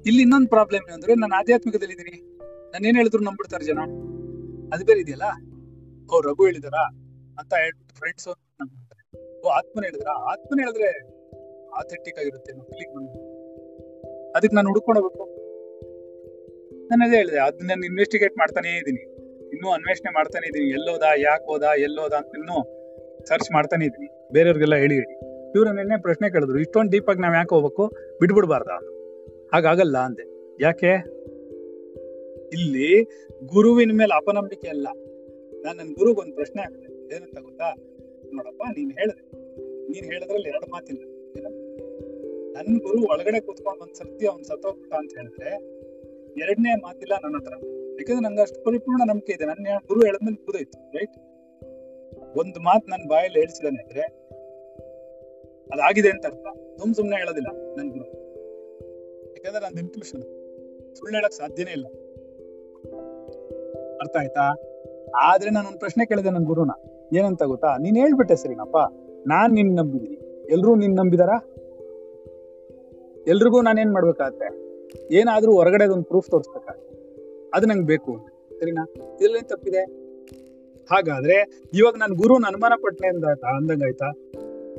ಇಲ್ಲಿ 0.06 0.22
ಇನ್ನೊಂದು 0.22 0.50
ಪ್ರಾಬ್ಲಮ್ 0.50 0.90
ಏನಂದ್ರೆ 0.90 1.16
ನಾನು 1.16 1.36
ಆಧ್ಯಾತ್ಮಿಕದಲ್ಲಿ 1.36 1.94
ಇದ್ದೀನಿ. 1.94 2.38
ನಾನು 2.72 2.88
ಏನ್ 2.88 2.98
ಹೇಳಿದ್ರು 2.98 3.24
ನಂಬಿಡ್ತಾರೆ 3.24 3.66
ಜನ? 3.66 3.80
ಅದು 4.74 4.86
ಬೇರೆ 4.86 5.00
ಇದೆಯಲ್ಲ? 5.00 5.24
ಓ, 6.16 6.22
ರಘು 6.22 6.46
ಹೇಳಿದಾರ? 6.46 6.74
ಅಂತ 7.40 7.54
ಹೇಳ್ಬಿಟ್ಟು 7.54 7.96
ಫ್ರೆಂಡ್ಸ್ 7.96 8.28
ನಂಬಿಡ್ತಾರೆ 8.28 9.42
ಓ, 9.42 9.50
ಆತ್ಮನ 9.50 9.84
ಹೇಳಿದ್ರ? 9.84 10.08
ಆತ್ಮನ 10.10 10.60
ಹೇಳಿದ್ರೆ 10.60 10.90
ಆಥೆಂಟಿಕ್ 11.70 12.20
ಆಗಿರುತ್ತೆ 12.20 12.52
ಅದಕ್ಕೆ 14.32 14.56
ನಾನು 14.56 14.70
ಹುಡ್ಕೊಂಡು 14.70 15.02
ಹೋಗ್ಬೇಕು. 15.02 15.36
ನಾನು 16.88 17.04
ಅದೇ 17.06 17.16
ಹೇಳಿದೆ 17.16 17.40
ಅದನ್ನ 17.40 17.68
ನಾನು 17.68 17.86
ಇನ್ವೆಸ್ಟಿಗೇಟ್ 17.86 18.38
ಮಾಡ್ತಾನೆ 18.38 18.70
ಇದ್ದೀನಿ. 18.70 19.16
ಇನ್ನೂ 19.50 19.72
ಅನ್ವೇಷಣೆ 19.72 20.14
ಮಾಡ್ತಾನೆ 20.14 20.48
ಇದ್ದೀನಿ. 20.48 20.70
ಎಲ್ಲೋದ, 20.70 21.04
ಯಾಕೆ 21.18 21.46
ಹೋದ, 21.46 21.64
ಎಲ್ಲೋದ 21.78 22.14
ಅಂತ 22.14 22.38
ಇನ್ನೂ 22.38 22.64
ಸರ್ಚ್ 23.26 23.52
ಮಾಡ್ತಾನೆ 23.52 23.86
ಇದ್ದೀನಿ. 23.86 24.34
ಬೇರೆಯವ್ರಿಗೆಲ್ಲ 24.34 24.76
ಹೇಳಿ 24.76 24.96
ಹೇಳಿ. 24.96 25.14
ಇವ್ರು 25.52 25.74
ನಿನ್ನೆ 25.74 26.02
ಪ್ರಶ್ನೆ 26.02 26.30
ಕೇಳಿದ್ರು, 26.30 26.60
ಇಷ್ಟೊಂದು 26.60 26.92
ಡೀಪ್ 26.92 27.10
ಆಗಿ 27.10 27.20
ನಾವ್ 27.20 27.36
ಯಾಕೆ 27.36 27.56
ಹೋಗ್ಬೇಕು? 27.56 27.92
ಬಿಟ್ಬಿಡ್ಬಾರ್ದ 28.20 28.95
ಹಾಗಾಗಲ್ಲ 29.54 29.98
ಅಂದೆ. 29.98 30.24
ಯಾಕೆ? 30.64 30.92
ಇಲ್ಲಿ 32.54 33.04
ಗುರುವಿನ 33.46 33.92
ಮೇಲೆ 33.94 34.16
ಅಪನಂಬಿಕೆ 34.16 34.68
ಅಲ್ಲ. 34.68 34.88
ನಾನು 35.64 35.78
ನನ್ನ 35.78 35.94
ಗುರುಗ್ 35.94 36.20
ಒಂದು 36.20 36.36
ಪ್ರಶ್ನೆ 36.36 36.62
ಹಾಕಿದೆ 36.62 37.16
ಏನಂತ 37.16 37.40
ಗೊತ್ತಾ? 37.40 37.74
ನೋಡಪ್ಪ, 38.34 38.64
ನೀನ್ 38.64 38.92
ಹೇಳಿದೆ. 38.92 39.38
ನೀನ್ 39.88 40.06
ಹೇಳಿದ್ರಲ್ಲಿ 40.06 40.50
ಎರಡು 40.50 40.72
ಮಾತಿಲ್ಲ. 40.72 41.04
ನನ್ನ 42.54 42.68
ನನ್ 42.70 42.80
ಗುರು 42.80 43.12
ಒಳಗಡೆ 43.12 43.40
ಕೂತ್ಕೊಂಡು 43.40 43.84
ಒಂದ್ 43.84 43.94
ಸರ್ತಿ 43.94 44.28
ಅವ್ನ್ 44.28 44.44
ಸತ್ತೋಗ್ಬಿಟ್ಟ 44.44 44.94
ಅಂತ 44.94 45.12
ಹೇಳಿದ್ರೆ 45.18 45.50
ಎರಡನೇ 46.40 46.76
ಮಾತಿಲ್ಲ 46.76 47.14
ನನ್ನ 47.24 47.36
ಹತ್ರ. 47.38 47.54
ಯಾಕಂದ್ರೆ 47.94 48.20
ನಂಗೆ 48.20 48.42
ಅಷ್ಟು 48.42 48.64
ಪರಿಪೂರ್ಣ 48.64 49.10
ನಂಬಿಕೆ 49.10 49.34
ಇದೆ. 49.34 49.46
ನನ್ನ 49.46 49.68
ಗುರು 49.88 50.06
ಹೇಳದ್ಮೇಲೆ 50.06 50.38
ಮುಗಿದೋಯ್ತು 50.38 50.98
ರೈಟ್ 50.98 51.18
ಒಂದು 52.38 52.60
ಮಾತು 52.60 52.90
ನನ್ನ 52.90 53.04
ಬಾಯಲ್ಲಿ 53.10 53.40
ಹೇಳ್ಸಿದಾನೆ 53.40 53.84
ಅಂದ್ರೆ 53.84 54.02
ಅದಾಗಿದೆ 55.74 56.10
ಅಂತ 56.10 56.26
ಅರ್ಥ. 56.26 56.58
ಸುಮ್ 56.80 56.94
ಸುಮ್ನೆ 56.94 57.16
ಹೇಳೋದಿಲ್ಲ 57.16 57.48
ನನ್ 57.78 57.90
ಗುರು. 57.90 58.15
ಯಾಕಂದ್ರೆ 59.46 59.70
ನಂದು 59.70 59.80
ಇನ್ಕ್ಲೂಷನ್ 59.80 60.22
ಸುಳ್ಳು 60.96 61.18
ಹೇಳಕ್ 61.18 61.34
ಸಾಧ್ಯನೇ 61.34 61.72
ಇಲ್ಲ. 61.72 61.86
ಅರ್ಥ 63.98 64.18
ಆಯ್ತಾ? 64.18 64.56
ಆದ್ರೆ 65.22 65.50
ನಾನು 65.50 65.68
ಒಂದು 65.68 65.80
ಪ್ರಶ್ನೆ 65.80 66.06
ಕೇಳಿದೆ 66.06 66.30
ನನ್ನ 66.30 66.46
ಗುರುನ. 66.46 66.72
ಏನಂತ 67.14 67.44
ಗೊತ್ತಾ? 67.44 67.78
ನೀನ್ 67.78 67.98
ಹೇಳ್ಬಿಟ್ಟೆ 67.98 68.36
ಸರಿನಪ್ಪ. 68.36 68.78
ನಾನ್ 69.28 69.54
ನಿನ್ 69.54 69.76
ನಂಬಿದೀನಿ 69.76 70.46
ಎಲ್ರೂ 70.52 70.76
ನಿನ್ 70.76 70.96
ನಂಬಿದಾರ? 70.96 71.30
ಎಲ್ರಿಗೂ 73.28 73.62
ನಾನೇನ್ 73.62 73.94
ಮಾಡ್ಬೇಕಾಗತ್ತೆ? 73.94 74.48
ಏನಾದ್ರೂ 75.16 75.52
ಹೊರಗಡೆ 75.52 75.84
ಅದೊಂದು 75.84 76.04
ಪ್ರೂಫ್ 76.04 76.30
ತೋರಿಸ್ಬೇಕಾಗತ್ತೆ. 76.30 76.96
ಅದು 77.54 77.68
ನಂಗೆ 77.68 77.86
ಬೇಕು. 77.86 78.28
ಸರಿನಾ? 78.60 78.94
ಇದ್ರಲ್ಲಿ 79.16 79.42
ತಪ್ಪಿದೆ? 79.42 79.84
ಹಾಗಾದ್ರೆ 80.92 81.62
ಇವಾಗ 81.74 81.96
ನಾನು 81.98 82.16
ಗುರುನ 82.16 82.44
ಅನುಮಾನ 82.48 82.74
ಪಟ್ಟನೆ 82.82 83.08
ಅಂದಾಯ್ತಾ 83.08 83.48
ಅಂದಂಗಾಯ್ತಾ? 83.48 84.06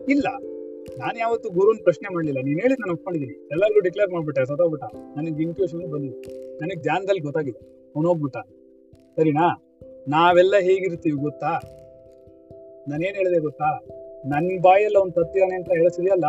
ಇಲ್ಲ. 0.08 0.55
ನಾನು 0.98 1.18
ಯಾವತ್ತು 1.18 1.50
ಗುರುನ್ 1.50 1.78
ಪ್ರಶ್ನೆ 1.78 2.14
ಮಾಡಲಿಲ್ಲ. 2.14 2.40
ನೀನ್ 2.44 2.60
ಹೇಳಿ 2.60 2.74
ನಾನು 2.74 2.92
ಒಪ್ಕೊಂಡಿದ್ದೀನಿ 2.92 3.48
ಎಲ್ಲರಿಗೂ 3.52 3.80
ಡಿಕ್ಲೇರ್ 3.80 4.10
ಮಾಡ್ಬಿಟ್ಟೆ, 4.10 4.46
ಸತ್ತೋಗ್ಬಿಟ್ಟ. 4.46 4.84
ನನಗೆ 5.16 5.42
ಇಂಟ್ಯೂಷನ್ 5.42 5.92
ಬಂದಿದೆ 5.92 6.18
ನನಗೆ 6.58 6.82
ಧ್ಯಾನದಲ್ಲಿ 6.82 7.20
ಗೊತ್ತಾಗಿದೆ. 7.20 7.58
ಅವನು 7.96 8.08
ಹೋಗ್ಬಿಟ್ಟ. 8.08 8.36
ಸರಿನಾ? 9.16 9.46
ನಾವೆಲ್ಲ 10.08 10.54
ಹೇಗಿರ್ತೀವಿ 10.60 11.16
ಗೊತ್ತಾ? 11.16 11.52
ನಾನೇನ್ 12.88 13.16
ಹೇಳಿದೆ 13.16 13.40
ಗೊತ್ತಾ? 13.40 13.84
ನನ್ 14.26 14.60
ಬಾಯಲ್ಲಿ 14.60 14.98
ಅವ್ನ್ 14.98 15.12
ತತ್ತಿದಾನೆ 15.12 15.54
ಅಂತ 15.54 15.68
ಹೇಳಿಸಿದೆಯಲ್ಲ, 15.68 16.24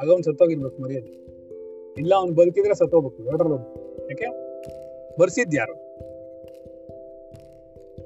ಆಗ 0.00 0.08
ಅವ್ನು 0.10 0.22
ಸತ್ತೋಗಿರ್ಬೇಕು 0.22 0.82
ಮರ್ಯಾದೆ. 0.82 1.12
ಇಲ್ಲ 1.98 2.14
ಅವ್ನ್ 2.14 2.34
ಬದುಕಿದ್ರೆ 2.34 2.74
ಸತ್ತೋಗ್ಬೇಕು 2.74 3.24
ಎರಡರಲ್ಲಿ 3.24 3.58
ಓಕೆ 4.04 4.24
ಯಾಕೆ? 4.24 5.20
ಬರ್ಸಿದ್ಯಾರು 5.20 5.74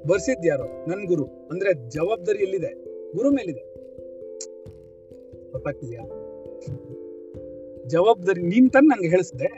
ಬರ್ಸಿದ್ಯಾರು 0.09 0.67
ನನ್ 0.89 1.07
ಗುರು. 1.07 1.25
ಅಂದ್ರೆ 1.25 1.91
ಜವಾಬ್ದಾರಿ 1.91 2.39
ಎಲ್ಲಿದೆ? 2.39 2.73
ಗುರು 3.17 3.31
ಮೇಲಿದೆ. 3.31 3.68
ಗೊತ್ತಾಗ್ತಿದ್ಯಾ 5.53 6.03
ಜವಾಬ್ದಾರಿ 7.87 8.43
ನೀನ್ 8.53 8.69
ತನ್ 8.75 8.87
ನಂಗೆ 8.89 9.11
ಹೇಳಿಸ್ದೆ. 9.15 9.49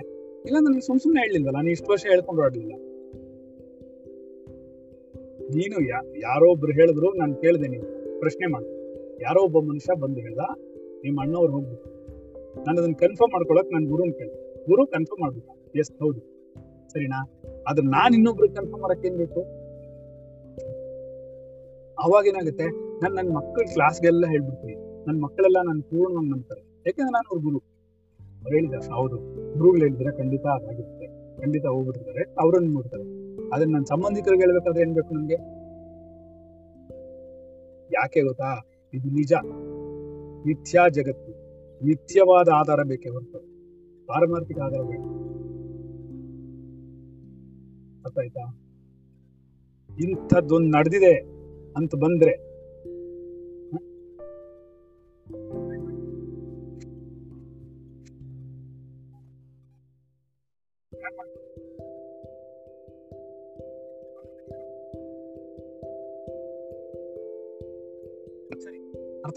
ಇಲ್ಲ 0.47 0.57
ನನ್ಗೆ 0.65 0.81
ಸುಮ್ 0.81 1.01
ಸುಮ್ನೆ 1.05 1.21
ಹೇಳಿಲ್ವಲ್ಲ 1.21 1.57
ನಾನು 1.57 1.71
ಇಷ್ಟು 1.71 1.89
ವರ್ಷ 1.93 2.05
ಹೇಳ್ಕೊಂಡು 2.13 2.43
ಆಡ್ಲಿಲ್ಲ 2.43 2.75
ನೀನು 5.57 5.77
ಯಾರೋ 6.21 6.47
ಒಬ್ರು 6.53 6.73
ಹೇಳಿದ್ರು 6.73 7.09
ನಾನು 7.21 7.33
ಕೇಳಿದೆ 7.35 7.69
ನೀನು 7.69 7.87
ಪ್ರಶ್ನೆ 8.21 8.47
ಮಾಡಿ. 8.47 8.69
ಯಾರೋ 9.23 9.41
ಒಬ್ಬ 9.45 9.59
ಮನುಷ್ಯ 9.71 9.95
ಬಂದು 10.03 10.21
ಹೇಳ್ದ, 10.21 10.43
ನಿಮ್ಮ 11.05 11.23
ಅಣ್ಣವ್ರು 11.23 11.53
ಹೋಗ್ಬಿಟ್ಟು 11.53 11.89
ನಾನು 12.65 12.77
ಅದನ್ನ 12.81 12.97
ಕನ್ಫರ್ಮ್ 13.03 13.33
ಮಾಡ್ಕೊಳಕ್ 13.33 13.73
ನಾನು 13.73 13.87
ಗುರುನ್ 13.89 14.13
ಕೇಳಿದೆ. 14.13 14.39
ಗುರು 14.67 14.83
ಕನ್ಫರ್ಮ್ 14.87 15.23
ಮಾಡ್ಬಿಟ್ಟ 15.23 15.79
ಎಸ್ 15.79 15.93
ಹೌದು. 16.03 16.21
ಸರಿನಾ? 16.93 17.19
ಅದ್ರ 17.69 17.83
ನಾನ್ 17.87 18.15
ಇನ್ನೊಬ್ರು 18.15 18.47
ಕನ್ಫರ್ಮ್ 18.49 18.83
ಮಾಡಕ್ 18.85 19.05
ಏನ್ 19.07 19.17
ಬೇಕು? 19.17 19.41
ಅವಾಗ 22.05 22.25
ಏನಾಗುತ್ತೆ? 22.27 22.67
ನಾನು 23.03 23.15
ನನ್ನ 23.15 23.31
ಮಕ್ಕಳ 23.39 23.65
ಕ್ಲಾಸ್ಗೆಲ್ಲ 23.73 24.25
ಹೇಳ್ಬಿಡ್ತೀನಿ. 24.27 24.77
ನನ್ನ 25.11 25.23
ಮಕ್ಕಳೆಲ್ಲ 25.23 25.57
ನಾನು 25.67 25.83
ಪೂರ್ಣವಾಗಿ 25.83 26.31
ನಂಬ್ತಾರೆ 26.31 26.61
ಯಾಕಂದ್ರೆ 26.61 27.11
ನಾನು 27.11 27.29
ಅವ್ರ 27.31 27.43
ಗುರು. 27.43 27.59
ಅವ್ರು 28.21 28.55
ಹೇಳಿದ 28.55 28.93
ಹೌದು. 28.93 29.17
ಗುರುಗಳು 29.59 29.81
ಹೇಳಿದ್ರೆ 29.81 30.19
ಖಂಡಿತ 30.19 30.47
ಅದಾಗಿರುತ್ತೆ 30.47 31.07
ಖಂಡಿತ 31.43 31.67
ಹೋಗ್ಬಿಡ್ತಾರೆ 31.67 32.35
ಅವ್ರನ್ನ 32.41 32.73
ನೋಡ್ತಾರೆ. 32.73 33.03
ಆದ್ರೆ 33.49 33.71
ನನ್ನ 33.71 33.85
ಸಂಬಂಧಿಕರಿಗೆ 33.85 34.43
ಹೇಳ್ಬೇಕಾದ್ರೆ 34.43 34.83
ಏನ್ 34.83 34.95
ಬೇಕು 34.95 35.15
ನನ್ಗೆ? 35.15 35.35
ಯಾಕೆ 37.95 38.23
ಗೊತ್ತಾ? 38.23 38.67
ಇದು 38.95 39.09
ನಿಜ. 39.09 39.33
ಮಿಥ್ಯಾ 40.47 40.89
ಜಗತ್ತು. 40.89 41.33
ನಿತ್ಯವಾದ 41.85 42.49
ಆಧಾರ 42.49 42.83
ಬೇಕೇ 42.83 43.09
ಹೊರತು. 43.09 43.39
ಪಾರಮಾರ್ಥಿಕ 44.07 44.59
ಆಧಾರ 44.59 44.81
ಬೇಕು 44.81 45.31
ಅರ್ಥ 48.05 48.19
ಆಯ್ತಾ? 48.19 48.57
ಇಂಥದ್ದೊಂದು 50.01 50.69
ನಡೆದಿದೆ 50.69 51.15
ಅಂತ 51.77 51.95
ಬಂದ್ರೆ 51.95 52.50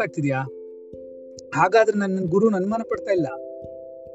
ಆಗ್ತಿದ್ಯಾ? 0.04 0.42
ಹಾಗಾದ್ರೆ 1.56 2.00
ನನ್ನ 2.00 2.20
ಗುರು 2.30 2.56
ಅನುಮಾನ 2.56 2.82
ಪಡ್ತಾ 2.90 3.12
ಇಲ್ಲ. 3.12 3.28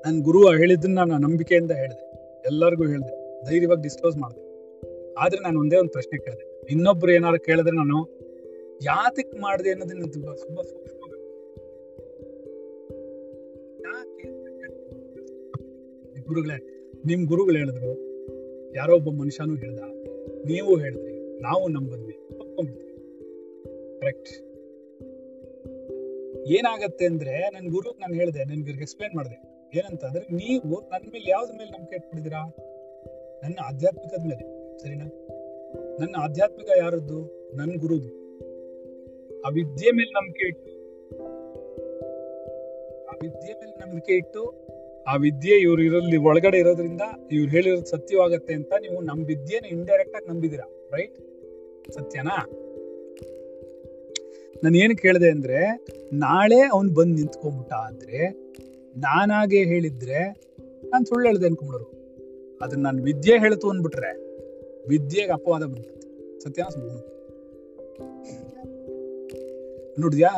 ನನ್ 0.06 0.20
ಗುರು 0.20 0.56
ಹೇಳಿದ್ದನ್ನ 0.56 0.98
ನಾನು 0.98 1.18
ನಂಬಿಕೆಯಿಂದ 1.18 1.70
ಹೇಳಿದೆ. 1.70 2.12
ಎಲ್ಲರಿಗೂ 2.46 2.86
ಹೇಳಿದೆ. 2.86 3.42
ಧೈರ್ಯವಾಗಿ 3.50 3.82
ಡಿಸ್ಕ್ಲೋಸ್ 3.82 4.16
ಮಾಡಿದೆ. 4.16 4.48
ಆದ್ರೆ 5.14 5.42
ನಾನು 5.42 5.60
ಒಂದೇ 5.60 5.76
ಒಂದು 5.76 5.90
ಪ್ರಶ್ನೆ 5.90 6.18
ಕೇಳಿದೆ. 6.18 6.60
ಇನ್ನೊಬ್ರು 6.70 7.12
ಏನಾದ್ರು 7.12 7.40
ಕೇಳಿದ್ರೆ 7.40 7.76
ನಾನು 7.76 8.18
ಯಾತಕ್ 8.84 9.40
ಮಾಡಿದೆ 9.40 9.70
ಅನ್ನೋದನ್ನ 9.70 10.10
ತುಂಬಾ 10.10 10.34
ತುಂಬಾ 10.34 10.62
ಸೂಕ್ಷ್ಮ 10.62 10.98
ಗುರುಗಳೇ, 16.28 16.90
ನಿಮ್ 17.06 17.26
ಗುರುಗಳು 17.26 17.56
ಹೇಳಿದ್ರು, 17.56 17.92
ಯಾರೋ 18.74 18.96
ಒಬ್ಬ 18.96 19.10
ಮನುಷ್ಯನೂ 19.10 19.54
ಹೇಳ್ದ, 19.54 19.80
ನೀವು 20.46 20.76
ಹೇಳಿದ್ರಿ, 20.76 21.40
ನಾವು 21.40 21.68
ನಂಬದ್ವಿ. 21.68 22.12
ಕರೆಕ್ಟ್ 24.00 24.47
ಏನಾಗತ್ತೆ 26.56 27.04
ಅಂದ್ರೆ 27.06 27.34
ನನ್ 27.54 27.66
ಗುರು 27.68 27.90
ನಾನು 28.00 28.14
ಹೇಳಿದೆ, 28.14 28.44
ನನ್ಗೆ 28.44 28.70
ಎಕ್ಸ್ಪ್ಲೇನ್ 28.70 29.14
ಮಾಡಿದೆ. 29.16 29.38
ಏನಂತ 29.78 30.04
ಅಂದ್ರೆ 30.04 30.24
ನೀವು 30.36 30.76
ನನ್ನ 30.90 31.06
ಮೇಲೆ 31.12 31.30
ಯಾವ್ದ್ರ 31.30 31.54
ಮೇಲೆ 31.58 31.70
ನಂಬಿಕೆ 31.70 31.96
ಇಟ್ಬಿಟ್ಟಿದ್ದೀರಾ 31.96 32.42
ನನ್ನ 33.42 33.58
ಆಧ್ಯಾತ್ಮಿಕದ 33.64 34.22
ಮೇಲೆ, 34.28 34.44
ಸರಿನಾ? 34.78 35.06
ನನ್ನ 36.00 36.14
ಆಧ್ಯಾತ್ಮಿಕ 36.18 36.68
ಯಾರದ್ದು? 36.78 37.18
ನನ್ನ 37.56 37.72
ಗುರುದು. 37.78 38.10
ಆ 39.46 39.48
ವಿದ್ಯೆ 39.48 39.90
ಮೇಲೆ 39.90 40.10
ನಂಬಿಕೆ 40.10 40.44
ಇಟ್ಟು, 40.46 40.72
ಆ 43.10 43.14
ವಿದ್ಯೆ 43.22 43.52
ಮೇಲೆ 43.52 43.76
ನಂಬಿಕೆ 43.84 44.12
ಇಟ್ಟು, 44.12 44.42
ಆ 45.06 45.14
ವಿದ್ಯೆ 45.16 45.56
ಇವ್ರು 45.56 45.82
ಇರಲ್ಲಿ 45.82 46.16
ಒಳಗಡೆ 46.16 46.58
ಇರೋದ್ರಿಂದ 46.58 47.04
ಇವ್ರು 47.32 47.50
ಹೇಳಿರೋದು 47.50 47.86
ಸತ್ಯವಾಗತ್ತೆ 47.86 48.54
ಅಂತ 48.54 48.72
ನೀವು 48.80 49.00
ನಮ್ಮ 49.00 49.20
ವಿದ್ಯೆನ 49.26 49.66
ಇಂಡೈರೆಕ್ಟ್ 49.66 50.16
ಆಗಿ 50.16 50.28
ನಂಬಿದಿರಾ 50.28 50.66
ರೈಟ್ 50.92 51.18
ಸತ್ಯನಾ? 51.92 52.36
ನಾನು 54.64 54.76
ಏನು 54.76 54.96
ಕೇಳಿದೆ 54.96 55.30
ಅಂದರೆ, 55.30 55.86
ನಾಳೆ 56.12 56.60
ಅವನು 56.60 56.94
ಬಂದು 56.94 57.14
ನಿಂತ್ಕೊಂಬಿಟ್ಟ 57.14 57.72
ಅಂದರೆ 57.72 58.18
ನಾನಾಗೆ 58.96 59.64
ಹೇಳಿದ್ರೆ 59.64 60.20
ನಾನು 60.84 61.04
ಸುಳ್ಳು 61.04 61.26
ಹೇಳಿದೆ 61.28 61.46
ಅನ್ಕೊಂಬಿಡೋರು 61.46 61.88
ಅದನ್ನ 62.62 62.82
ನಾನು 62.82 63.02
ವಿದ್ಯೆ 63.02 63.38
ಹೇಳ್ತು 63.38 63.70
ಅಂದ್ಬಿಟ್ರೆ 63.70 64.10
ವಿದ್ಯೆಗೆ 64.88 65.32
ಅಪವಾದ 65.32 65.62
ಬಂದ್ಬಿಡುತ್ತೆ. 65.62 66.08
ಸತ್ಯ 66.40 66.62
ಸುಳ್ಳು 66.70 66.94
ನೋಡಿದ್ಯಾ? 70.00 70.30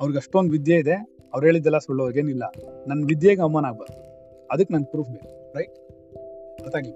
ಅವ್ರಿಗೆ 0.00 0.18
ಅಷ್ಟೊಂದು 0.18 0.52
ವಿದ್ಯೆ 0.52 0.76
ಇದೆ, 0.76 0.96
ಅವ್ರು 1.34 1.46
ಹೇಳಿದ್ದೆಲ್ಲ 1.46 1.78
ಸುಳ್ಳು 1.78 2.10
ಏನಿಲ್ಲ. 2.10 2.44
ನನ್ನ 2.86 3.04
ವಿದ್ಯೆಗೆ 3.06 3.40
ಅವಮಾನ 3.40 3.64
ಆಗ್ಬಾರ್ದು. 3.64 3.98
ಅದಕ್ಕೆ 4.50 4.74
ನನ್ 4.74 4.84
ಪ್ರೂಫ್ 4.84 5.10
ಬೇಕು 5.10 5.56
ರೈಟ್ 5.56 5.76
ಗೊತ್ತಾಗಿ 6.62 6.92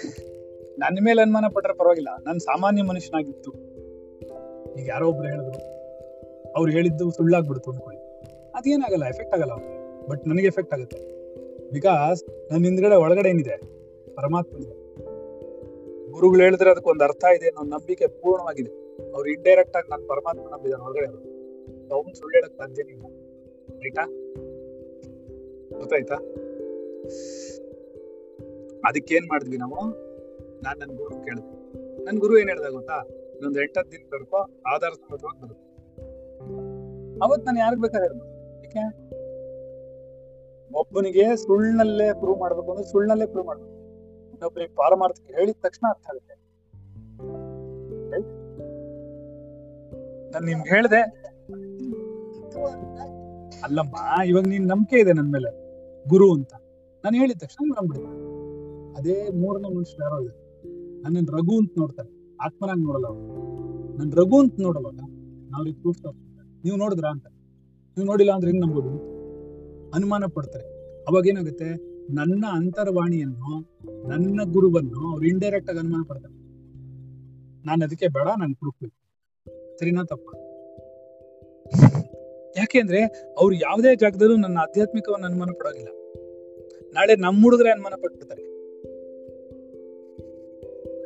ನನ್ನ 0.78 0.98
ಮೇಲೆ 1.02 1.22
ಅನುಮಾನ 1.22 1.44
ಪಟ್ರೆ 1.48 1.74
ಪರವಾಗಿಲ್ಲ. 1.78 2.08
ನಾನು 2.26 2.38
ಸಾಮಾನ್ಯ 2.38 2.82
ಮನುಷ್ಯನಾಗಿತ್ತು 2.82 3.69
ಈಗ 4.78 4.88
ಯಾರೋ 4.88 5.08
ಒಬ್ರು 5.08 5.28
ಹೇಳಿದ್ರು. 5.28 5.58
ಅವ್ರು 6.56 6.72
ಹೇಳಿದ್ದು 6.72 7.10
ಸುಳ್ಳಾಗ್ಬಿಡ್ತು 7.10 7.70
ಅನ್ಕೊಳ್ಳಿ 7.70 8.00
ಅದೇನಾಗಲ್ಲ 8.54 9.04
ಎಫೆಕ್ಟ್ 9.04 9.34
ಆಗಲ್ಲ 9.34 9.52
ಅವ್ರಿಗೆ. 9.52 10.08
ಬಟ್ 10.08 10.28
ನನಗೆ 10.28 10.46
ಎಫೆಕ್ಟ್ 10.46 10.74
ಆಗುತ್ತೆ. 10.74 10.98
ಬಿಕಾಸ್ 11.70 12.24
ನನ್ನ 12.52 12.64
ಹಿಂದ್ಗಡೆ 12.64 12.94
ಒಳಗಡೆ 12.94 13.28
ಏನಿದೆ? 13.28 13.56
ಪರಮಾತ್ಮ 14.14 14.56
ಇದೆ 14.58 14.80
ಗುರುಗಳು 16.10 16.42
ಹೇಳಿದ್ರೆ 16.42 16.70
ಅದಕ್ಕೊಂದು 16.70 17.04
ಅರ್ಥ 17.04 17.24
ಇದೆ 17.36 17.48
ಅನ್ನೋ 17.48 17.76
ನಂಬಿಕೆ 17.76 18.06
ಪೂರ್ಣವಾಗಿದೆ. 18.06 18.72
ಅವ್ರು 19.12 19.30
ಇಂಡೈರೆಕ್ಟ್ 19.30 19.76
ಆಗಿ 19.76 19.90
ನಾನು 19.90 20.08
ಪರಮಾತ್ಮ 20.08 20.40
ನಂಬಿದ್ದಾನೆ 20.40 20.84
ಒಳಗಡೆ 20.84 21.06
ಅವನು 21.94 22.14
ಸುಳ್ಳು 22.18 22.34
ಹೇಳಕ್ 22.38 22.56
ಸಾಧ್ಯನೇ 22.56 22.92
ಇಲ್ಲ. 22.92 23.06
ರೈಟಾ 23.82 24.04
ಗೊತ್ತಾಯ್ತಾ? 25.78 26.14
ಅದಕ್ಕೇನ್ 28.88 29.26
ಮಾಡಿದ್ವಿ 29.26 29.56
ನಾವು? 29.56 29.76
ನಾನು 30.62 30.78
ನನ್ನ 30.78 30.96
ಗುರು 30.96 31.24
ಕೇಳಿದ್ವಿ 31.24 32.04
ನನ್ನ 32.04 32.18
ಗುರು 32.18 32.38
ಏನ್ 32.38 32.48
ಹೇಳ್ದ 32.48 32.68
ಗೊತ್ತಾ? 32.70 32.98
ಇನ್ನೊಂದ್ 33.40 33.58
ಎಂಟತ್ತು 33.58 33.92
ದಿನ 33.92 34.02
ಸ್ವಲ್ಪ 34.08 34.34
ಆಧಾರ 34.74 34.90
ಸಮೇತವಾಗಿ 34.90 35.42
ಬರುತ್ತೆ. 35.42 35.68
ಅವತ್ 37.24 37.46
ನಾನು 37.46 37.58
ಯಾರಿಗೆ 37.58 37.82
ಬೇಕಾದ್ರೆ 37.82 38.18
ಯಾಕೆ? 38.64 38.84
ಒಬ್ಬನಿಗೆ 40.74 41.36
ಸುಳ್ಳಿನಲ್ಲೇ 41.36 42.12
ಪ್ರೂವ್ 42.12 42.40
ಮಾಡ್ಬೇಕು 42.40 42.70
ಅಂದ್ರೆ 42.70 42.86
ಸುಳ್ಳಿನಲ್ಲೇ 42.90 43.26
ಪ್ರೂವ್ 43.26 43.46
ಮಾಡ್ಬೇಕು. 43.46 43.70
ಇನ್ನೊಬ್ಬನಿಗೆ 44.30 44.74
ಪಾರಮಾರ್ಥಕ್ಕೆ 44.74 45.32
ಹೇಳಿದ 45.34 45.54
ತಕ್ಷಣ 45.62 45.88
ಅರ್ಥ 45.88 46.06
ಆಗುತ್ತೆ. 46.10 46.34
ನಾನು 50.30 50.46
ನಿಮ್ಗೆ 50.46 50.68
ಹೇಳಿದೆ. 50.68 51.00
ಅಲ್ಲಮ್ಮ, 53.62 54.22
ಇವಾಗ 54.26 54.44
ನೀನ್ 54.46 54.68
ನಂಬಿಕೆ 54.68 54.96
ಇದೆ 54.96 55.12
ನನ್ 55.12 55.32
ಮೇಲೆ. 55.32 55.50
ಗುರು 56.08 56.34
ಅಂತ. 56.34 56.52
ನಾನು 57.04 57.16
ಹೇಳಿದ 57.16 57.38
ತಕ್ಷಣ 57.38 57.72
ನಂಬಿಡ್ತೀನಿ 57.80 58.30
ಅದೇ 58.94 59.28
ಮೂರನೇ 59.28 59.68
ಮನುಷ್ಯ 59.68 59.96
ಯಾರೋ 60.00 60.20
ಇದೆ 60.20 60.38
ನನ್ನ 61.02 61.26
ರಘು 61.30 61.58
ಅಂತ 61.58 61.72
ನೋಡ್ತಾರೆ. 61.78 62.19
ಆತ್ಮನಾಗ್ 62.44 62.80
ನೋಡಲ್ಲ 62.80 63.06
ಅವ್ರು. 63.06 63.40
ನನ್ 63.98 64.12
ರಘು 64.12 64.38
ಅಂತ 64.38 64.54
ನೋಡಲ್ಲ 64.60 64.86
ನಾವ್ರಿಗೆ 65.50 65.80
ಪ್ರೂಫ್ 65.80 66.02
ನೀವು 66.64 66.76
ನೋಡಿದ್ರ 66.76 67.04
ಅಂತ. 67.04 67.26
ನೀವು 67.96 68.04
ನೋಡಿಲ್ಲ 68.04 68.32
ಅಂದ್ರೆ 68.32 68.50
ಹೆಂಗ್ 68.50 68.66
ನಂಬುದು? 68.66 68.88
ಅನುಮಾನ 69.90 70.24
ಪಡ್ತಾರೆ. 70.34 70.64
ಅವಾಗ 71.04 71.26
ಏನಾಗುತ್ತೆ? 71.26 71.90
ನನ್ನ 72.14 72.44
ಅಂತರ್ವಾಣಿಯನ್ನು, 72.50 73.60
ನನ್ನ 74.08 74.40
ಗುರುವನ್ನು 74.52 75.10
ಅವ್ರು 75.10 75.26
ಇಂಡೈರೆಕ್ಟ್ 75.26 75.70
ಆಗಿ 75.70 75.78
ಅನುಮಾನ 75.78 76.02
ಪಡ್ತಾರೆ. 76.08 76.34
ನಾನು 77.66 77.84
ಅದಕ್ಕೆ 77.84 78.08
ಬೇಡ, 78.08 78.28
ನನ್ 78.38 78.54
ಪ್ರೂಫ್ 78.54 78.76
ಬೇಕು. 78.82 79.00
ಸರಿನಾ 79.78 80.04
ತಪ್ಪ? 80.04 80.30
ಯಾಕೆಂದ್ರೆ 82.58 83.04
ಅವ್ರು 83.38 83.56
ಯಾವುದೇ 83.56 83.96
ಜಾಗದಲ್ಲೂ 83.96 84.36
ನನ್ನ 84.36 84.58
ಆಧ್ಯಾತ್ಮಿಕವನ್ನು 84.58 85.26
ಅನುಮಾನ 85.26 85.48
ಪಡೋಗಿಲ್ಲ 85.50 85.88
ನಾಳೆ 86.92 87.16
ನಮ್ಮ 87.16 87.42
ಹುಡುಗರೇ 87.42 87.70
ಅನುಮಾನ 87.70 87.92
ಪಟ್ಬಿಡ್ತಾರೆ. 88.02 88.39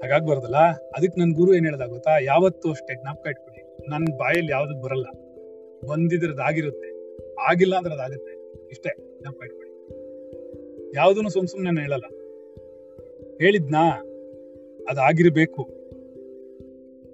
ಹಾಗಾಗ್ಬಾರ್ದಲ್ಲ? 0.04 0.56
ಅದಕ್ಕೆ 0.96 1.20
ನನ್ 1.20 1.32
ಗುರು 1.32 1.54
ಏನ್ 1.54 1.66
ಹೇಳ್ದ 1.66 1.80
ಗೊತ್ತಾ? 1.80 2.18
ಯಾವತ್ತೂ 2.18 2.70
ಅಷ್ಟೇ 2.70 2.94
ಜ್ಞಾಪಕ 2.94 3.26
ಇಟ್ಕೊಳ್ಳಿ. 3.26 3.90
ನನ್ 3.90 4.18
ಬಾಯಲ್ಲಿ 4.18 4.52
ಯಾವ್ದು 4.52 4.80
ಬರಲ್ಲ. 4.80 5.06
ಬಂದಿದ್ರದ್ 5.88 6.40
ಆಗಿರುತ್ತೆ. 6.40 7.16
ಆಗಿಲ್ಲ 7.50 7.76
ಅಂದ್ರೆ 7.76 7.94
ಅದಾಗುತ್ತೆ 7.94 8.62
ಇಷ್ಟೇ 8.68 9.18
ಜ್ಞಾಪಕ 9.20 9.44
ಇಟ್ಕೊಳ್ಳಿ. 9.44 9.72
ಯಾವ್ದನ್ನು 10.96 11.30
ಸುಮ್ 11.30 11.46
ಸುಮ್ನೆ 11.46 11.70
ನಾನು 11.70 11.80
ಹೇಳಲ್ಲ. 11.80 12.04
ಹೇಳಿದ್ನಾ? 13.40 13.90
ಅದಾಗಿರ್ಬೇಕು 14.90 15.62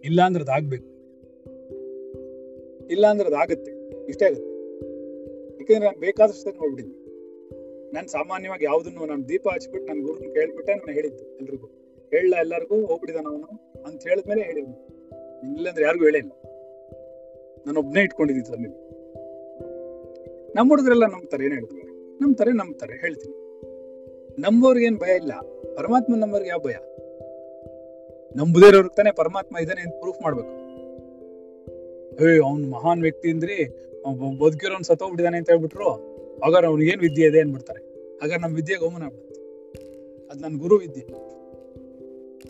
ಇಲ್ಲ 0.05 0.23
ಅಂದ್ರೆ 0.23 0.45
ಇಲ್ಲ 2.93 3.07
ಅಂದ್ರೆ 3.07 3.29
ಅದಾಗತ್ತೆ 3.29 4.05
ಇಷ್ಟೇ 4.09 4.25
ಆಗುತ್ತೆ. 4.25 4.51
ಯಾಕಂದ್ರೆ 5.57 5.79
ನಾನು 5.79 6.01
ಬೇಕಾದಷ್ಟು 6.01 6.51
ನೋಡ್ಬಿಟ್ಟಿದ್ದೆ 6.51 7.01
ನಾನು 7.93 8.09
ಸಾಮಾನ್ಯವಾಗಿ 8.09 8.65
ಯಾವ್ದನ್ನು 8.65 9.07
ನಾನು 9.07 9.29
ದೀಪ 9.29 9.49
ಹಚ್ಬಿಟ್ಟು 9.49 9.93
ನನ್ನ 9.93 10.07
ಗುರುನ 10.07 10.33
ಕೇಳ್ಬಿಟ್ಟೆ 10.33 10.75
ನಾನು 10.75 10.93
ಹೇಳಿದ್ದು 10.93 11.37
ಎಲ್ರಿಗೂ. 11.37 11.80
ಹೇಳ 12.13 12.33
ಎಲ್ಲರಿಗೂ 12.39 12.77
ಹೋಗ್ಬಿಡಿದ 12.87 13.17
ನಾನು 13.17 13.47
ಅಂತ 13.87 14.01
ಹೇಳಿದ್ಮೇಲೆ 14.09 14.43
ಹೇಳಿದ್ವಿ 14.43 14.77
ಇಲ್ಲಂದ್ರೆ 15.57 15.85
ಯಾರಿಗೂ 15.85 16.05
ಹೇಳಿಲ್ಲ 16.05 16.33
ನಾನು 17.67 17.79
ಒಬ್ನೇ 17.81 18.07
ಸರ್ 18.47 18.57
ಅಲ್ಲಿ. 18.57 18.71
ನಮ್ಮ 20.57 20.69
ಹುಡುಗರೆಲ್ಲ 20.69 21.07
ನಂಬ್ತಾರೆ 21.07 21.45
ಏನ್ 21.45 21.55
ಹೇಳ್ತಾರೆ? 21.55 21.83
ನಂಬ್ತಾರೆ 22.23 22.53
ನಂಬ್ತಾರೆ 22.53 22.95
ಹೇಳ್ತೀನಿ. 23.01 23.37
ನಂಬೋರ್ಗೆ 24.41 24.85
ಏನ್ 24.87 24.99
ಭಯ 24.99 25.13
ಇಲ್ಲ. 25.17 25.33
ಪರಮಾತ್ಮ 25.77 26.17
ನಂಬೋರ್ಗೆ 26.17 26.49
ಯಾವ 26.49 26.59
ಭಯ? 26.59 26.77
ನಂಬುದೇ 28.37 28.69
ತಾನೇ 28.97 29.13
ಪರಮಾತ್ಮ 29.13 29.59
ಇದ್ದಾನೆ 29.59 29.81
ಅಂತ 29.81 29.95
ಪ್ರೂಫ್ 30.01 30.21
ಮಾಡ್ಬೇಕು. 30.23 30.53
ಏ 32.25 32.39
ಅವ್ನ್ 32.49 32.65
ಮಹಾನ್ 32.71 33.03
ವ್ಯಕ್ತಿ 33.03 33.31
ಅಂದ್ರಿ 33.31 33.57
ಬದುಕಿರೋನ್ 34.41 34.85
ಸತ್ತೋಗ್ಬಿಟ್ಟಿದಾನೆ 34.85 35.39
ಅಂತ 35.39 35.51
ಹೇಳ್ಬಿಟ್ರು, 35.51 35.89
ಹಾಗಾದ್ರೆ 36.45 36.67
ಅವ್ನಿಗೇನ್ 36.67 37.01
ವಿದ್ಯೆ 37.01 37.27
ಇದೆ 37.27 37.41
ಅನ್ಬಿಡ್ತಾರೆ 37.41 37.81
ಹಾಗಾದ್ರೆ 38.21 38.43
ನಮ್ 38.47 38.55
ವಿದ್ಯೆಗೆ 38.57 38.85
ಅವಮಾನ 38.85 39.03
ಆಗ್ಬಿಡುತ್ತೆ. 39.03 39.37
ಅದ್ 40.31 40.59
ಗುರು 40.59 40.77
ವಿದ್ಯೆ. 40.77 41.05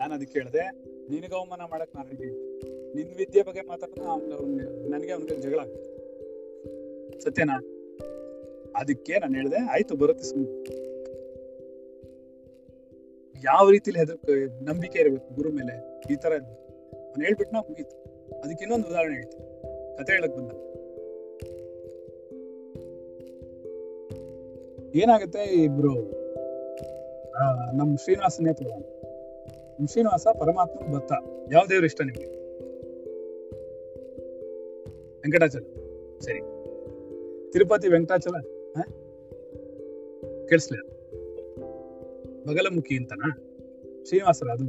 ನಾನು 0.00 0.14
ಅದಕ್ಕೆ 0.14 0.38
ಹೇಳಿದೆ 0.38 0.62
ನಿನಗೆ 1.10 1.34
ಅವಮಾನ 1.34 1.60
ಮಾಡಕ್ 1.70 1.96
ನಾನು 1.96 2.10
ರೆಡಿ 2.10 2.28
ನಿನ್ 2.94 3.16
ವಿದ್ಯೆ 3.16 3.42
ಬಗ್ಗೆ 3.42 3.60
ಮಾತಾಡಿದ್ರೆ 3.60 4.04
ಅವ್ನ 4.04 4.32
ನನಗೆ 4.88 5.12
ಅವನಿಗೆ 5.12 5.40
ಜಗಳ 5.40 5.60
ಸತ್ಯನಾ? 7.18 7.56
ಅದಕ್ಕೆ 8.76 9.18
ನಾನು 9.18 9.34
ಹೇಳಿದೆ 9.34 9.56
ಆಯ್ತು 9.56 9.96
ಬರುತ್ತೆ 9.96 10.24
ಸುಮ್ಮನೆ 10.24 10.80
ಯಾವ 13.44 13.70
ರೀತಿಲಿ 13.70 13.98
ಹೆದರ್ 13.98 14.18
ನಂಬಿಕೆ 14.62 14.98
ಇರಬೇಕು 14.98 15.34
ಗುರು 15.34 15.52
ಮೇಲೆ 15.52 15.74
ಈ 16.12 16.16
ತರ 16.16 16.32
ಅವ್ನು 16.32 17.24
ಹೇಳ್ಬಿಟ್ಟು 17.24 17.54
ನಾ 17.54 17.60
ಮುಗೀತು. 17.60 17.96
ಅದಕ್ಕೆ 18.40 18.64
ಇನ್ನೊಂದು 18.64 18.86
ಉದಾಹರಣೆ 18.88 19.14
ಹೇಳ್ತೀನಿ. 19.14 19.44
ಕತೆ 19.96 20.12
ಹೇಳಕ್ 20.12 20.36
ಬಂದ. 20.36 20.50
ಏನಾಗುತ್ತೆ 24.94 25.64
ಇಬ್ರು 25.64 25.94
ಆ, 27.32 27.72
ನಮ್ 27.72 27.98
ಶ್ರೀನಿವಾಸನೇ 27.98 28.52
ತಗೊಂಡು 28.52 28.99
ಶ್ರೀನಿವಾಸ 29.86 30.26
ಪರಮಾತ್ಮ 30.40 30.96
ಭತ್ತ 30.96 31.12
ಯಾವ 31.52 31.62
ದೇವ್ರ 31.70 31.84
ಇಷ್ಟ 31.84 32.00
ನಿಮ್ಗೆ? 32.00 32.40
ವೆಂಕಟಾಚಲ. 35.18 35.62
ಸರಿ. 36.18 36.40
ತಿರುಪತಿ 37.52 37.88
ವೆಂಕಟಾಚಲ, 37.88 38.36
ಹ? 38.78 38.82
ಕೇಳಿಸ್ಲಿಲ್ಲ 40.48 40.90
ಬಗಲಮುಖಿ 42.48 42.96
ಅಂತನಾ? 42.96 43.38
ಶ್ರೀನಿವಾಸರ 44.04 44.48
ಅದು 44.48 44.66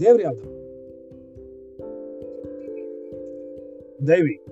ದೇವ್ರು 0.00 0.22
ಯಾವ್ದು? 0.22 0.64
ದೇವಿ. 4.06 4.44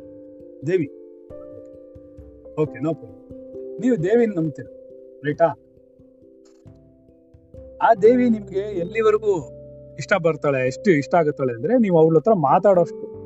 ದೇವಿ. 0.66 0.86
Okay, 2.60 2.78
no 2.78 2.94
problem. 2.94 3.80
ನೀವು 3.80 4.04
ದೇವಿನ 4.04 4.32
ನಂಬ್ತೀರ, 4.36 4.66
ರೈಟಾ? 5.24 5.46
ಆ 7.82 7.94
ದೇವಿ 7.94 8.30
ನಿಮ್ಗೆ 8.30 8.58
ಎಲ್ಲಿವರೆಗೂ 8.58 9.61
ಇಷ್ಟ 9.98 10.12
ಬರ್ತಾಳೆ, 10.22 10.66
ಎಷ್ಟು 10.66 10.90
ಇಷ್ಟ 10.90 11.14
ಆಗುತ್ತಾಳೆ 11.14 11.52
ಅಂದ್ರೆ 11.52 11.78
ನೀವು 11.78 11.98
ಅವ್ಳ 11.98 12.16
ಹತ್ರ 12.16 12.32
ಮಾತಾಡೋಷ್ಟು. 12.32 13.22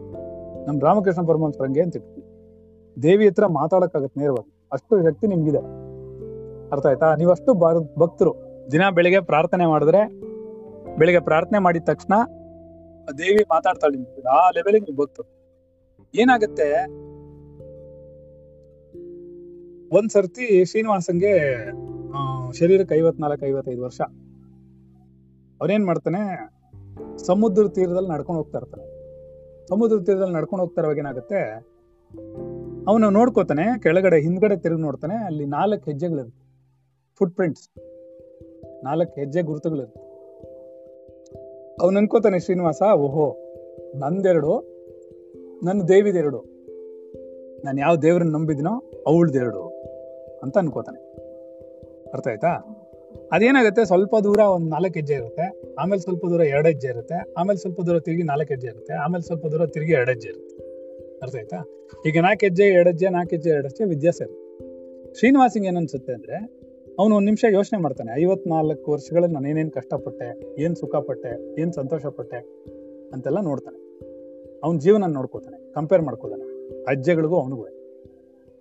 ನಮ್ 0.66 0.80
ರಾಮಕೃಷ್ಣ 0.80 1.26
ಪರಮಹಂಸ 1.26 1.56
ಹಂಗೆ 1.60 1.82
ಅಂತ 1.82 1.96
ದೇವಿ 3.02 3.28
ಹತ್ರ 3.28 3.46
ಮಾತಾಡಕ್ಕಾಗತ್ತೆ 3.46 4.20
ನೇರವಾಗಿ. 4.20 4.68
ಅಷ್ಟು 4.72 5.02
ಶಕ್ತಿ 5.02 5.26
ನಿಮ್ಗಿದೆ. 5.26 5.58
ಅರ್ಥ 6.70 6.86
ಆಯ್ತಾ? 6.86 7.14
ನೀವಷ್ಟು 7.14 7.54
ಭಕ್ತರು. 7.98 8.34
ದಿನ 8.72 8.82
ಬೆಳಿಗ್ಗೆ 8.94 9.20
ಪ್ರಾರ್ಥನೆ 9.20 9.66
ಮಾಡಿದ್ರೆ, 9.66 10.08
ಬೆಳಿಗ್ಗೆ 10.96 11.24
ಪ್ರಾರ್ಥನೆ 11.24 11.58
ಮಾಡಿದ 11.58 11.82
ತಕ್ಷಣ 11.84 12.12
ದೇವಿ 13.18 13.44
ಮಾತಾಡ್ತಾಳೆ 13.50 13.96
ನಿಮ್ಗೆ. 13.96 14.28
ಆ 14.28 14.50
ಲೆವೆಲ್ಗೆ 14.50 14.80
ನೀವು 14.80 15.02
ಭಕ್ತರು. 15.02 15.36
ಏನಾಗುತ್ತೆ? 16.14 16.84
ಒಂದ್ 19.96 20.10
ಸರ್ತಿ 20.10 20.64
ಶ್ರೀನಿವಾಸಂಗೆ 20.64 21.64
ಶರೀರಕ್ಕೆ 22.52 22.94
ಐವತ್ನಾಲ್ಕು, 22.94 23.46
ಐವತ್ತೈದು 23.46 23.82
ವರ್ಷ. 23.82 24.00
ಅವನೇನ್ 25.60 25.86
ಮಾಡ್ತಾನೆ? 25.86 26.55
ಸಮುದ್ರ 27.18 27.68
ತೀರದಲ್ಲಿ 27.68 28.08
ನಡ್ಕೊಂಡು 28.08 28.42
ಹೋಗ್ತಾ 28.42 28.58
ಇರ್ತಾನೆ. 28.58 28.96
ಸಮುದ್ರ 29.68 29.98
ತೀರದಲ್ಲಿ 29.98 30.34
ನಡ್ಕೊಂಡು 30.34 30.64
ಹೋಗ್ತಾ 30.64 30.80
ಇರುವಾಗ 30.80 30.98
ಏನಾಗುತ್ತೆ? 30.98 31.66
ಅವನು 32.88 33.10
ನೋಡ್ಕೋತಾನೆ, 33.10 33.80
ಕೆಳಗಡೆ, 33.80 34.20
ಹಿಂದ್ಗಡೆ 34.20 34.56
ತಿರುಗಿ 34.56 34.82
ನೋಡ್ತಾನೆ, 34.82 35.14
ಅಲ್ಲಿ 35.14 35.44
ನಾಲ್ಕು 35.44 35.90
ಹೆಜ್ಜೆಗಳಿರುತ್ತೆ. 35.90 36.46
ಫುಟ್ 37.18 37.36
ಪ್ರಿಂಟ್ಸ್ 37.36 37.68
ನಾಲ್ಕು 38.84 39.20
ಹೆಜ್ಜೆ 39.20 39.42
ಗುರುತುಗಳಿರುತ್ತೆ. 39.42 40.00
ಅವನು 41.82 41.98
ಅನ್ಕೋತಾನೆ, 41.98 42.38
ಶ್ರೀನಿವಾಸ, 42.38 42.82
ಓಹೋ, 42.96 43.36
ನಂದೆರಡು, 43.96 44.76
ನನ್ನ 45.64 45.82
ದೇವಿದೆರಡು. 45.82 46.44
ನಾನು 47.64 47.80
ಯಾವ 47.80 47.96
ದೇವ್ರನ್ನ 47.96 48.32
ನಂಬಿದಿನೋ 48.32 48.90
ಅವಳ್ದೆರಡು 49.06 49.62
ಅಂತ 50.42 50.58
ಅನ್ಕೋತಾನೆ. 50.58 51.16
ಅರ್ಥ 52.10 52.28
ಆಯ್ತಾ? 52.28 52.75
ಅದೇನಾಗುತ್ತೆ? 53.32 53.84
ಸ್ವಲ್ಪ 53.84 54.16
ದೂರ 54.24 54.38
ಒಂದು 54.38 54.68
ನಾಲ್ಕು 54.68 54.92
ಹೆಜ್ಜೆ 54.92 55.14
ಇರುತ್ತೆ. 55.14 55.74
ಆಮೇಲೆ 55.78 56.02
ಸ್ವಲ್ಪ 56.02 56.26
ದೂರ 56.26 56.40
ಎರಡು 56.40 56.68
ಹೆಜ್ಜೆ 56.68 56.88
ಇರುತ್ತೆ. 56.88 57.32
ಆಮೇಲೆ 57.36 57.60
ಸ್ವಲ್ಪ 57.60 57.80
ದೂರ 57.80 57.98
ತಿರುಗಿ 57.98 58.22
ನಾಲ್ಕು 58.22 58.46
ಹೆಜ್ಜೆ 58.46 58.68
ಇರುತ್ತೆ. 58.68 58.92
ಆಮೇಲೆ 58.92 59.26
ಸ್ವಲ್ಪ 59.26 59.46
ದೂರ 59.46 59.66
ತಿರುಗಿ 59.66 59.92
ಎರಡು 59.92 60.10
ಹೆಜ್ಜೆ 60.10 60.28
ಇರುತ್ತೆ. 60.28 60.56
ಅರ್ಥ 61.22 61.36
ಆಯ್ತಾ? 61.36 61.56
ಈಗ 62.06 62.20
ನಾಲ್ಕು 62.20 62.46
ಹೆಜ್ಜೆ, 62.46 62.64
ಎರಡು 62.64 62.90
ಹೆಜ್ಜೆ, 62.90 63.08
ನಾಲ್ಕು 63.08 63.30
ಹೆಜ್ಜೆ, 63.30 63.50
ಎರಡು 63.50 63.68
ಹೆಜ್ಜೆ 63.68 63.84
ವ್ಯತ್ಯಾಸ 63.84 64.20
ಇರುತ್ತೆ. 64.20 65.14
ಶ್ರೀನಿವಾಸಿಂಗ್ 65.18 65.68
ಏನನ್ಸುತ್ತೆ 65.68 66.12
ಅಂದ್ರೆ, 66.12 66.36
ಅವನು 66.98 67.14
ಒಂದು 67.14 67.24
ನಿಮಿಷ 67.24 67.44
ಯೋಚನೆ 67.50 67.82
ಮಾಡ್ತಾನೆ. 67.82 68.22
ಐವತ್ನಾಲ್ಕು 68.22 68.92
ವರ್ಷಗಳಲ್ಲಿ 68.92 69.34
ನಾನು 69.34 69.48
ಏನೇನ್ 69.48 69.70
ಕಷ್ಟಪಟ್ಟೆ, 69.70 70.60
ಏನು 70.62 70.74
ಸುಖ 70.74 70.96
ಪಟ್ಟೆ 70.96 71.60
ಏನ್ 71.60 71.72
ಸಂತೋಷ 71.72 72.06
ಪಟ್ಟೆ 72.06 72.36
ಅಂತೆಲ್ಲ 73.12 73.40
ನೋಡ್ತಾನೆ. 73.40 73.86
ಅವನ 74.64 74.78
ಜೀವನ 74.78 75.04
ನೋಡ್ಕೋತಾನೆ. 75.06 75.72
ಕಂಪೇರ್ 75.72 76.02
ಮಾಡ್ಕೊತಾನೆ. 76.02 76.68
ಅಜ್ಜೆಗಳಿಗೂ 76.84 77.36
ಅವನಿಗೂ. 77.36 77.66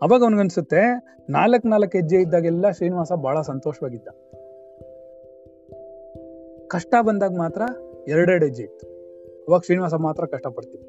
ಅವಾಗ 0.01 0.23
ಅವನಿಗನ್ಸುತ್ತೆ, 0.23 1.05
ನಾಲ್ಕು 1.29 1.67
ನಾಲ್ಕು 1.67 1.97
ಹೆಜ್ಜೆ 1.97 2.15
ಇದ್ದಾಗೆಲ್ಲ 2.15 2.71
ಶ್ರೀನಿವಾಸ 2.71 3.11
ಬಹಳ 3.11 3.41
ಸಂತೋಷವಾಗಿದ್ದ. 3.41 4.07
ಕಷ್ಟ 6.67 6.95
ಬಂದಾಗ 7.01 7.33
ಮಾತ್ರ 7.37 7.61
ಎರಡೆರಡು 8.07 8.45
ಹೆಜ್ಜೆ 8.45 8.63
ಇತ್ತು. 8.63 8.87
ಅವಾಗ 9.47 9.61
ಶ್ರೀನಿವಾಸ 9.65 9.93
ಮಾತ್ರ 9.93 10.25
ಕಷ್ಟಪಡ್ತಿದ್ದ 10.25 10.85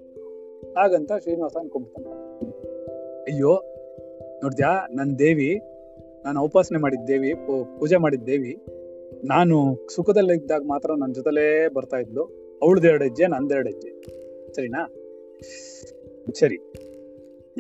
ಹಾಗಂತ 0.77 1.13
ಶ್ರೀನಿವಾಸ 1.23 1.57
ಅನ್ಕೊಂಡ್ಬಿಡ್ತಾನೆ 1.61 2.11
ಅಯ್ಯೋ 3.23 3.53
ನೋಡ್ದ್ಯಾ 4.43 4.87
ನನ್ನ 4.91 5.17
ದೇವಿ, 5.19 5.61
ನಾನು 6.25 6.43
ಉಪಾಸನೆ 6.43 6.79
ಮಾಡಿದ 6.79 7.01
ದೇವಿ 7.09 7.35
ಪೂಜೆ 7.79 7.97
ಮಾಡಿದ 7.97 8.23
ದೇವಿ, 8.23 8.65
ನಾನು 9.25 9.87
ಸುಖದಲ್ಲಿದ್ದಾಗ 9.95 10.63
ಮಾತ್ರ 10.67 10.91
ನನ್ನ 10.99 11.13
ಜೊತೆಲೇ 11.13 11.69
ಬರ್ತಾ 11.69 11.97
ಇದ್ಲು. 11.97 12.25
ಅವಳದ್ 12.63 12.87
ಎರಡು 12.87 13.05
ಹೆಜ್ಜೆ 13.05 13.27
ನಂದೆರಡು 13.27 13.69
ಹೆಜ್ಜೆ 13.69 13.91
ಸರಿನಾ? 14.53 14.83
ಸರಿ. 16.35 16.59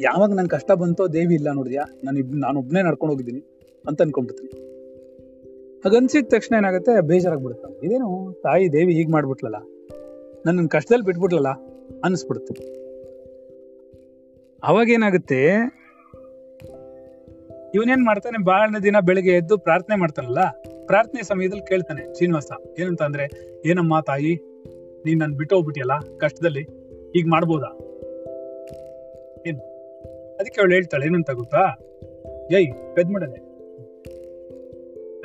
ಯಾವಾಗ 0.03 0.33
ನನ್ 0.35 0.49
ಕಷ್ಟ 0.49 0.73
ಬಂತೋ 0.73 1.09
ದೇವಿ 1.09 1.35
ಇಲ್ಲ 1.35 1.53
ನೋಡಿದ್ಯಾ 1.53 1.83
ನಾನು 2.05 2.39
ನಾನು 2.39 2.59
ಒಬ್ಬನೇ 2.59 2.83
ನಡ್ಕೊಂಡು 2.83 3.12
ಹೋಗಿದ್ದೀನಿ 3.14 3.41
ಅಂತ 3.89 4.03
ಅನ್ಕೊಂಡ್ಬಿಡ್ತೀನಿ. 4.03 4.66
ಹಾಗನ್ಸಿದ 5.87 6.26
ತಕ್ಷಣ 6.30 6.57
ಏನಾಗುತ್ತೆ? 6.57 7.01
ಬೇಜಾರಾಗ್ಬಿಡುತ್ತೆ. 7.01 7.87
ಇದೇನು 7.87 8.41
ತಾಯಿ 8.43 8.72
ದೇವಿ 8.72 8.93
ಹೀಗೆ 8.95 9.12
ಮಾಡ್ಬಿಟ್ಲಲ್ಲ? 9.12 9.57
ನನ್ನ 10.47 10.66
ಕಷ್ಟದಲ್ಲಿ 10.66 11.05
ಬಿಟ್ಬಿಟ್ಲಲ್ಲ? 11.05 11.49
ಅನ್ನಿಸ್ಬಿಡುತ್ತೆ 12.05 12.55
ಅವಾಗ 14.62 14.91
ಏನಾಗುತ್ತೆ 14.91 15.41
ಇವನೇನ್ 17.74 18.05
ಮಾಡ್ತಾನೆ? 18.05 18.45
ಬಹಳ 18.45 18.78
ದಿನ 18.82 18.97
ಬೆಳಿಗ್ಗೆ 19.01 19.32
ಎದ್ದು 19.32 19.59
ಪ್ರಾರ್ಥನೆ 19.59 19.97
ಮಾಡ್ತಾನಲ್ಲ? 19.97 20.39
ಪ್ರಾರ್ಥನೆ 20.87 21.22
ಸಮಯದಲ್ಲಿ 21.22 21.66
ಕೇಳ್ತಾನೆ, 21.66 22.14
ಶ್ರೀನಿವಾಸ 22.14 22.51
ಏನಂತ 22.78 23.03
ಅಂದ್ರೆ 23.03 23.24
ಏನಮ್ಮ 23.66 24.01
ತಾಯಿ? 24.01 24.34
ನೀನ್ 25.07 25.18
ನನ್ 25.18 25.34
ಬಿಟ್ಟು 25.34 25.55
ಹೋಗ್ಬಿಟ್ಟಿಯಲ್ಲ 25.55 26.18
ಕಷ್ಟದಲ್ಲಿ? 26.18 26.68
ಈಗ 27.16 27.26
ಮಾಡ್ಬೋದಾ? 27.30 27.70
ಏನು? 29.47 29.61
ಅದಕ್ಕೆ 30.37 30.61
ಅವಳು 30.61 30.72
ಹೇಳ್ತಾಳೆ, 30.72 31.07
ಏನಂತ 31.07 31.30
ಗೊತ್ತಾ? 31.30 31.78
ಏಯ್ 32.53 32.97
ಪೆದ್ 32.97 33.45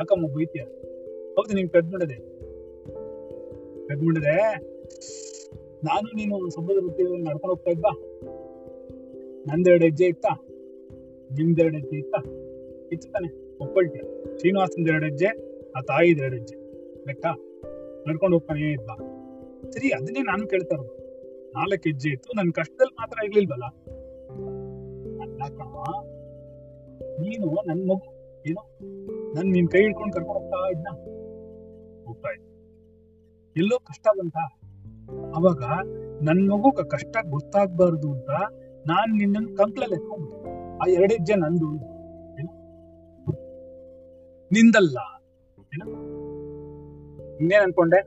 ಯಾಕಮ್ಮ 0.02 0.28
ಬೈತೀಯ 0.36 0.64
ಹೌದು, 1.36 1.52
ನೀನ್ 1.58 1.70
ಕಟ್ 1.74 1.89
ಮಾಡಿದೆ. 1.93 2.18
ನಾನು 5.88 6.08
ನೀನು 6.18 6.36
ಸಂಬಂಧ 6.56 6.80
ವೃತ್ತಿಯಲ್ಲಿ 6.86 7.18
ನಡ್ಕೊಂಡು 7.28 7.54
ಹೋಗ್ತಾ 7.54 7.72
ಇದ್ವಾ? 7.72 7.91
ನಂದೆರಡು 9.49 9.84
ಹೆಜ್ಜೆ 9.88 10.06
ಇತ್ತಾ? 10.14 10.32
ನಿಮ್ದೆರಡು 11.38 11.76
ಹೆಜ್ಜೆ 11.78 11.97
ಇತ್ತಾ? 11.97 12.20
ಇತ್ತು 12.93 13.08
ತಾನೆ 13.14 13.30
ಒಪ್ಪಳ್ತೀಯ 13.64 14.04
ಶ್ರೀನಿವಾಸಂದ 14.39 14.88
ಎರಡು 14.93 15.06
ಹೆಜ್ಜೆ, 15.10 15.30
ಆ 15.78 15.82
ತಾಯಿದ 15.89 16.20
ಎರಡು 16.26 16.36
ಹೆಜ್ಜೆ. 16.36 16.58
ಬೆಟ್ಟ 17.06 17.26
ನಡ್ಕೊಂಡು 18.08 18.34
ಹೋಗ್ತಾನೆ 18.36 18.72
ಇದ್ವಾ? 18.72 18.95
ಸರಿ, 19.72 19.89
ಅದನ್ನೇ 19.97 20.22
ನಾನು 20.32 20.43
ಕೇಳ್ತಾ 20.54 20.76
ಇರೋದು. 20.76 20.93
ನಾಲ್ಕು 21.58 21.84
ಹೆಜ್ಜೆ 21.89 22.10
ಇತ್ತು, 22.10 22.32
ನನ್ನ 22.39 22.52
ಕಷ್ಟದಲ್ಲಿ 22.60 22.95
ಮಾತ್ರ 23.02 23.18
ಇರ್ಲಿಲ್ವಲ್ಲ? 23.28 23.68
ನೀನು 27.24 27.47
ನನ್ನ 27.70 27.82
ಮಗು, 27.91 28.08
ಏನೋ? 28.49 28.64
ನನ್ 29.36 29.51
ನಿನ್ 29.51 29.67
ಕೈ 29.67 29.82
ಹಿಡ್ಕೊಂಡು 29.82 30.13
ಕರ್ಕೊಂಡು 30.13 30.39
ಹೋಗ್ತಾ 30.39 30.69
ಇದ್ನ. 30.69 30.88
ಹೋಗ್ತಾ 32.05 32.29
ಇದ್ದ 32.29 32.45
ಎಲ್ಲೋ 33.57 33.79
ಕಷ್ಟ 33.79 34.07
ಬಂತ. 34.19 34.38
ಅವಾಗ 35.36 35.63
ನನ್ 36.21 36.49
ಮಗು 36.49 36.89
ಕಷ್ಟ 36.89 37.17
ಗೊತ್ತಾಗ್ಬಾರ್ದು 37.29 38.11
ಅಂತ 38.11 38.29
ನಾನ್ 38.88 39.17
ನಿನ್ನ 39.17 39.55
ಕಂಪ್ಲಲ್ಲಿ 39.57 39.95
ಎತ್ಕೊಂಡ್ಬಿಟ್ಟೆ. 39.95 40.49
ಆ 40.77 41.01
ಎರಡು 41.01 41.13
ಹೆಜ್ಜೆ 41.13 41.36
ನಂದು. 41.36 41.91
ನಿಂದಲ್ಲ? 44.51 44.97
ಇನ್ನೇನ್ 47.39 47.63
ಅನ್ಕೊಂಡೆ? 47.63 48.01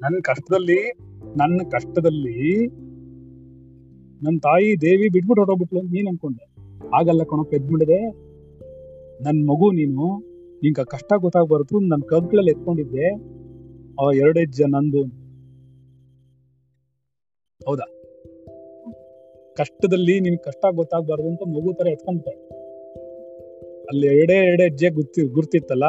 ನನ್ನ 0.00 0.18
ಕಷ್ಟದಲ್ಲಿ 0.22 0.92
ನನ್ನ 1.36 1.60
ಕಷ್ಟದಲ್ಲಿ 1.70 2.66
ನನ್ನ 4.24 4.38
ತಾಯಿ 4.42 4.80
ದೇವಿ 4.80 5.08
ಬಿಟ್ಬಿಟ್ಟು 5.08 5.40
ಹೊರಟೋಗ್ಬಿಟ್ಲು 5.40 5.82
ನೀನ್ 5.82 6.08
ಅನ್ಕೊಂಡೆ. 6.08 6.56
ಆಗಲ್ಲ 6.96 7.22
ಕಣೋ 7.22 7.44
ಪೆದ್ಬಿಡದೆ 7.44 8.25
ನನ್ 9.20 9.48
ಮಗು 9.48 9.72
ನೀನು, 9.72 10.20
ನಿಂಗ 10.62 10.80
ಕಷ್ಟ 10.80 11.12
ಗೊತ್ತಾಗ್ಬಾರ್ದು 11.16 11.80
ನನ್ನ 11.80 12.02
ಕಂಕ್ಳಲ್ಲಿ 12.06 12.50
ಎತ್ಕೊಂಡಿದ್ದೆ. 12.50 13.08
ಅವ 13.98 14.12
ಎರಡು 14.14 14.44
ಜನ 14.44 14.64
ನಂದು. 14.64 15.02
ಹೌದಾ? 17.66 17.92
ಕಷ್ಟದಲ್ಲಿ 19.56 20.20
ನಿನ್ 20.20 20.38
ಕಷ್ಟ 20.38 20.66
ಗೊತ್ತಾಗ್ಬಾರ್ದು 20.74 21.28
ಅಂತ 21.28 21.42
ಮಗು 21.42 21.72
ತರ 21.72 21.86
ಎತ್ಕೊಂಡ್ಬಿಟ್ಟೆ. 21.86 22.56
ಅಲ್ಲಿ 23.84 24.06
ಎರಡೇ 24.06 24.34
ಎರಡೇ 24.34 24.62
ಹೆಜ್ಜೆ 24.62 24.88
ಗುರ್ತಿ, 24.88 25.22
ಗುರ್ತಿತ್ತಲ್ಲ, 25.22 25.84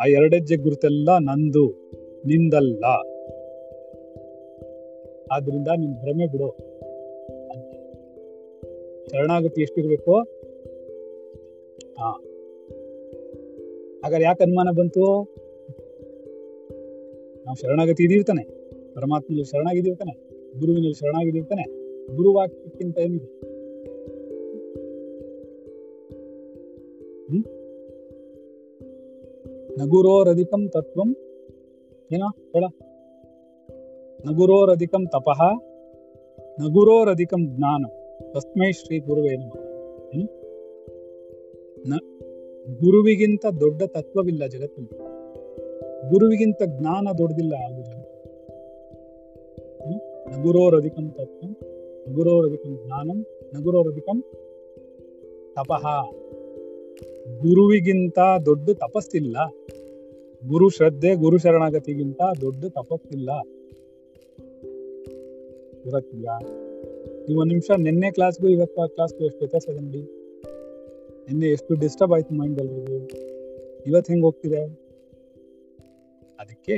ಆ 0.00 0.06
ಎರಡೆಜ್ಜೆ 0.06 0.56
ಗುರುತೆಲ್ಲ 0.56 1.08
ನಂದು, 1.18 1.90
ನಿಂದಲ್ಲ. 2.26 2.84
ಆದ್ರಿಂದ 5.32 5.68
ನಿನ್ 5.68 5.94
ಭ್ರಮೆ 5.94 6.26
ಬಿಡು. 6.26 6.50
ಶರಣಾಗತಿ 9.06 9.60
ಎಷ್ಟಿರ್ಬೇಕು? 9.60 10.18
ಹಾ 12.00 12.22
ಹಾಗಾದ್ರೆ 14.06 14.24
ಯಾಕೆ 14.24 14.42
ಅನುಮಾನ 14.44 14.68
ಬಂತು? 14.76 15.22
ನಾವು 17.46 17.56
ಶರಣಾಗತಿ 17.56 18.02
ಇದ್ದಿರ್ತಾನೆ 18.02 18.44
ತಾನೆ 18.44 18.94
ಪರಮಾತ್ಮನಲ್ಲಿ 18.94 19.44
ಶರಣಾಗಿದ್ದಿರ್ತಾನೆ. 19.44 20.12
ಗುರುವಿನಲ್ಲಿ 20.60 20.94
ಶರಣಾಗಿದ್ದಿರ್ತಾನೆ. 20.94 21.62
ಗುರುವಾಕ್ಯಕ್ಕಿಂತ 22.16 22.98
ಏನಿದೆ? 22.98 23.46
ನಗುರೋರಧಿಕಂ 29.78 30.68
ತತ್ವಂ. 30.68 31.16
ಏನೋ? 32.12 32.26
ಹೇಳ. 32.26 32.64
ನಗುರೋರಧಿಕಂ 34.26 35.06
ತಪಃ. 35.06 35.52
ನಗುರೋರಧಿಕಂ 36.60 37.56
ಜ್ಞಾನ. 37.56 37.84
ತಸ್ಮೈ 38.32 38.72
ಶ್ರೀ 38.72 38.98
ಗುರುವೇ 38.98 39.36
ನಮಃ? 39.36 39.66
ಗುರುವಿಗಿಂತ 42.74 43.46
ದೊಡ್ಡ 43.60 43.82
ತತ್ವವಿಲ್ಲ 43.82 44.46
ಜಗತ್ತಿನಲ್ಲಿ 44.46 45.16
ಗುರುವಿಗಿಂತ 46.10 46.62
ಜ್ಞಾನ 46.66 47.08
ದೊಡ್ಡದಿಲ್ಲ 47.18 47.54
ಹ್ಮ್? 49.82 50.38
ನಗುರೋರಧಿಕಂ 50.38 51.10
ತತ್ವಂ 51.10 51.56
ನಗುರೋರಧಿಕಂ 52.08 52.80
ಜ್ಞಾನಂ 52.84 53.26
ನಗುರೋರಧಿಕಂ 53.54 54.24
ತಪಃ. 55.54 55.82
ಗುರುವಿಗಿಂತ 57.38 58.18
ದೊಡ್ಡ 58.46 58.70
ತಪಸ್ಸಿಲ್ಲ. 58.70 59.36
ಗುರು 60.48 60.68
ಶ್ರದ್ಧೆ, 60.68 61.14
ಗುರು 61.14 61.38
ಶರಣಾಗತಿಗಿಂತ 61.38 62.20
ದೊಡ್ಡ 62.40 62.64
ತಪಸ್ಸಿಲ್ಲ. 62.64 63.30
ಇವತ್ತಿಲ್ಲ. 65.86 66.28
ನೀವು 67.28 67.40
ಒಂದ್ 67.40 67.48
ನಿಮಿಷ, 67.48 67.70
ನಿನ್ನೆ 67.78 68.10
ಕ್ಲಾಸ್ಗೂ 68.10 68.48
ಇವತ್ತು 68.48 68.88
ಕ್ಲಾಸ್ಗೂ 68.88 69.24
ಎಷ್ಟು 69.24 69.46
ನಿನ್ನೆ 71.28 71.46
ಎಷ್ಟು 71.46 71.74
ಡಿಸ್ಟರ್ಬ್ 71.74 72.12
ಆಯ್ತು 72.12 72.34
ಮೈಂಡ್ 72.34 72.60
ಎಲ್ರಿಗೂ 72.60 73.08
ಇವತ್ತು 73.86 74.12
ಹೆಂಗೆ 74.12 74.24
ಹೋಗ್ತಿದೆ? 74.24 74.64
ಅದಕ್ಕೆ 76.40 76.74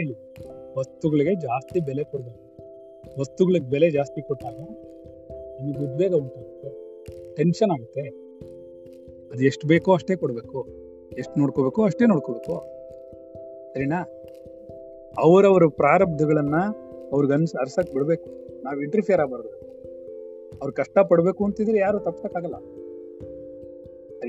ವಸ್ತುಗಳಿಗೆ 0.79 1.35
ಜಾಸ್ತಿ 1.35 1.81
ಬೆಲೆ 1.81 2.05
ಕೊಡಬೇಕು. 2.05 2.45
ವಸ್ತುಗಳಿಗೆ 3.21 3.71
ಬೆಲೆ 3.71 3.91
ಜಾಸ್ತಿ 3.91 4.23
ಕೊಟ್ಟಾಗ 4.23 4.55
ನಿಮಗೆ 4.55 5.93
ಉದ್ವೇಗ 5.93 6.15
ಉಂಟಾಗುತ್ತೆ 6.15 6.69
ಟೆನ್ಷನ್ 7.35 7.71
ಆಗುತ್ತೆ. 7.71 8.01
ಅದು 9.31 9.45
ಎಷ್ಟು 9.45 9.69
ಬೇಕೋ 9.69 9.93
ಅಷ್ಟೇ 9.93 10.17
ಕೊಡ್ಬೇಕು. 10.17 10.69
ಎಷ್ಟು 11.19 11.41
ನೋಡ್ಕೋಬೇಕು 11.41 11.85
ಅಷ್ಟೇ 11.85 12.07
ನೋಡ್ಕೋಬೇಕು. 12.07 12.67
ಸರಿನಾ? 13.75 14.03
ಅವರವರ 15.19 15.63
ಪ್ರಾರಬ್ಧಗಳನ್ನ 15.69 16.55
ಅವ್ರಿಗೆ 17.13 17.35
ಅನ್ಸ್, 17.35 17.55
ಅರ್ಸಕ್ 17.55 17.93
ಬಿಡ್ಬೇಕು. 17.93 18.31
ನಾವ್ 18.63 18.83
ಇಂಟರ್ಫಿಯರ್ 18.83 19.21
ಆಗಬಾರ್ದು. 19.21 19.49
ಅವ್ರು 20.57 20.73
ಕಷ್ಟ 20.73 20.99
ಪಡ್ಬೇಕು 20.99 21.45
ಅಂತಿದ್ರೆ 21.45 21.79
ಯಾರು 21.79 21.99
ತಪ್ಸಕ್ಕಾಗಲ್ಲ. 21.99 22.55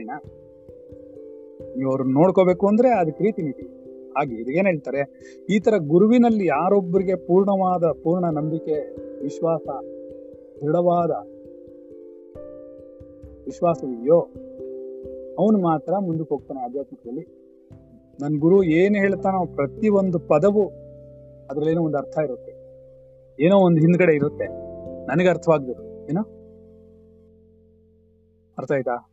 ಸರಿನಾ 0.10 1.76
ನೀವು 1.76 2.04
ನೋಡ್ಕೋಬೇಕು 2.04 2.68
ಅಂದ್ರೆ 2.68 2.90
ಅದಕ್ಕೆ 2.90 3.24
ರೀತಿ 3.24 3.42
ನೀತಿ. 3.42 3.62
ಹಾಗೆ 4.18 4.36
ಇದೇನ್ 4.36 4.68
ಹೇಳ್ತಾರೆ? 4.68 5.02
ಈ 5.50 5.60
ತರ 5.60 5.74
ಗುರುವಿನಲ್ಲಿ 5.78 6.46
ಯಾರೊಬ್ಬರಿಗೆ 6.46 7.16
ಪೂರ್ಣವಾದ, 7.16 7.84
ಪೂರ್ಣ 7.92 8.26
ನಂಬಿಕೆ, 8.26 8.96
ವಿಶ್ವಾಸ, 9.22 9.68
ದೃಢವಾದ 10.62 11.12
ವಿಶ್ವಾಸವಿದೆಯೋ, 13.46 14.20
ಅವನು 15.40 15.62
ಮಾತ್ರ 15.62 15.98
ಮುಂದಕ್ಕೆ 16.00 16.36
ಹೋಗ್ತಾನೆ 16.36 16.60
ಆಧ್ಯಾತ್ಮಿಕದಲ್ಲಿ. 16.60 17.28
ನನ್ 18.22 18.40
ಗುರು 18.40 18.64
ಏನ್ 18.64 18.96
ಹೇಳ್ತಾನೋ 18.96 19.46
ಪ್ರತಿ 19.46 19.90
ಒಂದು 19.90 20.20
ಪದವು 20.20 20.68
ಅದ್ರಲ್ಲೇನೋ 21.48 21.84
ಒಂದು 21.84 21.98
ಅರ್ಥ 21.98 22.18
ಇರುತ್ತೆ. 22.24 22.52
ಏನೋ 23.44 23.58
ಒಂದು 23.58 23.82
ಹಿಂದ್ಗಡೆ 23.82 24.16
ಇರುತ್ತೆ. 24.16 24.48
ನನಗೆ 25.06 25.30
ಅರ್ಥವಾಗ್ಬೇಕು. 25.30 25.84
ಏನೋ? 25.84 26.22
ಅರ್ಥ 28.58 28.72
ಆಯ್ತಾ? 28.72 29.09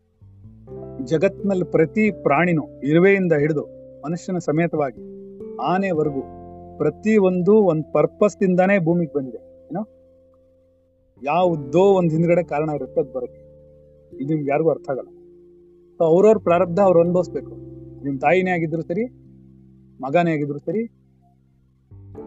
ಜಗತ್ನಲ್ಲಿ 1.04 1.64
ಪ್ರತಿ 1.64 2.22
ಪ್ರಾಣಿನೂ 2.22 2.80
ಇರುವೆಯಿಂದ 2.84 3.32
ಹಿಡಿದು 3.32 3.64
ಮನುಷ್ಯನ 4.04 4.38
ಸಮೇತವಾಗಿ 4.38 5.16
ಆನೆವರೆಗೂ 5.56 6.22
ಪ್ರತಿ 6.78 7.16
ಒಂದು 7.16 7.54
ಒಂದ್ 7.54 7.92
ಪರ್ಪಸ್ 7.92 8.42
ಇಂದಾನೇ 8.42 8.78
ಭೂಮಿಗೆ 8.78 9.12
ಬಂದಿದೆ. 9.16 9.66
ಏನೋ? 9.66 9.82
ಯಾವುದೋ 11.22 11.80
ಒಂದ್ 11.80 12.10
ಹಿಂದ್ಗಡೆ 12.10 12.42
ಕಾರಣ 12.42 12.70
ಇರುತ್ತೆ 12.74 13.00
ಅದ್ 13.00 13.12
ಬರುತ್ತೆ 13.12 13.40
ಇದು 14.16 14.34
ನಿಮ್ಗೆ 14.34 14.50
ಯಾರಿಗೂ 14.50 14.70
ಅರ್ಥ 14.70 14.90
ಆಗಲ್ಲ. 14.90 15.08
ಸೊ 15.98 16.04
ಅವ್ರವ್ರ 16.04 16.38
ಪ್ರಾರಬ್ಧ 16.38 16.80
ಅವ್ರು 16.80 17.00
ಅನುಭವಿಸ್ಬೇಕು. 17.00 17.50
ನಿಮ್ 18.04 18.20
ತಾಯಿನೇ 18.20 18.50
ಆಗಿದ್ರು 18.50 18.82
ಸರಿ, 18.82 19.06
ಮಗನೇ 20.02 20.32
ಆಗಿದ್ರು 20.32 20.58
ಸರಿ, 20.58 20.84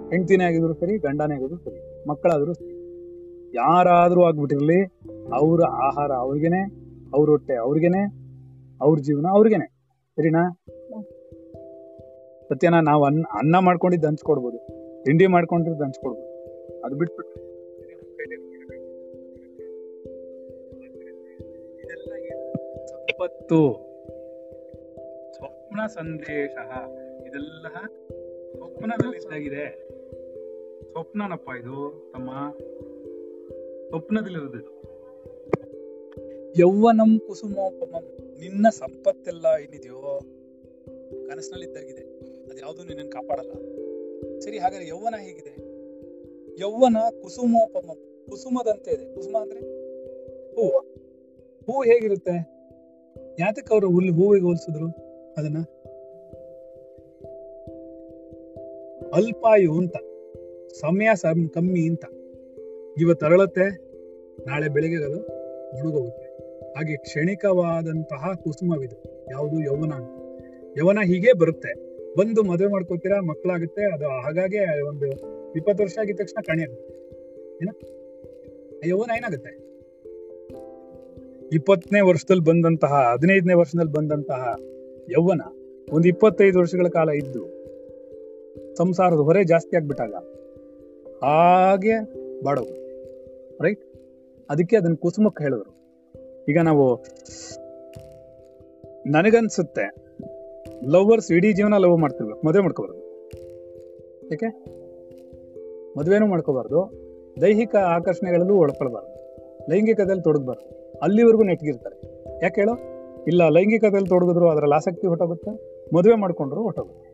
ಹೆಂಡತಿನೇ 0.10 0.44
ಆಗಿದ್ರು 0.44 0.74
ಸರಿ, 0.74 0.98
ಗಂಡನೇ 0.98 1.36
ಆಗಿದ್ರು 1.36 1.58
ಸರಿ, 1.58 2.08
ಮಕ್ಕಳಾದ್ರು 2.10 2.54
ಸರಿ. 2.54 2.74
ಯಾರಾದ್ರೂ 3.56 4.24
ಆಗ್ಬಿಟ್ಟಿರ್ಲಿ, 4.24 4.84
ಅವ್ರ 5.34 5.64
ಆಹಾರ 5.64 6.12
ಅವ್ರಿಗೇನೆ, 6.12 6.62
ಅವ್ರ 7.14 7.30
ಹೊಟ್ಟೆ 7.30 7.56
ಅವ್ರಿಗೇನೆ 7.56 8.19
ಅವ್ರ 8.82 9.00
ಜೀವನ 9.00 9.26
ಅವ್ರಿಗೇನೆ. 9.32 9.68
ಸರಿನಾ? 10.16 10.64
ಸತ್ಯನ 12.50 12.80
ನಾವು 12.80 13.06
ಅನ್ನ 13.06 13.26
ಅನ್ನ 13.34 13.58
ಮಾಡ್ಕೊಂಡಿದ್ದು 13.60 14.08
ಹಂಚ್ಕೊಡ್ಬೋದು 14.08 14.58
ತಿಂಡಿ 15.04 15.28
ಮಾಡ್ಕೊಂಡಿದ್ದು 15.28 15.84
ಹಂಚ್ಕೊಡ್ಬೋದು 15.84 16.30
ಅದು 16.82 16.96
ಬಿಟ್ಬಿಟ್ಟು 16.96 17.40
ಇದೆಲ್ಲ 21.84 22.14
ಏನು? 22.14 22.88
ಸಂಪತ್ತು. 22.88 23.90
ಸ್ವಪ್ನ 25.34 25.86
ಸಂದೇಶ. 25.88 26.58
ಇದೆಲ್ಲ 27.28 27.68
ಸ್ವಪ್ನದಲ್ಲಿ 28.56 29.18
ಇದ್ದಾಗಿದೆ 29.18 29.90
ಸ್ವಪ್ನನಪ್ಪ 30.92 31.50
ಇದು 31.60 32.12
ತಮ್ಮ. 32.14 32.30
ಸ್ವಪ್ನದಲ್ಲಿರೋದು 33.88 34.60
ಇದು. 34.60 34.99
ಯೌವನಂ 36.58 37.20
ಕುಸುಮೋಪಮಂ. 37.20 38.18
ನಿನ್ನ 38.40 38.70
ಸಂಪತ್ತೆಲ್ಲ 38.70 39.46
ಏನಿದೆಯೋ 39.62 40.20
ಕನಸಿನಲ್ಲಿ 41.28 41.68
ಇದ್ದಾಗಿದೆ 41.68 42.02
ಅದ್ಯಾವುದು 42.52 42.84
ನಿನ್ನನ್ನು 42.84 43.12
ಕಾಪಾಡಲ್ಲ. 43.12 43.52
ಸರಿ, 44.40 44.58
ಹಾಗಾದ್ರೆ 44.58 44.88
ಯೌವನ 44.88 45.16
ಹೇಗಿದೆ? 45.20 45.56
ಯೌವನ 46.60 46.98
ಕುಸುಮೋಪಮಂ. 47.22 48.26
ಕುಸುಮದಂತೆ 48.30 48.92
ಇದೆ. 48.92 49.16
ಕುಸುಮ 49.16 49.38
ಅಂದ್ರೆ 49.38 49.60
ಹೂವು. 50.56 50.80
ಹೂವು 51.66 51.82
ಹೇಗಿರುತ್ತೆ? 51.82 52.60
ಯಾತಕ್ಕೆ 53.40 53.74
ಅವರು 53.74 53.92
ಹುಲ್ಲು 53.92 54.14
ಹೂವಿಗೆ 54.14 54.46
ಹೋಲಿಸಿದ್ರು 54.46 54.86
ಅದನ್ನ? 55.38 55.58
ಅಲ್ಪಾಯು 59.14 59.78
ಅಂತ. 59.78 59.96
ಸಮಯ 60.74 61.08
ಸಮ 61.16 61.48
ಕಮ್ಮಿ 61.54 61.90
ಅಂತ. 61.90 62.04
ಇವತ್ತು 63.02 63.26
ಅರಳತ್ತೆ 63.26 63.70
ನಾಳೆ 64.48 64.68
ಬೆಳಿಗ್ಗೆ 64.68 65.06
ಅದು 65.06 65.20
ಮುಳುಗೋಗುತ್ತೆ. 65.78 66.29
ಹಾಗೆ 66.76 66.96
ಕ್ಷಣಿಕವಾದಂತಹ 66.98 68.34
ಕುಸುಮವಿದು, 68.34 68.98
ಯಾವುದು 69.32 69.60
ಯೌವನ 69.60 69.94
ಅಂತ. 69.94 70.12
ಯೌವನ 70.78 71.00
ಹೀಗೆ 71.06 71.34
ಬರುತ್ತೆ. 71.34 71.72
ಬಂದು 72.18 72.44
ಮದುವೆ 72.44 72.70
ಮಾಡ್ಕೋತೀರಾ, 72.70 73.22
ಮಕ್ಕಳಾಗುತ್ತೆ, 73.22 73.84
ಅದು 73.86 74.06
ಹಾಗಾಗಿ 74.06 74.88
ಒಂದು 74.88 75.08
ಇಪ್ಪತ್ತು 75.56 75.84
ವರ್ಷ 75.84 75.98
ಆಗಿದ 75.98 76.18
ತಕ್ಷಣ 76.18 76.42
ಕಣೆ 76.42 76.62
ಏನ? 76.62 77.70
ಯೌವನ 78.86 79.12
ಏನಾಗುತ್ತೆ? 79.18 79.54
ಇಪ್ಪತ್ತನೇ 81.54 82.02
ವರ್ಷದಲ್ಲಿ 82.02 82.44
ಬಂದಂತಹ, 82.44 82.94
ಹದಿನೈದನೇ 83.14 83.54
ವರ್ಷದಲ್ಲಿ 83.54 83.92
ಬಂದಂತಹ 83.92 84.56
ಯೌವನ 85.12 85.42
ಒಂದು 85.94 86.08
ಇಪ್ಪತ್ತೈದು 86.08 86.60
ವರ್ಷಗಳ 86.60 86.88
ಕಾಲ 86.88 87.10
ಇದ್ದು, 87.10 87.44
ಸಂಸಾರದ 88.78 89.16
ಹೊರೆ 89.16 89.44
ಜಾಸ್ತಿ 89.44 89.76
ಆಗ್ಬಿಟ್ಟಾಗ 89.76 90.14
ಹಾಗೆ 91.24 91.96
ಬಾಡೋದು. 92.44 92.74
ರೈಟ್ 93.64 93.84
ಅದಕ್ಕೆ 94.50 94.76
ಅದನ್ನ 94.78 94.96
ಕುಸುಮಕ್ಕೆ 94.96 95.44
ಹೇಳಿದ್ರು 95.44 95.79
ಈಗ 96.50 96.58
ನಾವು 96.64 97.04
ನನಗನ್ಸುತ್ತೆ 99.08 99.96
ಲವರ್ಸ್ 100.88 101.32
ಇಡೀ 101.32 101.54
ಜೀವನ 101.54 101.78
ಲವ್ 101.78 101.98
ಮಾಡ್ತಿರ್ಬೇಕು. 101.98 102.48
ಮದುವೆ 102.48 102.64
ಮಾಡ್ಕೋಬಾರ್ದು. 102.64 103.00
ಏಕೆ? 104.34 104.66
ಮದುವೆನೂ 105.98 106.28
ಮಾಡ್ಕೋಬಾರ್ದು. 106.28 106.92
ದೈಹಿಕ 107.42 107.76
ಆಕರ್ಷಣೆಗಳಲ್ಲೂ 107.76 108.56
ಒಳಪಡಬಾರ್ದು. 108.56 109.20
ಲೈಂಗಿಕದಲ್ಲಿ 109.72 110.24
ತೊಡಗಬಾರ್ದು. 110.24 110.98
ಅಲ್ಲಿವರೆಗೂ 111.00 111.44
ನೆಟ್ಗಿರ್ತಾರೆ. 111.44 112.02
ಯಾಕೆ 112.44 112.62
ಹೇಳು? 112.62 112.74
ಇಲ್ಲ, 113.28 113.50
ಲೈಂಗಿಕದಲ್ಲಿ 113.50 114.10
ತೊಡಗಿದ್ರು 114.10 114.50
ಅದರಲ್ಲಿ 114.50 114.76
ಆಸಕ್ತಿ 114.76 115.08
ಹೊಟ್ಟೋಗುತ್ತೆ 115.08 115.52
ಮದುವೆ 115.96 116.16
ಮಾಡ್ಕೊಂಡ್ರು 116.16 116.64
ಹೊಟ್ಟೋಗುತ್ತೆ 116.64 117.10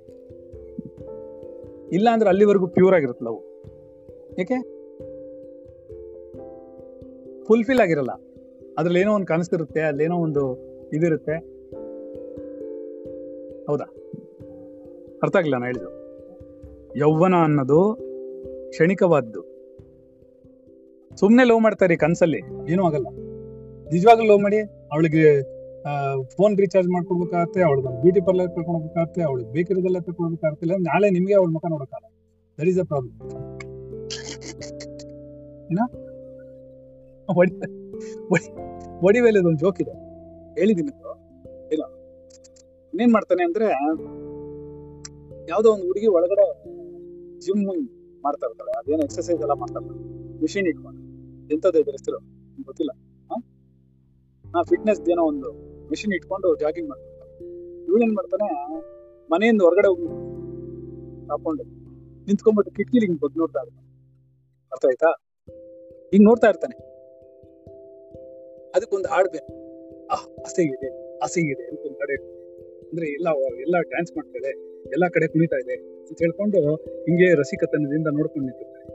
ಇಲ್ಲ 1.96 2.10
ಅಂದ್ರೆ 2.12 2.30
ಅಲ್ಲಿವರೆಗೂ 2.30 2.68
ಪ್ಯೂರ್ 2.68 2.96
ಆಗಿರುತ್ತೆ 2.96 3.26
ಲವ್ 3.26 3.42
ಏಕೆ? 4.40 4.76
ಫುಲ್ಫಿಲ್ 7.44 7.80
ಆಗಿರಲ್ಲ. 7.80 8.10
ಅದ್ರಲ್ಲಿ 8.80 9.00
ಏನೋ 9.00 9.12
ಒಂದು 9.16 9.28
ಕನಸಿರುತ್ತೆ 9.28 9.82
ಅಲ್ಲೇನೋ 9.82 10.16
ಒಂದು 10.18 10.44
ಇದಿರುತ್ತೆ. 10.94 11.36
ಹೌದಾ? 13.68 13.88
ಅರ್ಥ 15.24 15.36
ಆಗಿಲ್ಲ 15.36 15.56
ನಾನು 15.56 15.66
ಹೇಳಿದ್ದು. 15.66 15.92
ಯೌವನ 17.00 17.36
ಅನ್ನೋದು 17.44 17.80
ಕ್ಷಣಿಕವಾದ್ದು. 18.70 19.42
ಸುಮ್ಮನೆ 21.12 21.44
ಲವ್ 21.48 21.62
ಮಾಡ್ತಾರೆ 21.62 21.96
ಕನ್ಸಲ್ಲಿ, 22.04 22.42
ಏನೂ 22.72 22.84
ಆಗಲ್ಲ. 22.84 23.08
ನಿಜವಾಗ್ಲೂ 23.92 24.28
ಲವ್ 24.32 24.42
ಮಾಡಿ, 24.42 24.60
ಅವಳಿಗೆ 24.94 25.26
ಫೋನ್ 26.36 26.54
ರೀಚಾರ್ಜ್ 26.58 26.90
ಮಾಡ್ಕೊಡ್ಬೇಕಾಗತ್ತೆ 26.90 27.60
ಅವಳಿಗೆ 27.62 27.90
ಬ್ಯೂಟಿ 28.02 28.22
ಪಾರ್ಲರ್ 28.26 28.52
ಕರ್ಕೊಂಡ್ಬೇಕಾಗತ್ತೆ 28.56 29.22
ಅವಳಿಗೆ 29.22 29.50
ಬೇಕಿರೋದೆಲ್ಲ 29.54 30.00
ತಗೊಳ್ಬೇಕಾಗತ್ತೆ 30.00 30.66
ಇಲ್ಲ 30.66 30.76
ನಾಳೆ 30.82 31.10
ನಿಮಗೆ 31.10 31.36
ಅವಳ 31.40 31.50
ಮುಖ 31.56 31.66
ನೋಡೋಕ್ಕಾಗಲ್ಲ. 31.70 32.12
ದಟ್ 32.58 32.70
ಈಸ್ 32.72 32.80
ಅ 32.80 32.86
ಪ್ರಾಬ್ಲಮ್ 32.92 33.14
ಏನ? 35.72 35.82
ಒಡಿವೇಲಿ 39.04 39.40
ಒಂದು 39.40 39.58
ಜೋಕ್ 39.58 39.82
ಇದೆ. 39.82 39.92
ಹೇಳಿದ್ದೀನಿ. 40.60 40.92
ಇಲ್ಲ. 41.74 41.84
ಇನ್ನೇನ್ 42.88 43.14
ಮಾಡ್ತಾನೆ 43.14 43.44
ಅಂದ್ರೆ, 43.44 43.66
ಯಾವ್ದೋ 45.50 45.72
ಒಂದು 45.72 45.86
ಹುಡುಗಿ 45.86 46.08
ಒಳಗಡೆ 46.08 46.64
ಜಿಮ್ 47.40 47.88
ಮಾಡ್ತಾ 48.24 48.48
ಇರ್ತಾಳೆ. 48.48 48.72
ಅದೇನು 48.72 49.04
ಎಕ್ಸರ್ಸೈಸ್ 49.04 49.42
ಎಲ್ಲ 49.42 49.54
ಮಾಡ್ತಾ 49.54 49.80
ಇರ್ತಾಳೆ. 49.80 50.36
ಮಿಷಿನ್ 50.42 50.68
ಇಟ್ಕೊಂಡು. 50.68 51.06
ಎಂತದ್ದು 51.54 51.80
ಇದ್ರ 51.80 51.96
ಗೊತ್ತಿಲ್ಲ? 52.66 52.92
ಹಾ? 53.26 54.64
ಫಿಟ್ನೆಸ್ 54.64 55.10
ಏನೋ 55.10 55.24
ಒಂದು 55.24 55.54
ಮಿಷಿನ್ 55.90 56.14
ಇಟ್ಕೊಂಡು 56.14 56.56
ಜಾಗಿಂಗ್ 56.56 56.90
ಮಾಡ್ತಾರೆ 56.90 57.16
ಇವಳೇನ್ 57.86 58.16
ಮಾಡ್ತಾನೆ, 58.16 58.70
ಮನೆಯಿಂದ 59.32 59.62
ಹೊರಗಡೆ 59.62 59.88
ಹೋಗಿ 59.88 60.08
ಹಾಕೊಂಡು 61.28 61.64
ನಿಂತ್ಕೊಂಡ್ಬಿಟ್ಟು 62.26 62.74
ಕಿಟಕಿಲಿ 62.74 63.06
ಹಿಂಗ್ 63.06 63.22
ಬದ್ 63.22 63.38
ನೋಡ್ತಾ 63.38 63.60
ಇರ್ತಾನೆ 63.60 63.86
ಅರ್ಥ 64.72 64.86
ಆಯ್ತಾ? 64.86 65.08
ಹಿಂಗ್ 66.12 66.28
ನೋಡ್ತಾ 66.28 66.48
ಇರ್ತಾನೆ. 66.48 66.95
ಅದಕ್ಕೊಂದು 68.76 69.08
ಹಾಡು 69.08 69.30
ಬೇಕು 69.30 69.54
ಆಸೆಗಿದೆ 70.42 71.18
ಆಸೆಗಿದೆ 71.18 71.68
ಅಂತ 71.68 71.80
ಒಂದು 71.80 71.96
ಕಡೆ 71.96 72.14
ಅಂದ್ರೆ 72.90 73.08
ಎಲ್ಲ 73.14 73.28
ಎಲ್ಲ 73.62 73.82
ಡ್ಯಾನ್ಸ್ 73.82 74.12
ಮಾಡ್ತಾ 74.16 74.38
ಇದೆ 74.38 74.50
ಎಲ್ಲಾ 74.90 75.10
ಕಡೆ 75.10 75.28
ಕುಣಿತಾ 75.28 75.56
ಇದೆ 75.56 75.74
ಅಂತ 76.08 76.20
ಹೇಳ್ಕೊಂಡು 76.20 76.76
ಹಿಂಗೆ 76.76 77.36
ರಸಿಕತನದಿಂದ 77.36 78.08
ನೋಡ್ಕೊಂಡು 78.08 78.48
ನಿಂತಿರ್ತಾನೆ 78.48 78.86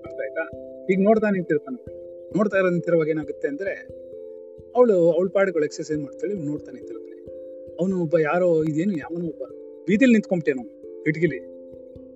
ಅರ್ಥ 0.00 0.20
ಆಯ್ತಾ? 0.20 0.44
ಈಗ 0.92 1.00
ನೋಡ್ತಾ 1.00 1.30
ನಿಂತಿರ್ತಾನೆ. 1.30 2.02
ನೋಡ್ತಾ 2.36 2.58
ಇರೋ 2.58 2.70
ನಿಂತಿರುವಾಗ 2.70 3.08
ಏನಾಗುತ್ತೆ 3.08 3.48
ಅಂದ್ರೆ, 3.48 3.70
ಅವಳು, 4.76 5.12
ಅವಳ 5.12 5.28
ಪಾಡುಗಳು 5.28 5.64
ಎಕ್ಸಸೈಸ್ 5.64 6.00
ಮಾಡ್ತಾಳೆ 6.00 6.34
ನೋಡ್ತಾ 6.34 6.72
ನಿಂತಿರ್ತಾನೆ. 6.72 7.12
ಅವನು 7.80 8.02
ಒಬ್ಬ 8.02 8.18
ಯಾರೋ, 8.18 8.64
ಇದೇನು 8.64 8.92
ಯಾವನೋ 8.92 9.28
ಒಬ್ಬ 9.28 9.42
ಬೀದಿಲಿ 9.86 10.12
ನಿಂತ್ಕೊಂಬಿಟ್ಟೇನು 10.12 10.62
ಇಟ್ಗಿಲಿ 11.08 11.38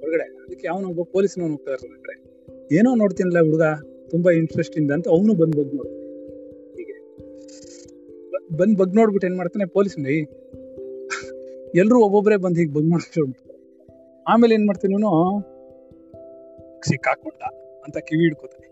ಹೊರಗಡೆ. 0.00 0.22
ಅದಕ್ಕೆ 0.22 0.68
ಅವನೊಬ್ಬ 0.68 1.00
ಪೊಲೀಸ್ನವನು 1.02 1.52
ಹೋಗ್ತಾ 1.52 1.72
ಇರ್ತಾನೆ 1.72 2.02
ಕಡೆ. 2.02 2.36
ಏನೋ 2.76 2.94
ನೋಡ್ತೀನಲ್ಲ 2.94 3.40
ಹುಡುಗ? 3.40 3.62
ತುಂಬಾ 4.10 4.30
ಇಂಟ್ರೆಸ್ಟ್ 4.30 4.76
ಇಂದ 4.76 4.90
ಅಂತ 4.90 5.08
ಅವನು 5.08 5.34
ಬಂದ್ 5.34 5.56
ಬಗ್ 5.56 5.74
ನೋಡ್ತಾನೆ. 5.74 6.06
ಹೀಗೆ. 6.72 7.16
ಬಂದ್ 8.56 8.78
ಬಗ್ 8.78 8.96
ನೋಡ್ಬಿಟ್ಟು 8.96 9.26
ಏನ್ 9.26 9.36
ಮಾಡ್ತಾನೆ 9.36 9.66
ಪೊಲೀಸ್ 9.66 9.98
ಎಲ್ರು 11.74 12.04
ಒಬ್ಬೊಬ್ಬರೇ 12.04 12.36
ಬಂದ್ 12.36 12.58
ಹೀಗೆ 12.58 12.72
ಬಗ್ 12.72 12.90
ನೋಡ್ತಾರೆ 12.90 13.56
ಆಮೇಲೆ 14.28 14.54
ಏನ್ 14.54 14.66
ಮಾಡ್ತೀನಿ 14.66 14.94
ಸಿಕ್ಕಾಕೊಂಡ 16.88 17.42
ಅಂತ 17.84 17.98
ಕಿವಿ 17.98 18.22
ಹಿಡ್ಕೋತಾನೆ. 18.22 18.66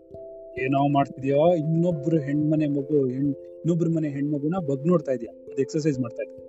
ಏನೋ 0.63 0.93
ಮಾಡ್ತಿದ್ಯೋ? 0.93 1.55
ಇನ್ನೊಬ್ರು 1.55 2.19
ಹೆಣ್ಮನೆ 2.19 2.67
ಮಗು, 2.67 3.07
ಹೆಣ್, 3.07 3.35
ಇನ್ನೊಬ್ರ 3.35 3.87
ಮನೆ 3.87 4.09
ಹೆಣ್ಮಗುನ 4.09 4.53
ಬಗ್ 4.67 4.87
ನೋಡ್ತಾ 4.87 5.11
ಇದೆಯಾ? 5.11 5.51
ಅದು 5.51 5.61
ಎಕ್ಸರ್ಸೈಸ್ 5.61 5.99
ಮಾಡ್ತಾ 5.99 6.23
ಇದ್ದೀನಿ 6.23 6.45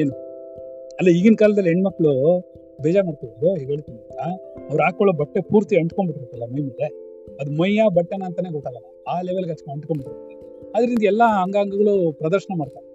ಏನು? 0.00 0.12
ಅಲ್ಲ, 0.94 1.08
ಈಗಿನ 1.08 1.34
ಕಾಲದಲ್ಲಿ 1.38 1.68
ಹೆಣ್ಮಕ್ಳು 1.68 2.40
ಬೇಜಾರ್ 2.82 3.06
ಮಾಡ್ತಿದ್ರು 3.06 3.54
ಹೇಳ್ತೀನಿ 3.54 3.98
ಅಂತ. 3.98 4.42
ಅವ್ರು 4.70 4.82
ಹಾಕೊಳ್ಳೋ 4.82 5.12
ಬಟ್ಟೆ 5.12 5.40
ಪೂರ್ತಿ 5.40 5.76
ಅಂಟ್ಕೊಂಡ್ಬಿಟ್ಟಿರ್ತಲ್ಲ 5.76 6.52
ಮೈ 6.52 6.62
ಮೇಲೆ. 6.62 7.07
ಅದು 7.40 7.50
ಮೈಯ 7.60 7.82
ಬಟ್ಟನ 7.96 8.22
ಅಂತಾನೆ 8.28 8.50
ಗೊತ್ತಾಗಲ್ಲ 8.56 8.86
ಆ 9.12 9.14
ಲೆವೆಲ್ಗೆ 9.28 9.52
ಹಚ್ಕೊಂಡು 9.52 9.74
ಅಂಟ್ಕೊಂಡ್ಬಿಟ್ಟಿರುತ್ತೆ 9.76 10.34
ಅದರಿಂದ 10.76 11.02
ಎಲ್ಲಾ 11.12 11.26
ಅಂಗಾಂಗಗಳು 11.42 11.94
ಪ್ರದರ್ಶನ 12.20 12.52
ಮಾಡ್ತಾರೆ. 12.58 12.86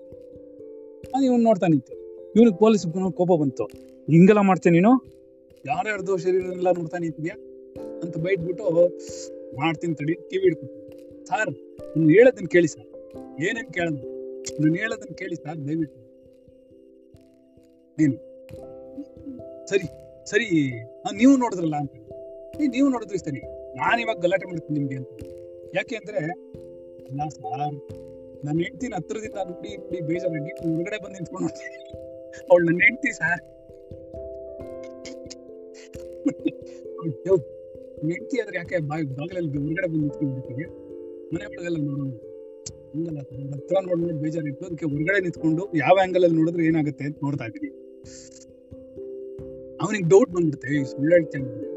ನಾನು 1.11 1.23
ಇವನ್ 1.25 1.43
ನೋಡ್ತಾ 1.49 1.67
ನಿಂತೆ. 1.73 1.93
ಇವನಿಗೆ 2.35 2.57
ಪೊಲೀಸ್ 2.57 2.85
ಕೋಪ 3.19 3.31
ಬಂತು. 3.41 3.65
ಹಿಂಗೆಲ್ಲ 4.11 4.41
ಮಾಡ್ತೀನಿ 4.49 4.75
ನೀನು? 4.79 4.93
ಯಾರ್ಯಾರ್ದು 5.65 6.13
ಎಲ್ಲ 6.27 6.69
ನೋಡ್ತಾ 6.77 6.97
ನಿಂತಿದ್ಯಾ 7.03 7.35
ಅಂತ 8.03 8.15
ಬೈಟ್ಬಿಟ್ಟು 8.25 8.65
ಮಾಡ್ತೀನಿ 9.59 9.95
ತಡಿ, 9.95 10.13
ಕಿವಿ 10.29 10.43
ಹಿಡ್ಕೊತೀನಿ 10.43 11.25
ಸರ್, 11.29 11.51
ನೀನು 11.97 12.09
ಹೇಳೋದನ್ನ 12.09 12.47
ಕೇಳಿ 12.53 12.67
ಸರ್. 12.67 12.87
ಏನೇನ್ 13.47 13.69
ಕೇಳೋದು? 13.73 14.05
ನಾನು 14.61 14.75
ಹೇಳೋದನ್ನ 14.75 15.13
ಕೇಳಿ 15.21 15.35
ಸರ್, 15.35 15.59
ದಯವಿಟ್ಟು. 15.67 15.99
ನೀನು. 17.99 18.15
ಸರಿ 19.69 19.85
ಸರಿ. 20.31 20.47
ನೀವು 21.19 21.33
ನೋಡಿದ್ರಲ್ಲ 21.43 21.75
ಅಂತ 21.75 21.93
ನೀವು 22.73 22.87
ನೋಡಿದ್ರಿ 22.89 23.17
ಸರಿ. 23.17 23.41
ನಾನು 23.79 23.99
ಇವಾಗ 24.01 24.17
ಗಲಾಟೆ 24.25 24.45
ಮಾಡ್ತೀನಿ 24.51 24.75
ನಿಮ್ಗೆ 24.79 24.97
ಅಂತ. 25.01 25.09
ಯಾಕೆ 25.77 25.95
ಅಂದ್ರೆ 25.95 26.21
ಅಲ್ಲ 27.07 27.21
ಸಾರ್ 27.37 27.75
ನನ್ನ 28.45 28.57
ಹೆಂಡ್ತಿನ 28.65 28.93
ಹತ್ರದಿಂದ 28.99 29.37
ನೋಡಿ 29.49 29.71
ನೋಡಿ 29.83 30.01
ಬೇಜಾರಾಗಿ 30.09 30.51
ಹೊರಗಡೆ 30.61 30.97
ಬಂದು 31.03 31.15
ನಿಂತ್ಕೊಂಡು 31.17 31.49
ಅವಳು 32.51 32.63
ನನ್ನ 32.67 32.81
ಹೆಂಡ್ತಿ 32.87 33.11
ಸರ್. 33.19 33.41
ಹೆಂಡ್ತಿ 38.11 38.37
ಆದ್ರೆ 38.41 38.57
ಯಾಕೆ 38.57 38.77
ಬಾಯ್ 38.91 39.05
ಬಾಗಿಲಲ್ಲಿ 39.19 39.51
ಹೊರಗಡೆ 39.57 39.87
ಬಂದು 39.87 40.03
ನಿಂತ್ಕೊಂಡು 40.03 40.41
ಮನೆ 41.33 41.45
ಒಳಗೆಲ್ಲ 41.45 41.77
ನೋಡೋಣ. 41.89 42.09
ಹಂಗಲ್ಲ 42.93 43.19
ಹತ್ರ 43.53 43.75
ನೋಡಿ 43.85 44.01
ನೋಡಿ 44.01 44.17
ಬೇಜಾರಿತ್ತು 44.23 44.65
ಅದಕ್ಕೆ 44.65 44.85
ಹೊರಗಡೆ 44.85 45.19
ನಿಂತ್ಕೊಂಡು 45.19 45.63
ಯಾವ 45.75 45.95
ಆಂಗಲ್ 46.03 46.23
ಅಲ್ಲಿ 46.23 46.37
ನೋಡಿದ್ರೆ 46.39 46.65
ಏನಾಗುತ್ತೆ 46.65 47.05
ಅಂತ 47.05 47.17
ನೋಡ್ತಾ 47.23 47.45
ಇದ್ದೀನಿ. 47.45 47.69
ಅವನಿಗೆ 49.83 50.05
ಡೌಟ್ 50.09 50.31
ಬಂದ್ಬಿಡುತ್ತೆ. 50.31 50.73
ಸುಳ್ಳು 50.91 51.13
ಹೇಳ್ತೇನೆ 51.15 51.71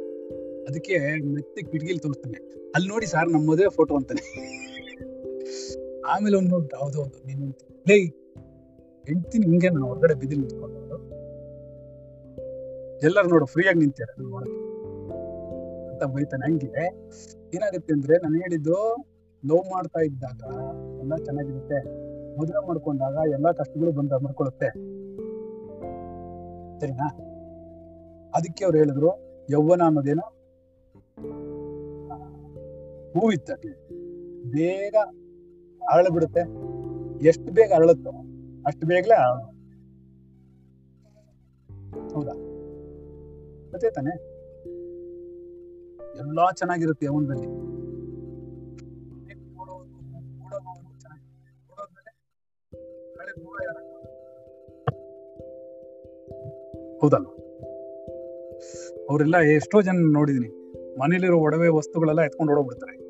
ಅದಕ್ಕೆ 0.68 0.96
ಮತ್ತೆ 1.34 1.62
ಕಿಟಕಿಲಿ 1.62 1.98
ತೋರಿಸ್ತಾನೆ. 1.98 2.38
ಅಲ್ಲಿ 2.74 2.88
ನೋಡಿ 2.88 3.06
ಸರ್ 3.06 3.28
ನಮ್ಮ 3.32 3.68
ಫೋಟೋ 3.68 3.96
ಅಂತಾನೆ. 3.96 4.24
ಆಮೇಲೆ 6.06 6.36
ಅವ್ನು 6.36 6.50
ನೋಡಿ 6.50 6.76
ಹೌದು 6.76 7.02
ಹೌದು 7.02 7.18
ನೀನು 7.26 7.46
ಲೇ, 7.88 7.96
ಹೆಂಡ್ತೀನಿ 9.08 9.46
ಹಿಂಗೆ 9.46 9.68
ನಾನು 9.68 9.86
ಹೊರಗಡೆ 9.86 10.14
ಬಿದ್ದಿ 10.14 10.36
ನಿಂತ್ಕೊಂಡು 10.36 10.74
ಎಲ್ಲರೂ 13.02 13.28
ನೋಡು 13.28 13.46
ಫ್ರೀಯಾಗಿ 13.46 13.78
ನಿಂತಾರೆ 13.78 14.22
ನೋಡಕ್ಕೆ 14.22 14.60
ಅಂತ 15.88 16.04
ಬೈತಾನೆ. 16.04 16.44
ಹಂಗೆ 16.46 16.86
ಏನಾಗುತ್ತೆ 17.56 17.92
ಅಂದ್ರೆ 17.92 18.14
ನಾನು 18.22 18.36
ಹೇಳಿದ್ದು 18.36 19.06
ಲವ್ 19.46 19.64
ಮಾಡ್ತಾ 19.72 20.00
ಇದ್ದಾಗ 20.00 20.40
ಎಲ್ಲ 21.00 21.16
ಚೆನ್ನಾಗಿರುತ್ತೆ. 21.16 21.78
ಮದುವೆ 22.40 22.66
ಮಾಡ್ಕೊಂಡಾಗ 22.66 23.16
ಎಲ್ಲಾ 23.30 23.52
ಕಷ್ಟಗಳು 23.52 23.92
ಬಂದ 23.92 24.12
ಮಾಡ್ಕೊಳ್ಳುತ್ತೆ 24.12 24.68
ಸರಿನಾ? 26.80 27.06
ಅದಕ್ಕೆ 28.34 28.64
ಅವ್ರು 28.64 28.78
ಹೇಳಿದ್ರು, 28.78 29.10
ಯೌವನ 29.50 29.82
ಅನ್ನೋದೇನು 29.82 30.35
ಹೂವಿತ್ತಕ್ಕೆ 33.20 33.68
ಬೇಗ 34.50 34.94
ಅರಳು 35.92 36.12
ಬಿಡುತ್ತೆ 36.12 36.40
ಎಷ್ಟು 37.26 37.52
ಬೇಗ 37.52 37.72
ಅರಳುತ್ತೋ 37.74 38.10
ಅಷ್ಟು 38.66 38.86
ಬೇಗಲೇ 38.86 39.14
ಅರಳು 39.14 39.56
ಹೌದಾ? 42.14 42.32
ಮತ್ತೆ 43.74 43.90
ತಾನೆ? 43.90 44.36
ಎಲ್ಲಾ 46.18 46.50
ಚೆನ್ನಾಗಿರುತ್ತೆ 46.52 47.06
ಯೌವನದಲ್ಲಿ 47.06 47.46
ಹೌದಲ್ಲ? 57.00 57.26
ಅವರೆಲ್ಲ 59.10 59.36
ಎಷ್ಟೋ 59.36 59.82
ಜನ 59.82 59.96
ನೋಡಿದೀನಿ. 60.12 60.48
ಮನೇಲಿರೋ 60.98 61.38
ಒಡವೆ 61.38 61.68
ವಸ್ತುಗಳೆಲ್ಲ 61.68 62.20
ಎತ್ಕೊಂಡು 62.20 62.52
ಓಡೋಗ್ಬಿಡ್ತಾರೆ. 62.52 63.05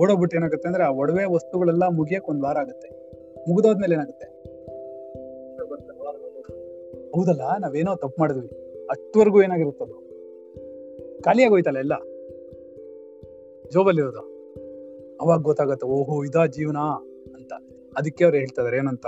ಓಡೋಗ್ಬಿಟ್ಟು 0.00 0.36
ಏನಾಗುತ್ತೆ 0.36 0.68
ಅಂದ್ರೆ 0.68 0.84
ಆ 0.84 0.90
ಒಡವೆ 0.90 1.24
ವಸ್ತುಗಳೆಲ್ಲ 1.24 1.88
ಮುಗಿಯಕ್ 1.88 2.28
ಒಂದ್ 2.28 2.42
ವಾರ 2.42 2.58
ಆಗುತ್ತೆ. 2.58 2.88
ಮುಗಿದೋದ್ಮೇಲೆ 3.48 3.94
ಏನಾಗುತ್ತೆ? 3.94 4.40
ಹೌದಲ್ಲ, 7.16 7.40
ನಾವೇನೋ 7.60 7.94
ತಪ್ಪು 7.94 8.20
ಮಾಡಿದ್ವಿ. 8.20 8.48
ಅಷ್ಟವರೆಗೂ 8.90 9.40
ಖಾಲಿಯಾಗಿ 11.24 11.52
ಹೋಯ್ತಲ್ಲ 11.52 11.78
ಎಲ್ಲ? 11.78 11.92
ಜೋಬಲ್ಲಿರೋದು 13.72 14.40
ಅವಾಗ 15.20 15.40
ಗೊತ್ತಾಗತ್ತೆ, 15.40 15.86
ಓಹೋ, 15.86 16.24
ಇದಾ 16.24 16.46
ಜೀವನ 16.46 16.76
ಅಂತ. 17.34 17.52
ಅದಕ್ಕೆ 17.98 18.24
ಅವ್ರು 18.24 18.38
ಹೇಳ್ತಾ 18.38 18.62
ಇದಾರೆ, 18.62 18.76
ಏನಂತ? 18.76 19.06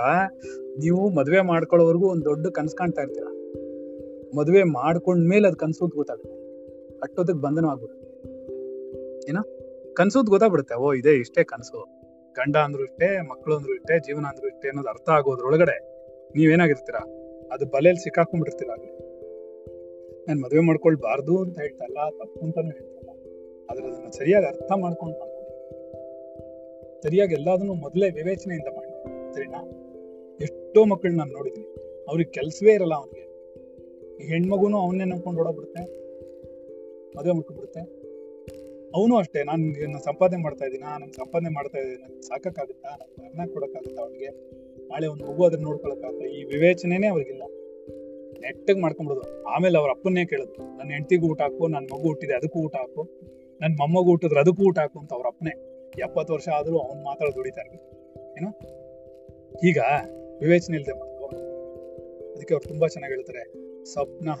ನೀವು 0.79 1.09
ಮದುವೆ 1.09 1.41
ಮಾಡ್ಕೊಳ್ಳೋವರೆಗೂ 1.41 2.09
ಒಂದು 2.09 2.25
ದೊಡ್ಡ 2.25 2.47
ಕನ್ಸ್ 2.47 2.75
ಕಾಣ್ತಾ 2.75 3.01
ಇರ್ತೀರ. 3.01 3.23
ಮದುವೆ 4.37 4.63
ಮಾಡ್ಕೊಂಡ್ಮೇಲೆ 4.63 5.47
ಅದು 5.47 5.57
ಕನ್ಸು 5.57 5.87
ಗೊತ್ತಾಗುತ್ತೆ. 5.87 6.43
ಅಷ್ಟೊತ್ತಿಗೆ 6.99 7.39
ಬಂಧನ 7.39 7.65
ಆಗ್ಬಿಡುತ್ತೆ 7.65 8.03
ಏನೋ? 9.29 9.62
ಕನ್ಸು 9.93 10.19
ಅಂತ 10.19 10.29
ಗೊತ್ತಾಗ್ಬಿಡುತ್ತೆ. 10.29 10.75
ಓ, 10.75 10.93
ಇದೇ 10.93 11.11
ಇಷ್ಟೇ 11.11 11.43
ಕನಸು. 11.43 12.03
ಗಂಡ 12.33 12.57
ಅಂದ್ರು 12.57 12.83
ಇಷ್ಟೇ 12.83 13.21
ಮಕ್ಕಳು 13.21 13.55
ಅಂದ್ರು 13.55 13.73
ಇಷ್ಟೇ, 13.73 13.99
ಜೀವನ 13.99 14.25
ಅಂದ್ರು 14.25 14.47
ಇಷ್ಟೇ 14.47 14.67
ಅನ್ನೋದು 14.67 14.89
ಅರ್ಥ 14.89 15.09
ಆಗೋದ್ರೊಳಗಡೆ 15.09 15.79
ನೀವೇನಾಗಿರ್ತೀರಾ? 16.29 16.99
ಅದು 17.51 17.65
ಬಲೆಯಲ್ಲಿ 17.65 18.03
ಸಿಕ್ಕಾಕೊಂಡ್ಬಿಟ್ಟಿರ್ತೀರ 18.03 18.73
ಅಲ್ಲಿ? 18.73 19.13
ನಾನು 20.27 20.41
ಮದುವೆ 20.41 20.59
ಮಾಡ್ಕೊಳ್ಬಾರ್ದು 20.59 21.37
ಅಂತ 21.37 21.59
ಹೇಳ್ತಲ್ಲ, 21.59 22.09
ತಪ್ಪು 22.09 22.45
ಅಂತಾನು 22.45 22.69
ಹೇಳ್ತಲ್ಲ. 22.69 23.09
ಆದ್ರೆ 23.71 23.87
ಅದನ್ನ 23.87 24.09
ಸರಿಯಾಗಿ 24.09 24.45
ಅರ್ಥ 24.45 24.71
ಮಾಡ್ಕೊಂಡು 24.75 25.19
ಮಾಡ್ಕೊಂಡು 25.19 25.33
ಸರಿಯಾಗಿ 27.01 27.33
ಎಲ್ಲದನ್ನು 27.33 27.73
ಮೊದಲೇ 27.73 28.09
ವಿವೇಚನೆಯಿಂದ 28.09 28.67
ಮಾಡಿ. 28.67 29.33
ಸರಿನಾ? 29.33 29.69
ಎಷ್ಟೋ 30.41 30.85
ಮಕ್ಕಳನ್ನ 30.85 31.17
ನಾನು 31.17 31.33
ನೋಡಿದ್ದೀನಿ 31.33 31.67
ಅವ್ರಿಗೆ 32.09 32.31
ಕೆಲ್ಸವೇ 32.31 32.73
ಇರಲ್ಲ 32.73 32.93
ಅವನಿಗೆ. 32.93 33.33
ಹೆಣ್ಮಗುನು 34.23 34.77
ಅವನ್ನೇ 34.77 35.03
ನಂಬ್ಕೊಂಡು 35.03 35.39
ಓಡೋಗ್ಬಿಡುತ್ತೆ. 35.41 35.81
ಮದುವೆ 37.17 37.31
ಮಾಡ್ಕೊಂಡ್ಬಿಡುತ್ತೆ. 37.31 38.02
ಅವನು 38.95 39.15
ಅಷ್ಟೇ, 39.15 39.43
ನಾನು 39.43 40.03
ಸಂಪಾದನೆ 40.03 40.41
ಮಾಡ್ತಾ 40.41 40.65
ಇದ್ದೀನಿ? 40.65 40.83
ನಾನು 40.83 41.13
ಸಂಪಾದನೆ 41.13 41.49
ಮಾಡ್ತಾ 41.49 41.77
ಇದ್ದೀನಿ, 41.77 42.01
ನನ್ಗೆ 42.01 42.21
ಸಾಕಾಗುತ್ತಾ 42.21 42.89
ನನ್ಗೆ 42.89 43.25
ಅನ್ನ 43.27 43.53
ಕೊಡೋಕ್ಕಾಗುತ್ತಾ 43.53 44.01
ಅವನಿಗೆ? 44.01 44.29
ನಾಳೆ 44.87 45.07
ಒಂದು 45.07 45.25
ಮಗು 45.31 45.45
ಅದನ್ನ 45.45 45.63
ನೋಡ್ಕೊಳಕ್ಕಾಗುತ್ತೆ? 45.63 46.25
ಈ 46.25 46.43
ವಿವೇಚನೆನೇ 46.43 47.07
ಅವ್ರಿಗಿಲ್ಲ. 47.07 47.43
ನೆಟ್ಟಗೆ 48.41 48.81
ಮಾಡ್ಕೊಂಬಿಡೋದು. 48.81 49.43
ಆಮೇಲೆ 49.43 49.77
ಅವ್ರ 49.77 49.89
ಅಪ್ಪನ್ನೇ 49.89 50.25
ಕೇಳೋದು. 50.25 50.77
ನನ್ನ 50.77 50.89
ಹೆಂಡತಿಗೂ 50.91 51.27
ಊಟ 51.27 51.41
ಹಾಕು 51.41 51.67
ನನ್ನ 51.67 51.87
ಮಗು 51.93 52.07
ಹುಟ್ಟಿದೆ, 52.07 52.33
ಅದಕ್ಕೂ 52.33 52.59
ಊಟ 52.59 52.75
ಹಾಕು. 52.75 53.01
ನನ್ನ 53.61 53.73
ಮೊಮ್ಮಗು 53.79 54.09
ಹುಟ್ಟಿದ್ರೆ 54.09 54.39
ಅದಕ್ಕೂ 54.39 54.63
ಊಟ 54.63 54.79
ಹಾಕು 54.79 54.99
ಅಂತ 54.99 55.13
ಅವ್ರ 55.13 55.27
ಅಪ್ಪನೇ. 55.27 55.53
ಎಪ್ಪತ್ತು 55.99 56.33
ವರ್ಷ 56.33 56.49
ಆದರೂ 56.49 56.77
ಅವ್ನು 56.79 57.03
ಮಾತ್ರ 57.03 57.25
ದುಡಿತಾರೆ 57.35 57.69
ಏನು? 58.37 58.49
ಈಗ 59.67 59.77
ವಿವೇಚನೆ 60.41 60.75
ಇಲ್ಲದೆ 60.77 60.93
ಮಾಡೋದು 60.99 62.33
ಅದಕ್ಕೆ 62.33 62.53
ಅವ್ರು 62.53 62.69
ತುಂಬ 62.69 62.87
ಚೆನ್ನಾಗಿ 62.87 63.13
ಹೇಳ್ತಾರೆ. 63.15 63.62
ಸ್ವಪ್ನ 63.85 64.31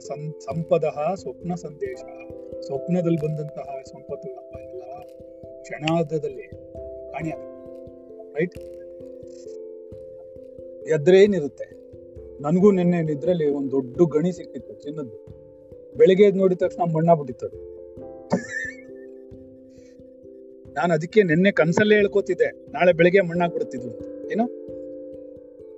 ಸಂ, 0.00 0.34
ಸಂಪದ 0.40 0.84
ಸ್ವಪ್ನ 1.14 1.54
ಸಂದೇಶ. 1.54 1.98
ಸ್ವಪ್ನದಲ್ಲಿ 2.60 3.18
ಬಂದಂತಹ 3.18 3.82
ಸಂಪತ್ತು 3.84 4.28
ಎಲ್ಲ 4.28 5.00
ಕ್ಷಣಾರ್ಧದಲ್ಲಿ. 5.62 6.42
ಕಾಣಿಯ? 7.12 7.32
ರೈಟ್ 8.34 8.58
ಎದ್ರೆ 10.88 11.22
ಏನಿರುತ್ತೆ? 11.22 11.64
ನನಗೂ 12.42 12.70
ನಿನ್ನೆ 12.70 13.02
ನಿದ್ರಲ್ಲಿ 13.02 13.48
ಒಂದು 13.48 13.70
ದೊಡ್ಡ 13.70 14.16
ಗಣಿ 14.16 14.32
ಸಿಕ್ಕಿತ್ತು 14.32 14.74
ಚಿನ್ನದ್ದು. 14.74 15.26
ಬೆಳಿಗ್ಗೆ 15.96 16.30
ನೋಡಿದ 16.30 16.58
ತಕ್ಷಣ 16.58 16.82
ಮಣ್ಣ 16.82 17.14
ಬಿಟ್ಟಿತ್ತು. 17.14 17.46
ನಾನು 20.72 20.94
ಅದಕ್ಕೆ 20.94 21.22
ನಿನ್ನೆ 21.22 21.52
ಕನ್ಸಲ್ಲೇ 21.52 21.94
ಹೇಳ್ಕೋತಿದ್ದೆ. 21.94 22.72
ನಾಳೆ 22.72 22.92
ಬೆಳಿಗ್ಗೆ 22.92 23.20
ಮಣ್ಣಾಗ್ಬಿಡುತ್ತಿದ್ವು 23.20 23.90
ಅಂತ. 23.90 24.32
ಏನು? 24.32 24.46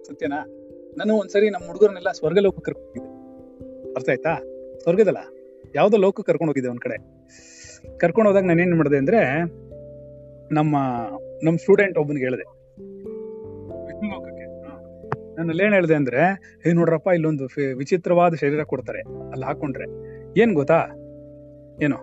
ಸತ್ಯನಾ? 0.05 0.59
ನಾನು 0.97 1.15
ಒಂದ್ಸರಿ 1.15 1.51
ನಮ್ಮ 1.51 1.67
ಹುಡುಗರನ್ನೆಲ್ಲ 1.67 2.13
ಸ್ವರ್ಗಲೋಕಕ್ಕೆ 2.13 2.73
ಕರ್ಕೊಂಡಿದ್ದೆ 2.73 3.12
ಅರ್ಥ 3.97 4.09
ಆಯ್ತಾ? 4.09 4.35
ಸ್ವರ್ಗದಲ್ಲ. 4.83 5.17
ಯಾವ್ದೋ 5.75 5.97
ಲೋಕಕ್ಕೆ 5.97 6.33
ಕರ್ಕೊಂಡು 6.33 6.51
ಹೋಗಿದ್ದೆ 6.51 6.71
ಒಂದ್ 6.71 6.81
ಕಡೆ. 6.81 6.97
ಕರ್ಕೊಂಡು 7.99 8.31
ಹೋದಾಗ 8.31 8.45
ನಾನು 8.45 8.63
ಏನ್ 8.63 8.75
ಮಾಡಿದೆ 8.75 8.97
ಅಂದ್ರೆ, 8.97 9.43
ನಮ್ಮ 10.55 10.77
ನಮ್ಮ 11.45 11.57
ಸ್ಟೂಡೆಂಟ್ 11.57 11.99
ಒಬ್ಬನಿಗೆ 11.99 12.25
ಹೇಳಿದೆ. 12.25 12.43
ಲೋಕಕ್ಕೆ. 14.11 14.43
ನಾನು 15.37 15.65
ಏನ್ 15.65 15.75
ಹೇಳಿದೆ 15.75 15.95
ಅಂದ್ರೆ 15.95 16.41
ಏ 16.69 16.73
ನೋಡ್ರಪ್ಪ, 16.73 17.09
ಇಲ್ಲೊಂದು 17.09 17.49
ವಿಚಿತ್ರವಾದ 17.77 18.35
ಶರೀರ 18.35 18.63
ಕೊಡ್ತಾರೆ. 18.63 19.01
ಅಲ್ಲಿ 19.01 19.45
ಹಾಕೊಂಡ್ರೆ. 19.45 19.85
ಏನ್ 20.41 20.55
ಗೊತ್ತಾ? 20.55 20.87
ಏನು. 21.83 21.97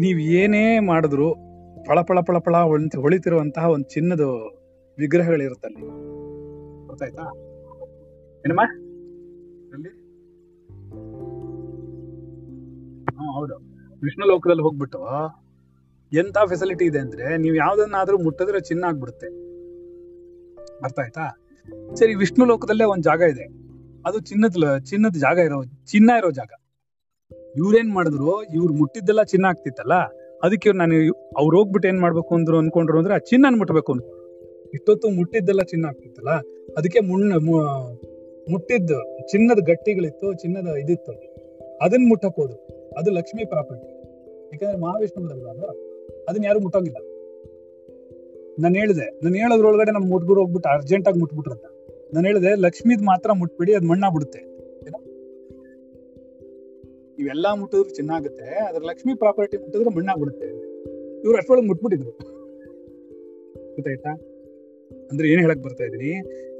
ನೀವ್ 0.00 0.20
ಏನೇ 0.20 0.78
ಮಾಡಿದ್ರು 0.78 1.34
ಫಳ 1.84 2.02
ಫಳ 2.02 2.20
ಫಳ 2.20 2.38
ಫಳ 2.38 2.56
ಹೊಳ್- 2.56 3.00
ಹೊಳಿತಿರುವಂತಹ 3.00 3.70
ಒಂದು 3.70 3.84
ಚಿನ್ನದ 3.84 4.20
ವಿಗ್ರಹಗಳಿರುತ್ತಲ್ಲಿ. 4.98 5.80
ಗೊತ್ತಾಯ್ತಾ? 6.86 7.22
ಏನಮ್ಮ? 8.46 8.89
ಹೌದು. 13.24 13.54
ವಿಷ್ಣು 14.02 14.26
ಲೋಕದಲ್ಲಿ 14.26 14.62
ಹೋಗ್ಬಿಟ್ಟು 14.62 14.98
ಎಂತ 16.12 16.38
ಫೆಸಿಲಿಟಿ 16.38 16.84
ಇದೆ 16.84 16.98
ಅಂದ್ರೆ 16.98 17.36
ನೀವು 17.36 17.56
ಯಾವ್ದನ್ನಾದ್ರೂ 17.56 18.18
ಮುಟ್ಟಿದ್ರೆ 18.18 18.60
ಚಿನ್ನ 18.60 18.84
ಆಗ್ಬಿಡುತ್ತೆ. 18.84 19.26
ಅರ್ಥ 20.84 20.98
ಆಯ್ತಾ? 20.98 21.46
ಸರಿ, 21.94 22.14
ವಿಷ್ಣು 22.14 22.44
ಲೋಕದಲ್ಲೇ 22.44 22.84
ಒಂದ್ 22.84 23.02
ಜಾಗ 23.02 23.20
ಇದೆ. 23.20 23.44
ಅದು 24.06 24.20
ಚಿನ್ನದ 24.20 24.78
ಚಿನ್ನದ 24.78 25.16
ಜಾಗ 25.16 25.38
ಇರೋ, 25.38 25.62
ಚಿನ್ನ 25.64 26.10
ಇರೋ 26.18 26.30
ಜಾಗ. 26.30 26.50
ಇವ್ರೇನ್ 27.56 27.94
ಮಾಡಿದ್ರು? 27.94 28.42
ಇವ್ರು 28.42 28.74
ಮುಟ್ಟಿದ್ದೆಲ್ಲ 28.74 29.22
ಚಿನ್ನ 29.22 29.46
ಆಗ್ತಿತ್ತಲ್ಲ? 29.46 29.94
ಅದಕ್ಕೆ 30.42 30.68
ಇವ್ರು 30.68 30.78
ನಾನು 30.78 30.94
ಅವ್ರು 31.38 31.58
ಹೋಗ್ಬಿಟ್ಟು 31.58 31.88
ಏನ್ 31.88 32.00
ಮಾಡ್ಬೇಕು 32.00 32.34
ಅಂದ್ರು 32.34 32.58
ಅನ್ಕೊಂಡ್ರು 32.58 32.98
ಅಂದ್ರೆ 32.98 33.14
ಆ 33.14 33.18
ಚಿನ್ನ 33.18 33.46
ಮುಟ್ಬೇಕು 33.58 33.92
ಅನ್ಕೊಂಡ್ರು 33.92 34.20
ಇಷ್ಟೊತ್ತು 34.74 35.08
ಮುಟ್ಟಿದ್ದೆಲ್ಲ 35.08 35.62
ಚಿನ್ನ 35.62 35.86
ಆಗ್ತಿತ್ತಲ್ಲ? 35.86 36.30
ಅದಕ್ಕೆ 36.78 37.00
ಮುಣ್ಣ 37.00 37.32
ಮುಟ್ಟಿದ್ದು 38.50 39.26
ಚಿನ್ನದ 39.28 39.58
ಗಟ್ಟಿಗಳಿತ್ತು, 39.58 40.34
ಚಿನ್ನದ 40.34 40.66
ಇದಿತ್ತು. 40.66 41.12
ಅದನ್ನ 41.82 42.08
ಮುಟ್ಟಕ್ 42.08 42.79
ಅದು 42.98 43.10
ಲಕ್ಷ್ಮಿ 43.10 43.44
ಪ್ರಾಪರ್ಟಿ. 43.44 43.88
ಯಾಕಂದ್ರೆ 44.52 44.78
ಮಹಾವಿಷ್ಣು 44.78 45.26
ಅದು 45.26 45.66
ಅದನ್ನ 46.28 46.44
ಯಾರು 46.44 46.60
ಮುಟ್ಟೋಂಗಿಲ್ಲ. 46.60 46.98
ನಾನು 48.62 48.74
ಹೇಳಿದೆ, 48.74 49.20
ನಾನು 49.24 49.34
ಹೇಳೋದ್ರೊಳಗಡೆ 49.34 49.90
ನಮ್ಮ 49.90 50.12
ಹುಡುಗರು 50.12 50.40
ಹೋಗ್ಬಿಟ್ಟು 50.40 50.68
ಅರ್ಜೆಂಟ್ 50.68 51.08
ಆಗಿ 51.08 51.18
ಮುಟ್ಬಿಟ್ರಂತ. 51.18 51.64
ನಾನು 52.14 52.26
ಹೇಳಿದೆ, 52.26 52.54
ಲಕ್ಷ್ಮಿದ್ 52.54 53.02
ಮಾತ್ರ 53.02 53.32
ಮುಟ್ಬಿಡಿ, 53.32 53.74
ಅದ್ 53.74 53.84
ಮಣ್ಣಾಗ್ಬಿಡುತ್ತೆ? 53.84 54.50
ಇವೆಲ್ಲಾ 57.18 57.54
ಮುಟ್ಟಿದ್ರು 57.54 57.94
ಚೆನ್ನಾಗುತ್ತೆ 57.94 58.44
ಅದ್ರ 58.44 58.82
ಲಕ್ಷ್ಮಿ 58.82 59.14
ಪ್ರಾಪರ್ಟಿ 59.14 59.56
ಮುಟ್ಟಿದ್ರೆ 59.56 59.96
ಮಣ್ಣಾಗ್ಬಿಡುತ್ತೆ 59.96 60.46
ಇವ್ರು 61.20 61.36
ಅಷ್ಟೊಳಗೆ 61.36 61.66
ಮುಟ್ಬಿಟ್ಟಿದ್ರು. 61.66 62.10
ಗೊತ್ತಾಯ್ತಾ? 63.74 64.10
ಅಂದ್ರೆ 65.10 65.28
ಏನ್ 65.28 65.40
ಹೇಳಕ್ 65.40 65.60
ಬರ್ತಾ 65.60 65.84
ಇದೀನಿ 65.84 66.12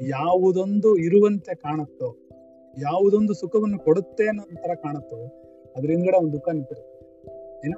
ಯಾವುದೊಂದು 0.09 0.97
ಇರುವಂತೆ 0.97 1.55
ಕಾಣುತ್ತೋ, 1.55 2.17
ಯಾವುದೊಂದು 2.79 3.35
ಸುಖವನ್ನು 3.35 3.79
ಕೊಡುತ್ತೆ 3.79 4.29
ಅನ್ನೋ 4.29 4.43
ತರ 4.43 4.75
ಕಾಣುತ್ತೋ 4.75 5.40
ಅದ್ರ 5.77 5.91
ಹಿಂದ್ಗಡೆ 5.91 6.19
ಒಂದು 6.19 6.33
ದುಃಖ 6.33 6.49
ನಿಂತಿರುತ್ತೆ. 6.49 7.01
ಏನ? 7.67 7.75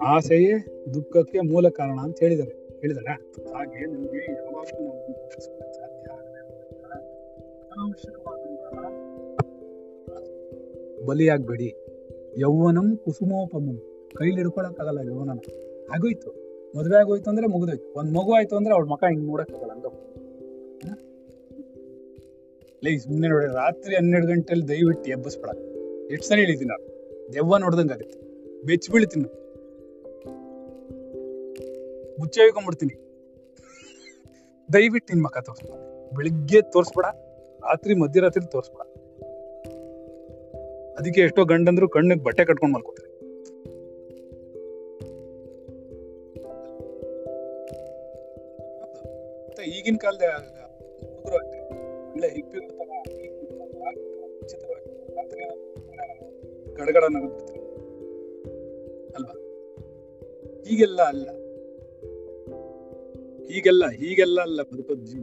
ಆಸೆಯೇ 0.00 0.54
ದುಃಖಕ್ಕೆ 0.94 1.40
ಮೂಲ 1.40 1.68
ಕಾರಣ 1.68 1.98
ಅಂತ 1.98 2.18
ಹೇಳಿದ್ದಾರೆ. 2.18 2.66
ಹೇಳಿದಾರೆ? 2.80 3.12
ಹಾಗೆ 3.52 3.86
ನಿಮಗೆ 3.86 4.32
ಯಾವಾಗಲೂ 4.32 4.96
ಯೌವನಂ 12.38 12.96
ಕುಸುಮೋಪಮಂ. 12.96 14.08
ಕೈಲಿ 14.16 14.36
ಹಿಡ್ಕೊಳಕ್ಕಾಗಲ್ಲ 14.36 14.98
ಯೌವನಂ 14.98 15.40
ಆಗೋಯ್ತು. 15.94 16.46
ಮದ್ವೆ 16.78 16.96
ಆಗೋಯ್ತು 16.96 17.30
ಅಂದ್ರೆ 17.30 17.46
ಮುಗಿದೋಯ್ತು. 17.46 17.98
ಒಂದ್ 17.98 18.12
ಮಗು 18.12 18.32
ಆಯ್ತು 18.32 18.56
ಅಂದ್ರೆ 18.56 18.74
ಅವ್ಳ 18.74 18.84
ಮಕ 18.84 19.04
ಹಿಂಗ್ 19.10 19.24
ನೋಡಕ್ 19.24 19.52
ಆಗಲ್ಲ 19.52 19.72
ಹಂಗ 19.72 19.86
ಲೈ 22.86 22.96
ಮುಂದೆ 22.96 23.28
ನೋಡಿ 23.28 23.46
ರಾತ್ರಿ 23.46 23.96
ಹನ್ನೆರಡು 23.96 24.26
ಗಂಟೆಲಿ 24.26 24.68
ದಯವಿಟ್ಟು 24.68 25.10
ಎಬ್ಬಸ್ಬೇಡ. 25.10 25.56
ಎಷ್ಟು 26.12 26.26
ಸರಿ 26.26 26.40
ಹೇಳಿದ್ದೀನಿ 26.40 26.68
ನಾನು. 26.68 26.84
ದೆವ್ವ 27.32 27.56
ನೋಡ್ದಂಗೆ 27.56 27.92
ಆಗುತ್ತೆ. 27.92 28.18
ಬೆಚ್ಚ 28.66 28.90
ಬೀಳ್ತೀನಿ 28.90 29.24
ಮುಚ್ಚಿಕೊಂಡ್ಬಿಡ್ತೀನಿ 32.18 32.94
ದಯವಿಟ್ಟು 34.72 35.14
ನಿನ್ 35.14 35.24
ಮಕ್ಕ 35.24 35.38
ತೋರಿಸ್ಬೇಡ 35.38 35.80
ಬೆಳಿಗ್ಗೆ 36.16 36.62
ತೋರಿಸ್ಬೇಡ, 36.62 37.04
ರಾತ್ರಿ 37.70 37.94
ಮಧ್ಯರಾತ್ರಿ 37.94 38.50
ತೋರಿಸ್ಬೇಡ. 38.50 38.86
ಅದಕ್ಕೆ 40.98 41.20
ಎಷ್ಟೋ 41.20 41.44
ಗಂಡಂದ್ರು 41.44 41.88
ಕಣ್ಣಿಗೆ 41.88 42.22
ಬಟ್ಟೆ 42.22 42.44
ಕಟ್ಕೊಂಡ್ 42.44 42.74
ಮಲ್ಕೋತಾರೆ. 42.74 43.16
ಈಗಿನ 49.76 49.96
ಕಾಲದ 50.00 50.22
ಹುಡುಗರು 50.22 51.36
ಅಷ್ಟೇ 51.36 51.58
ಒಳ್ಳೆ 52.12 52.28
ಗಡಗಡ 56.76 57.04
ನಗುತ್ತೆ 57.04 57.56
ಅಲ್ವಾ? 59.14 59.34
ಹೀಗೆಲ್ಲ 60.66 61.02
ಅಲ್ಲ. 61.02 61.28
ಹೀಗೆಲ್ಲ 63.50 63.88
ಹೀಗೆಲ್ಲ 63.90 64.40
ಅಲ್ಲ 64.40 64.62
ಬದುಕೋದ್ 64.62 65.06
ಜೀವ 65.06 65.22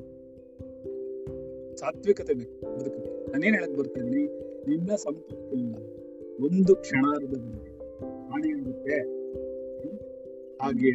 ಸಾತ್ವಿಕತೆ 1.75 2.33
ಬೇಕು 2.33 2.79
ಬದುಕಕ್ಕೆ. 2.79 3.31
ನಾನೇನ್ 3.31 3.55
ಹೇಳಕ್ 3.55 3.77
ಬರ್ತೀನಿ? 3.77 4.23
ನಿನ್ನ 4.67 4.95
ಸಂಪತ್ತಿಲ್ಲ. 4.95 5.75
ಒಂದು 6.43 6.75
ಕ್ಷಣಾರ್ಧದಲ್ಲಿ 6.75 7.71
ಹಾನಿಯಾಗುತ್ತೆ 8.29 8.97
ಹ್ಮ್? 9.79 9.97
ಹಾಗೆ 10.61 10.91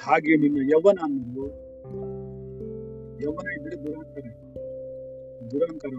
ಹಾಗೆ 0.00 0.36
ನಿನ್ನ 0.36 0.58
ಯೌವನ 0.72 0.98
ಅನ್ನೋದು 1.02 1.46
ಯೌವನ 3.22 3.48
ಇದ್ರೆ 3.60 3.84
ದುರಂಕಾರ 3.84 4.22
ದುರಂಕಾರ 5.50 5.90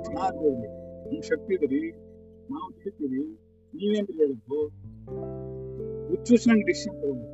ಕ್ಷಣಾರ್ಧದಲ್ಲಿ 0.00 0.79
ನಿಮ್ 1.10 1.24
ಶಕ್ತಿ 1.30 1.52
ಇದರಿ 1.58 1.80
ನಾವು 2.52 2.68
ತಿಳಿತೀವಿ 2.82 3.22
ನೀವೇನ್ 3.72 4.08
ಹೇಳೋದು 4.20 4.58
ಹುಚ್ಚುಸ್ 6.10 6.46
ನಂಗೆ 6.48 6.66
ಡಿಸಿಷನ್ 6.70 6.96
ತಗೊಂಡು 7.02 7.28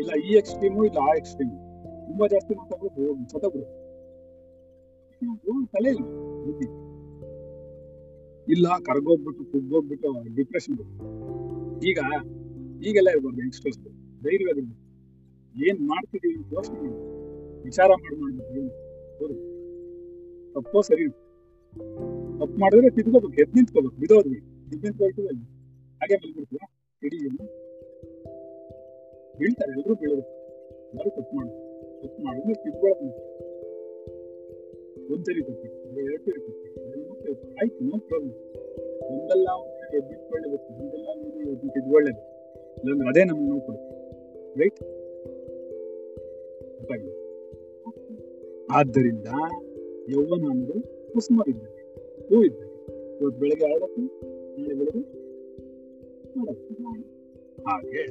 ಇಲ್ಲ, 0.00 0.10
ಈ 0.26 0.30
ಎಕ್ಸ್ಟ್ರೀಮು 0.40 0.80
ಇಲ್ಲ, 0.88 0.98
ಆ 1.08 1.10
ಎಕ್ಸ್ಟ್ರೀಮು 1.20 1.56
ತುಂಬಾ 2.06 2.26
ಜಾಸ್ತಿ 2.34 2.52
ಮಾತಾಡೋದು 2.60 3.04
ಸತಬಿಡು 3.32 3.66
ತಲೆ 5.74 5.90
ಇಲ್ಲ 5.94 6.02
ಬುದ್ಧಿ. 6.46 6.66
ಇಲ್ಲ, 8.46 8.66
ಕರ್ಗೋಗ್ಬಿಟ್ಟು, 8.86 9.42
ಕುಗ್ಗೋಗ್ಬಿಟ್ಟು 9.52 10.10
ಡಿಪ್ರೆಷನ್ 10.38 10.76
ಈಗ, 11.90 11.98
ಈಗೆಲ್ಲ 12.88 13.08
ಇರ್ಬಾರ್ದು 13.16 13.40
ಯಂಗ್ಸ್ಟರ್ಸ್ 13.44 13.78
ಧೈರ್ಯವಾಗಿರ್ಬೇಕು. 14.24 14.80
ಏನ್ 15.54 15.80
ಮಾಡ್ತಿದೀವಿ 15.90 16.36
ಯೋಚನೆ 16.56 16.90
ವಿಚಾರ 17.66 17.90
ಮಾಡಿ 18.02 18.16
ಮಾಡ್ಬೇಕು 18.22 18.52
ಏನು 18.60 18.70
ತಪ್ಪೋ 20.54 20.80
ಸರಿ 20.88 21.04
ತಪ್ಪು 22.40 22.56
ಮಾಡಿದ್ರೆ 22.62 22.90
ತಿದ್ಕೋಬೇಕು 22.96 23.36
ಎದ್ 23.42 23.54
ನಿಂತ್ಕೋಬೇಕು 23.56 23.96
ಬಿದೋದ್ವಿ 24.02 24.38
ಎದ್ 24.66 24.82
ನಿಂತ್ಕೊಳ್ತೀವಿ 24.84 25.28
ಅಲ್ಲಿ 25.32 25.44
ಹಾಗೆ 26.00 26.16
ಬಂದ್ಬಿಡ್ತೀವ 26.22 26.60
ಇಡೀ 27.02 27.18
ಬೀಳ್ತಾರೆ 29.38 29.72
ಎಲ್ಲರೂ 29.76 29.94
ಬೀಳಬೇಕು 30.02 30.32
ಎಲ್ಲರೂ 30.92 31.10
ತಪ್ಪು 31.18 31.32
ಮಾಡಿ 31.38 31.52
ತಪ್ಪು 32.02 32.20
ಮಾಡಿದ್ರೆ 32.26 32.54
ತಿದ್ಕೊಳ್ಳೋದು 32.64 33.08
ಒಂದ್ಸರಿ 35.14 35.40
ತಪ್ಪಿತ್ತು 35.48 36.00
ಎರಡು 36.02 36.22
ಸರಿ 36.26 36.40
ತಪ್ಪಿತ್ತು. 36.44 37.48
ಆಯ್ತು 37.60 37.84
ನೋ 37.88 37.98
ಪ್ರಾಬ್ಲಮ್ 38.08 38.36
ಒಂದಲ್ಲ 39.10 39.48
ಒಂದು 39.62 39.96
ಎದ್ದಿಟ್ಕೊಳ್ಳೇಬೇಕು 39.98 40.68
ಒಂದಲ್ಲ 40.76 41.06
ಒಂದು 41.14 41.40
ಎದ್ದು 41.52 41.68
ತಿದ್ಕೊಳ್ಳೇಬೇಕು 41.76 42.22
ಇಲ್ಲಾಂದ್ರೆ 42.78 43.08
ಅದೇ 43.10 43.22
ನಮ್ಗೆ 43.24 43.46
ನೋವು 43.50 43.62
ಕೊಡುತ್ತೆ. 43.66 43.90
ರೈಟ್ 44.60 44.80
ಆದ್ದರಿಂದ 48.70 49.28
ಯೌವನ 50.10 50.48
ಅನ್ನೋದು 50.48 51.12
ಕುಸುಮ 51.12 51.42
ಇದ್ದರೆ 51.48 51.82
ಹೂ 52.28 52.44
ಇದ್ದರೆ 52.44 52.74
ಇವತ್ತು 53.20 53.40
ಬೆಳಗ್ಗೆ 53.40 53.74
ಆಡಕ್ಕೆ 53.74 54.00
ನಾಳೆ 54.60 54.74
ಬೆಳಗ್ಗೆ 54.74 55.24
ಹಾಗೆ. 57.62 58.06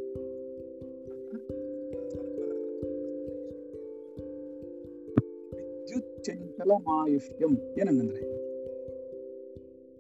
ವಿದ್ಯುತ್ 5.56 6.24
ಚಂಚಲ 6.24 6.72
ಮಾಯುಷ್ಯಂ 6.72 7.58
ಏನಂಗಂದ್ರೆ? 7.80 8.22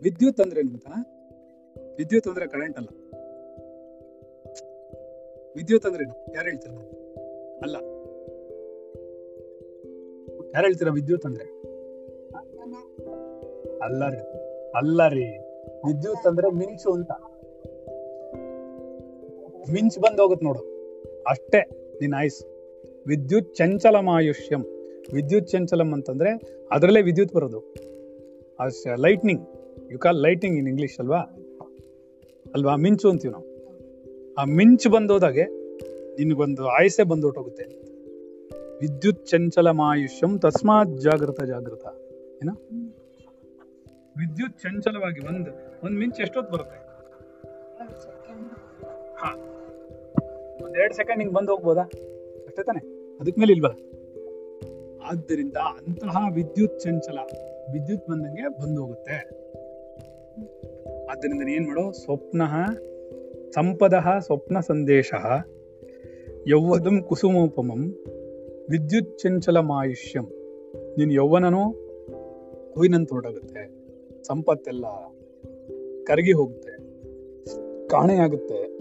ವಿದ್ಯುತ್ 0.03 0.39
ಅಂದ್ರೆ 0.39 0.59
ಏನ್ 0.59 0.71
ಗೊತ್ತಾ? 0.71 0.91
ವಿದ್ಯುತ್ 1.97 2.27
ಅಂದ್ರೆ 2.27 2.47
ಕರೆಂಟ್ 2.47 2.77
ಅಲ್ಲ. 2.77 2.87
ವಿದ್ಯುತ್ 5.55 5.85
ಅಂದ್ರೆ? 5.85 6.33
ಯಾರು 6.35 6.49
ಹೇಳ್ತೀರ? 6.49 6.71
ಅಲ್ಲ. 7.61 7.75
ಯಾರು 10.55 10.65
ಹೇಳ್ತೀರಾ 10.65 10.91
ವಿದ್ಯುತ್ 10.91 11.25
ಅಂದ್ರೆ? 11.25 11.52
ಅಲ್ಲ 13.83 14.09
ರೀ 14.09 14.17
ಅಲ್ಲ 14.75 15.07
ರೀ. 15.07 15.25
ವಿದ್ಯುತ್ 15.87 16.27
ಅಂದ್ರೆ 16.27 16.51
ಮಿಂಚು 16.51 16.91
ಅಂತ. 16.91 17.11
ಮಿಂಚು 19.71 20.01
ಬಂದ್ 20.01 20.21
ಹೋಗುತ್ತೆ 20.21 20.45
ನೋಡು. 20.45 20.61
ಅಷ್ಟೇ 21.27 21.59
ನಿನ್ 22.01 22.13
ಆಯ್ಸ್. 22.13 22.45
ವಿದ್ಯುತ್ 23.07 23.55
ಚಂಚಲಮಾಯುಷ್ಯಂ. 23.55 24.61
ವಿದ್ಯುತ್ 25.13 25.47
ಚಂಚಲಂ 25.47 25.93
ಅಂತಂದ್ರೆ 25.93 26.29
ಅದರಲ್ಲೇ 26.71 27.01
ವಿದ್ಯುತ್ 27.01 27.33
ಬರೋದು. 27.33 27.73
Lightning 28.95 29.47
you 29.91 29.99
call 29.99 30.17
lightning 30.17 30.57
in 30.57 30.67
English 30.67 30.99
ಅಲ್ವಾ? 30.99 31.17
ಅಲ್ವಾ? 32.55 32.75
ಮಿಂಚು 32.75 33.09
ಅಂತೀವಿ 33.09 33.31
ನಾವು. 33.31 33.45
ಆ 34.33 34.43
ಮಿಂಚು 34.43 34.89
ಬಂದೋದಾಗೆ 34.89 35.43
ನಿನಗೊಂದು 36.17 36.67
ಆಯಸೆ 36.67 37.03
ಬಂದು 37.03 37.27
ಹೊಟ್ಟೋಗುತ್ತೆ 37.27 37.63
ವಿದ್ಯುತ್ 38.81 39.25
ಚಂಚಲಮಾಯುಷ್ಯಂ 39.25 40.39
ತಸ್ಮಾತ್ 40.39 41.01
ಜಾಗೃತ 41.01 41.43
ಜಾಗೃತ 41.43 41.85
ಏನ? 42.43 42.49
ವಿದ್ಯುತ್ 44.17 44.59
ಚಂಚಲವಾಗಿ 44.59 45.27
ಒಂದು 45.27 45.51
ಒಂದು 45.83 45.97
ಮಿಂಚ್ 45.97 46.21
ಎಷ್ಟೊತ್ತು 46.21 46.53
ಬರುತ್ತೆ? 46.53 46.77
ಹಾ. 49.15 49.35
ಒಂದ್ 50.63 50.93
ಸೆಕೆಂಡ್ 50.93 51.19
ಹಿಂಗ್ 51.19 51.33
ಬಂದು 51.33 51.51
ಹೋಗ್ಬೋದಾ? 51.51 51.81
ಅಷ್ಟೇ 52.45 52.63
ತಾನೆ? 52.63 52.79
ಅದಕ್ಕೆ 53.17 53.39
ಮೇಲೆ 53.39 53.53
ಇಲ್ವಾ? 53.53 53.79
ಆದ್ದರಿಂದ 55.03 55.57
ಅಂತಹ 55.57 56.17
ವಿದ್ಯುತ್ 56.33 56.79
ಚಂಚಲ 56.79 57.17
ವಿದ್ಯುತ್ 57.73 58.09
ಬಂದಂಗೆ 58.09 58.61
ಬಂದು 58.61 58.81
ಹೋಗುತ್ತೆ. 58.81 59.43
ಆದ್ದರಿಂದ 61.11 61.49
ಏನು 61.49 61.67
ಮಾಡು? 61.67 61.91
ಸ್ವಪ್ನ, 61.91 62.41
ಸಂಪದ, 63.51 63.93
ಸ್ವಪ್ನ 64.19 64.59
ಸಂದೇಶ, 64.59 65.13
ಯೌವದಂ 66.47 67.01
ಕುಸುಮೋಪಮಂ, 67.01 67.93
ವಿದ್ಯುತ್ 68.69 69.19
ಚಂಚಲಮಾಯುಷ್ಯಂ. 69.19 70.25
ನೀನು 70.97 71.13
ಯೌವನನೂ 71.13 71.71
ಹೂವಿನಂತ 72.73 73.11
ಹೊರಟಾಗುತ್ತೆ 73.11 73.82
ಸಂಪತ್ತೆಲ್ಲ 74.23 74.85
ಕರಗಿ 76.03 76.31
ಹೋಗುತ್ತೆ 76.31 76.73
ಕಾಣೆಯಾಗುತ್ತೆ 77.87 78.73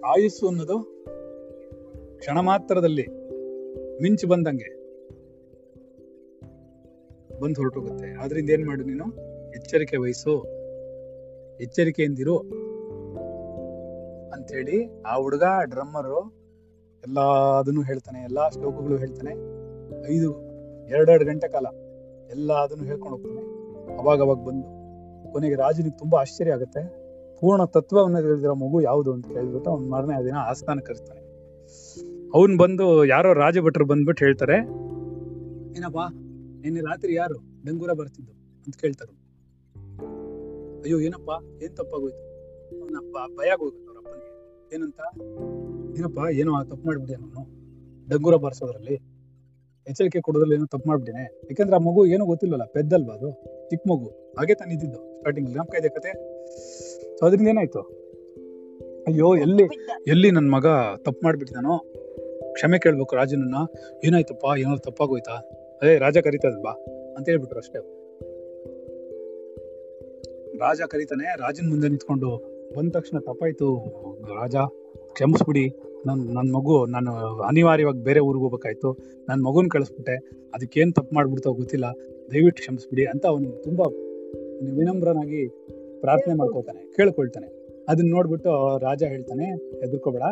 ಆಯುಸ್ಸು 0.00 0.48
ಅನ್ನೋದು 0.48 0.78
ಕ್ಷಣ 2.18 2.40
ಮಾತ್ರದಲ್ಲಿ 2.40 3.06
ಮಿಂಚು 4.02 4.28
ಬಂದಂಗೆ 4.28 4.80
ಬಂದು 7.40 7.60
ಹೊರಟೋಗುತ್ತೆ. 7.60 8.12
ಆದ್ರಿಂದ 8.12 8.50
ಏನ್ 8.50 8.66
ಮಾಡು 8.66 8.84
ನೀನು? 8.84 9.04
ಎಚ್ಚರಿಕೆ 9.50 9.96
ವಹಿಸು. 9.96 10.44
ಎಚ್ಚರಿಕೆಯಿಂದಿರು 11.60 12.38
ಅಂಥೇಳಿ 14.30 15.02
ಆ 15.06 15.16
ಹುಡುಗ 15.16 15.42
ಡ್ರಮ್ಮರು 15.64 16.40
ಎಲ್ಲಾ 17.06 17.22
ಅದನ್ನು 17.58 17.82
ಹೇಳ್ತಾನೆ, 17.82 18.20
ಎಲ್ಲಾ 18.20 18.48
ಶ್ಲೋಕಗಳು 18.48 18.96
ಹೇಳ್ತಾನೆ. 18.96 19.32
ಐದು 20.14 20.30
ಎರಡೆರಡು 20.86 21.24
ಗಂಟೆ 21.24 21.48
ಕಾಲ 21.48 21.66
ಎಲ್ಲ 22.30 22.52
ಅದನ್ನು 22.52 22.84
ಹೇಳ್ಕೊಂಡು 22.84 23.16
ಹೋಗ್ತಾನೆ. 23.16 23.59
ಅವಾಗ 24.00 24.20
ಅವಾಗ 24.20 24.40
ಬಂದು. 24.46 24.66
ಕೊನೆಗೆ 25.32 25.54
ರಾಜನಿಗೆ 25.54 25.98
ತುಂಬಾ 25.98 26.16
ಆಶ್ಚರ್ಯ 26.20 26.52
ಆಗುತ್ತೆ. 26.52 26.82
ಪೂರ್ಣ 27.40 27.64
ತತ್ವವನ್ನು 27.64 28.20
ತಿಳಿದಿರೋ 28.20 28.54
ಮಗು 28.54 28.80
ಯಾವುದು 28.80 29.10
ಅಂತ 29.12 29.26
ಹೇಳ್ಬಿಟ್ಟು 29.26 29.70
ಅವ್ನ 29.70 29.90
ಮಾರನೇ 29.90 30.24
ದಿನ 30.24 30.36
ಆಸ್ಥಾನ 30.48 30.80
ಕರೆಸ್ತಾನೆ. 30.80 31.22
ಅವನ್ 32.34 32.58
ಬಂದು 32.58 33.04
ಯಾರೋ 33.04 33.32
ರಾಜಭಟ್ರು 33.32 33.84
ಬಂದ್ಬಿಟ್ಟು 33.86 34.24
ಹೇಳ್ತಾರೆ, 34.24 34.56
ಏನಪ್ಪಾ, 35.76 36.04
ನಿನ್ನೆ 36.60 36.80
ರಾತ್ರಿ 36.80 37.14
ಯಾರು 37.14 37.36
ಡಂಗೂರ 37.66 37.92
ಬರ್ತಿದ್ದು? 37.92 38.32
ಅಂತ 38.66 38.74
ಕೇಳ್ತಾರೆ. 38.76 39.12
ಅಯ್ಯೋ, 40.82 40.98
ಏನಪ್ಪಾ, 41.00 41.36
ಏನ್ 41.62 41.76
ತಪ್ಪಾಗೋಯ್ತು? 41.76 42.22
ಅವನಪ್ಪ 42.80 43.16
ಭಯ 43.38 43.48
ಆಗೋಗುತ್ತೆ 43.48 43.84
ಅವ್ರ 43.86 43.98
ಅಪ್ಪನಿಗೆ. 43.98 44.30
ಏನಂತ? 44.74 45.00
ಏನಪ್ಪಾ, 45.98 46.24
ಏನೋ 46.30 46.52
ತಪ್ಪು 46.64 46.86
ಮಾಡ್ಬಿಟ್ಟೆ 46.86 47.16
ನಾನು 47.16 47.42
ಡಂಗೂರ 48.10 48.36
ಬಾರಿಸೋದ್ರಲ್ಲಿ? 48.36 48.96
ಎಚ್ಚರಿಕೆ 49.90 50.20
ಕೊಡೋದ್ರಲ್ಲಿ 50.20 50.54
ಏನೋ 50.54 50.64
ತಪ್ಪು 50.64 50.88
ಮಾಡ್ಬಿಟ್ಟಿನಿ. 50.88 51.22
ಯಾಕಂದ್ರೆ 51.22 51.76
ಆ 51.76 51.78
ಮಗು 51.78 52.06
ಏನೂ 52.06 52.24
ಗೊತ್ತಿಲ್ಲಲ್ಲ, 52.26 52.64
ಪೆದ್ದಲ್ವಾ 52.64 53.14
ಅದು? 53.14 53.30
ಚಿಕ್ಕ 53.70 53.84
ಮಗು. 53.90 54.34
ಹಾಗೆ 54.38 54.54
ತಾನು 54.54 54.72
ಇದ್ದಿದ್ದು. 54.72 54.96
ಸ್ಟಾರ್ಟಿಂಗ್ 54.96 55.56
ನಮ್ಕ 55.56 55.74
ಇದೆ 55.80 55.88
ಕತೆ. 55.88 56.10
ಸೊ 57.16 57.26
ಅದರಿಂದ 57.26 57.48
ಏನಾಯ್ತು? 57.48 57.80
ಅಯ್ಯೋ, 59.08 59.36
ಎಲ್ಲಿ 59.36 59.62
ಎಲ್ಲಿ 60.06 60.30
ನನ್ನ 60.30 60.50
ಮಗ 60.50 60.66
ತಪ್ಪು 60.96 61.20
ಮಾಡ್ಬಿಟ್ಟಿದಾನೋ? 61.24 61.78
ಕ್ಷಮೆ 62.52 62.78
ಕೇಳ್ಬೇಕು 62.78 63.16
ರಾಜನನ್ನ. 63.16 63.54
ಏನಾಯ್ತಪ್ಪ? 64.04 64.44
ಏನೋ 64.58 64.76
ತಪ್ಪಾಗೋಯ್ತಾ? 64.76 65.32
ಅದೇ 65.82 65.98
ರಾಜ 65.98 66.18
ಕರೀತದ 66.18 66.56
ಬಾ 66.62 66.70
ಅಂತ 67.16 67.28
ಹೇಳ್ಬಿಟ್ರು 67.28 67.58
ಅಷ್ಟೇ. 67.58 67.78
ರಾಜ 70.58 70.80
ಕರಿತಾನೆ, 70.88 71.36
ರಾಜನ 71.36 71.68
ಮುಂದೆ 71.68 71.88
ನಿಂತ್ಕೊಂಡು, 71.88 72.30
ಬಂದ 72.76 72.92
ತಕ್ಷಣ 72.92 73.18
ತಪ್ಪಾಯ್ತು 73.18 73.68
ರಾಜ. 74.40 74.54
ಕ್ಷಮಿಸ್ಬಿಡಿ. 75.12 75.68
ನನ್ 76.06 76.34
ನನ್ನ 76.34 76.56
ಮಗು, 76.56 76.86
ನಾನು 76.86 77.40
ಅನಿವಾರ್ಯವಾಗಿ 77.40 78.04
ಬೇರೆ 78.04 78.20
ಊರಿಗೆ 78.20 78.42
ಹೋಗ್ಬೇಕಾಯ್ತು. 78.42 78.96
ನನ್ನ 79.28 79.42
ಮಗುನ 79.42 79.66
ಕಳಿಸ್ಬಿಟ್ಟೆ. 79.70 80.14
ಅದಕ್ಕೇನು 80.54 80.92
ತಪ್ಪು 80.92 81.14
ಮಾಡ್ಬಿಡ್ತೋ 81.14 81.52
ಗೊತ್ತಿಲ್ಲ. 81.52 81.84
ದಯವಿಟ್ಟು 82.32 82.60
ಕ್ಷಮಿಸ್ಬಿಡಿ 82.60 83.06
ಅಂತ 83.06 83.26
ಅವನು 83.26 83.62
ತುಂಬ 83.62 83.80
ವಿನಮ್ರನಾಗಿ 84.78 85.48
ಪ್ರಾರ್ಥನೆ 86.00 86.34
ಮಾಡ್ಕೊಳ್ತಾನೆ, 86.34 86.92
ಕೇಳ್ಕೊಳ್ತಾನೆ. 86.92 87.66
ಅದನ್ನ 87.88 88.10
ನೋಡ್ಬಿಟ್ಟು 88.10 88.78
ರಾಜ 88.78 89.02
ಹೇಳ್ತಾನೆ, 89.02 89.44
ಹೆದರ್ಕೋಬೇಡ. 89.80 90.22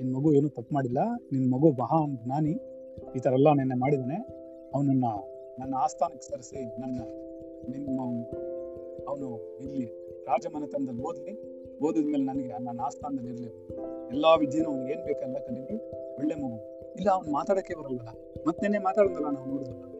ನಿನ್ನ 0.00 0.16
ಮಗು 0.16 0.32
ಏನೂ 0.32 0.48
ತಪ್ಪು 0.48 0.74
ಮಾಡಿಲ್ಲ. 0.74 0.98
ನಿನ್ನ 1.32 1.54
ಮಗು 1.54 1.70
ಮಹಾನ್ 1.70 2.18
ಜ್ಞಾನಿ. 2.24 2.50
ಈ 3.16 3.18
ಥರ 3.18 3.32
ಎಲ್ಲ 3.32 3.52
ನೆನ್ನೆ 3.52 3.78
ಮಾಡಿದಾನೆ. 3.78 4.16
ಅವನನ್ನ, 4.74 5.04
ನನ್ನ 5.58 5.74
ಆಸ್ಥಾನಕ್ಕೆ 5.74 6.32
ಸರಿಸಿ, 6.32 6.80
ನನ್ನ, 6.80 7.00
ನಿಮ್ಮ, 7.68 8.00
ಅವನು 9.08 9.58
ಇಲ್ಲಿ 9.60 9.86
ರಾಜಮನೆತನದಲ್ಲಿ 10.24 11.02
ಓದ್ಲಿ. 11.02 11.49
ಓದಿದ್ಮೇಲೆ 11.82 12.24
ನನಗೆ 12.24 12.64
ನನ್ನ 12.64 12.80
ಆಸ್ಥಾನದಲ್ಲಿ 12.80 13.30
ಇರಲಿಲ್ಲ 13.30 13.82
ಎಲ್ಲಾ 14.08 14.34
ವಿದ್ಯೆನೂ 14.34 14.70
ಅವ್ನಿಗೆ 14.70 14.92
ಏನ್ 14.92 15.04
ಬೇಕಲ್ಲ 15.04 15.38
ಕಲೀಲಿ 15.38 15.90
ಒಳ್ಳೆ 16.16 16.34
ಮಗು. 16.34 16.80
ಇಲ್ಲ, 16.96 17.10
ಅವ್ನು 17.10 17.32
ಮಾತಾಡಕ್ಕೆ 17.32 17.74
ಬರಲ್ಲ. 17.74 18.00
ಮತ್ತೇನೆ 18.46 18.78
ಮಾತಾಡೋದಲ್ಲ 18.78 19.30
ನಾವು 19.30 19.48
ನೋಡಿದ್ವಲ್ಲ 19.48 19.90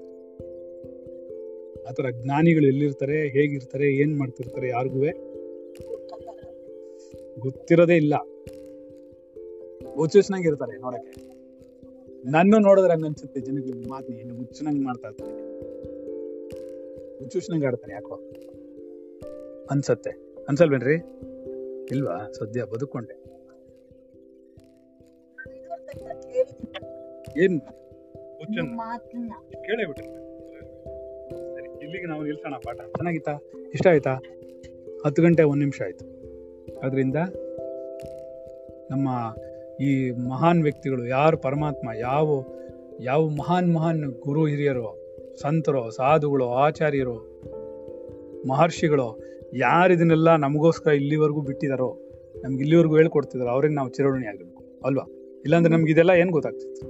ಆತರ 1.89 2.11
ಜ್ಞಾನಿಗಳು 2.11 2.67
ಎಲ್ಲಿರ್ತಾರೆ, 2.67 3.29
ಹೇಗಿರ್ತಾರೆ, 3.29 3.93
ಏನ್ 3.93 4.19
ಮಾಡ್ತಿರ್ತಾರೆ 4.19 4.69
ಯಾರಿಗೂ 4.69 5.01
ಗೊತ್ತಿರೋದೇ 7.41 7.97
ಇಲ್ಲ. 7.97 8.15
ಹುಚ್ಚುಚ್ನಾಗಿರ್ತಾರೆ 9.95 10.79
ನೋಡಕ್ಕೆ. 10.79 11.31
ನನ್ನ 12.31 12.55
ನೋಡಿದ್ರೆ 12.59 12.93
ಹಂಗ 12.93 13.05
ಅನ್ಸುತ್ತೆ 13.05 13.41
ಜನಕ್ಕೆ 13.41 13.89
ಮಾತು 13.89 14.13
ಏನು 14.13 14.37
ಹುಚ್ಚನಂಗ್ 14.37 14.85
ಮಾಡ್ತಾ 14.85 15.09
ಇರ್ತಾರೆ. 15.09 15.33
ಹುಚ್ಚುಚ್ನಂಗ್ 17.19 17.65
ಆಡ್ತಾರೆ 17.65 17.93
ಯಾಕೋ. 17.93 18.15
ಅನ್ಸತ್ತೆ. 19.71 20.11
ಅನ್ಸಲ್ವೇನ್ರಿ? 20.49 20.97
ಇಲ್ವಾ? 21.93 22.33
ಸದ್ಯ 22.33 22.65
ಬದುಕೊಂಡೆ 22.65 23.31
ಏನ್? 27.45 27.61
ಕೇಳೇ 29.65 29.83
ಇಲ್ಲಿಗೆ 31.83 32.07
ನಾವು 32.07 32.25
ನಿಲ್ಸೋಣ 32.25 32.55
ಪಾಠ. 32.65 32.77
ಚೆನ್ನಾಗಿತ್ತಾ? 32.77 33.39
ಇಷ್ಟ 33.75 33.87
ಆಯ್ತಾ? 33.87 34.15
ಹತ್ತು 35.07 35.23
ಗಂಟೆ 35.23 35.43
ಒಂದ್ 35.43 35.59
ನಿಮಿಷ 35.59 35.83
ಆಯ್ತು. 35.83 36.05
ಅದರಿಂದ 36.79 37.17
ನಮ್ಮ 38.91 39.37
ಈ 39.81 40.11
ಮಹಾನ್ 40.11 40.63
ವ್ಯಕ್ತಿಗಳು 40.63 41.07
ಯಾರು 41.07 41.39
ಪರಮಾತ್ಮ 41.39 41.93
ಯಾವ 41.93 42.45
ಯಾವ 43.01 43.29
ಮಹಾನ್ 43.29 43.75
ಮಹಾನ್ 43.75 44.05
ಗುರು 44.05 44.47
ಹಿರಿಯರು 44.47 45.01
ಸಂತರು 45.41 45.91
ಸಾಧುಗಳು 45.91 46.49
ಆಚಾರ್ಯರು 46.49 47.43
ಮಹರ್ಷಿಗಳು 48.49 49.23
ಯಾರು 49.55 49.93
ಇದನ್ನೆಲ್ಲ 49.93 50.37
ನಮಗೋಸ್ಕರ 50.37 50.91
ಇಲ್ಲಿವರೆಗೂ 50.91 51.41
ಬಿಟ್ಟಿದಾರೋ, 51.41 51.99
ನಮ್ಗೆ 52.43 52.61
ಇಲ್ಲಿವರೆಗೂ 52.61 52.97
ಹೇಳ್ಕೊಡ್ತಿದಾರೋ, 52.97 53.51
ಅವ್ರಿಗೆ 53.51 53.75
ನಾವು 53.75 53.89
ಚಿರೋಣಿ 53.89 54.27
ಆಗಬೇಕು, 54.27 54.81
ಅಲ್ವಾ? 54.85 55.05
ಇಲ್ಲಾಂದ್ರೆ 55.45 55.75
ನಮ್ಗೆ 55.75 55.93
ಇದೆಲ್ಲ 55.93 56.11
ಏನು 56.11 56.33
ಗೊತ್ತಾಗ್ತಿತ್ತು? 56.33 56.87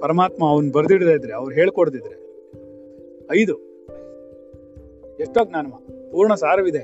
ಪರಮಾತ್ಮ 0.00 0.44
ಅವ್ನು 0.44 0.72
ಬರ್ದಿಡದೇ 0.72 1.12
ಇದ್ರೆ, 1.12 1.32
ಅವ್ರು 1.32 1.54
ಹೇಳ್ಕೊಡ್ದಿದ್ರೆ. 1.54 2.28
ಐದು, 3.32 3.56
ಎಷ್ಟೋ 5.20 5.44
ಜ್ಞಾನಮ್ಮ 5.44 5.74
ಪೂರ್ಣ 6.10 6.34
ಸಾರವಿದೆ. 6.34 6.78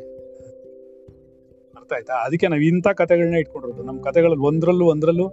ಅರ್ಥ 1.79 1.93
ಆಯ್ತಾ? 1.93 2.15
ಅದಕ್ಕೆ 2.15 2.49
ನಾವು 2.49 2.63
ಇಂಥ 2.63 2.89
ಕಥೆಗಳನ್ನ 2.89 3.37
ಇಟ್ಕೊಂಡಿರೋದು. 3.37 3.83
ನಮ್ಮ 3.83 4.01
ಕಥೆಗಳಲ್ಲಿ 4.01 4.47
ಒಂದ್ರಲ್ಲೂ 4.47 4.87
ಒಂದ್ರಲ್ಲೂ 4.87 5.29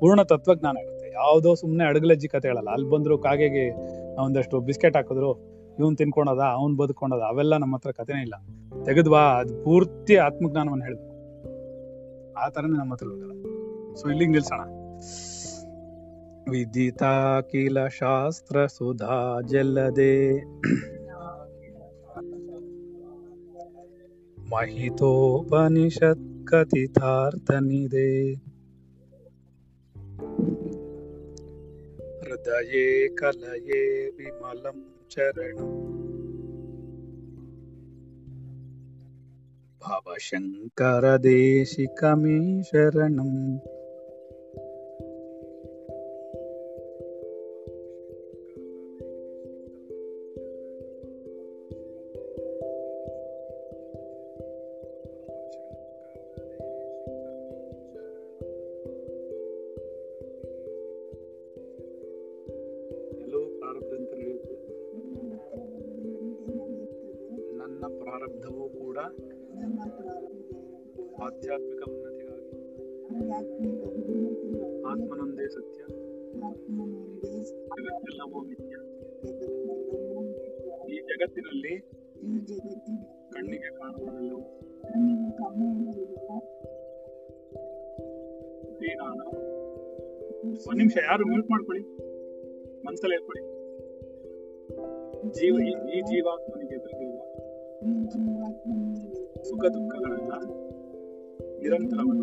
ಪೂರ್ಣ 0.00 0.22
ತತ್ವಜ್ಞಾನ 0.22 0.76
ಇರುತ್ತೆ. 0.76 1.12
ಯಾವುದೋ 1.12 1.54
ಸುಮ್ಮನೆ 1.54 1.84
ಅಡಗಲಜ್ಜಿ 1.84 2.28
ಕಥೆಗಳಲ್ಲ. 2.28 2.70
ಅಲ್ಲಿ 2.70 2.90
ಬಂದ್ರು 2.90 3.18
ಕಾಗೆಗೆ 3.18 3.70
ಒಂದಷ್ಟು 4.20 4.60
ಬಿಸ್ಕೆಟ್ 4.60 4.96
ಹಾಕಿದ್ರು 4.96 5.55
ಇವನ್ 5.78 5.96
ತಿನ್ಕೊಂಡದ, 5.96 6.38
ಅವ್ನ್ 6.38 6.76
ಬದುಕೊಂಡದ, 6.76 7.20
ಅವೆಲ್ಲ 7.28 7.56
ನಮ್ಮ 7.56 7.76
ಹತ್ರ 7.76 7.90
ಕಥೆನೇ 7.90 8.20
ಇಲ್ಲ. 8.20 8.34
ತೆಗೆದ್ವಾ 8.84 9.20
ಅದು 9.20 9.64
ಪೂರ್ತಿ 9.64 10.16
ಆತ್ಮಜ್ಞಾನವನ್ನು 10.16 10.84
ಹೇಳ್ಬೇಕು. 10.84 11.16
ಆ 12.34 12.48
ತರನೇ 12.48 12.78
ನಮ್ಮ 12.78 12.94
ಹತ್ರ 12.94 13.06
ಸೊ 13.94 14.08
ಇಲ್ಲಿಗೆ 14.08 14.30
ನಿಲ್ಸೋಣ. 14.30 14.60
ವಿದಿತಾಕಿಲ 16.50 17.86
ಶಾಸ್ತ್ರ 17.86 18.66
ಸುಧಾ 18.66 19.40
ಜಲ್ಲದೆ 19.40 20.44
ಮಹಿತೋಪನಿಷತ್ 24.50 26.46
ಕಥಿತಾರ್ಥನಿದೆ 26.46 28.34
ಹೃದಯೇ, 32.20 33.08
ಕಲಯೇ, 33.08 34.10
ವಿಮಲಂ. 34.10 34.95
ಚರಣಂ 35.08 35.72
ಭವಶಂಕರ 39.80 41.16
ದೇಶಿಕಮೇ 41.16 42.62
ಶರಣಂ. 42.62 43.32
ಎಲ್ಲವೂ 43.58 43.75
ಜೀವ 95.36 95.54
ಈ- 95.64 95.80
ಈ 95.88 96.00
ಜೀವಾತ್ಮನಿಗೆ 96.08 96.76
ಎದುರಿಗಿರುವ 96.76 97.22
ಸುಖ 99.46 99.62
ದುಃಖಗಳನ್ನ 99.74 100.32
ನಿರಂತರವಾಗಿ 101.60 102.22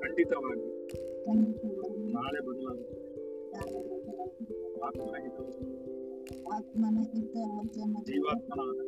ಖಂಡಿತವಾಗಿ 0.00 0.66
ನಾಳೆ 2.14 2.40
ಬದಲಾಗುತ್ತೆ 2.46 2.98
ಆತ್ಮನ 4.80 5.16
ಹಿತವು 5.24 5.52
ಆತ್ಮನ 6.50 6.98
ಹಿತ 7.10 7.34
ವಚನ 7.52 7.94
ಜೀವಾತ್ಮನಾದ 8.08 8.78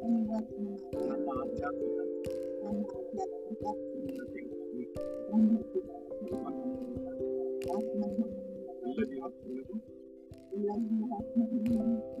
ನನ್ನ 0.00 0.30
ಆಧ್ಯಾತ್ಮಿಕ 1.36 1.98
ನನ್ನ 2.62 2.78
ಆಧ್ಯಾತ್ಮಿಕ 2.96 3.64
ಉನ್ನತಿಗಾಗಿ 3.98 4.84
ಉನ್ನತಿಗಾಗಿ 5.32 6.30
ಆತ್ಮನ 6.40 6.44
ಎಲ್ಲ 6.90 7.08
ಜೀವಾತ್ಮಗಳಿಗೂ 7.60 8.26
ಎಲ್ಲರಿಗೂ 8.82 9.22
ಆತ್ಮದಲ್ಲಿ 9.26 9.78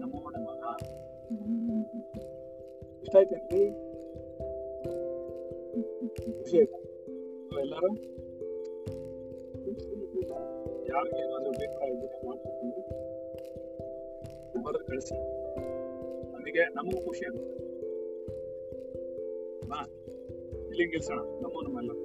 ನಮೋ 0.00 0.18
ನಮಃ 0.34 0.62
ಇಷ್ಟ 3.02 3.14
ಆಯ್ತೇನ್ರಿ 3.16 3.62
ಖುಷಿ 6.36 6.56
ಆಯ್ತಾ 6.58 6.78
ಎಲ್ಲರೂ 7.60 7.90
ಯಾರಿಗೆ 10.88 11.20
ಏನಾದ್ರೂ 11.24 11.50
ಅಭಿಪ್ರಾಯ 11.50 11.90
ಇದ್ರೆ 11.94 12.20
ಮಾಡ್ಕೊಂಡು 12.26 12.82
ಬರೆದು 14.62 14.84
ಕಳಿಸಿ 14.86 15.16
ನಮಗೆ 16.32 16.64
ನಮಗೂ 16.76 17.00
ಖುಷಿ 17.06 17.24
ಆಗುತ್ತೆ 17.26 17.56
ಇಲ್ಲಿಗೆ 20.70 20.90
ನಿಲ್ಸೋಣ 20.90 21.20
ನಮೋ 21.42 21.60
ನಮ್ಮೆಲ್ಲ 21.62 21.99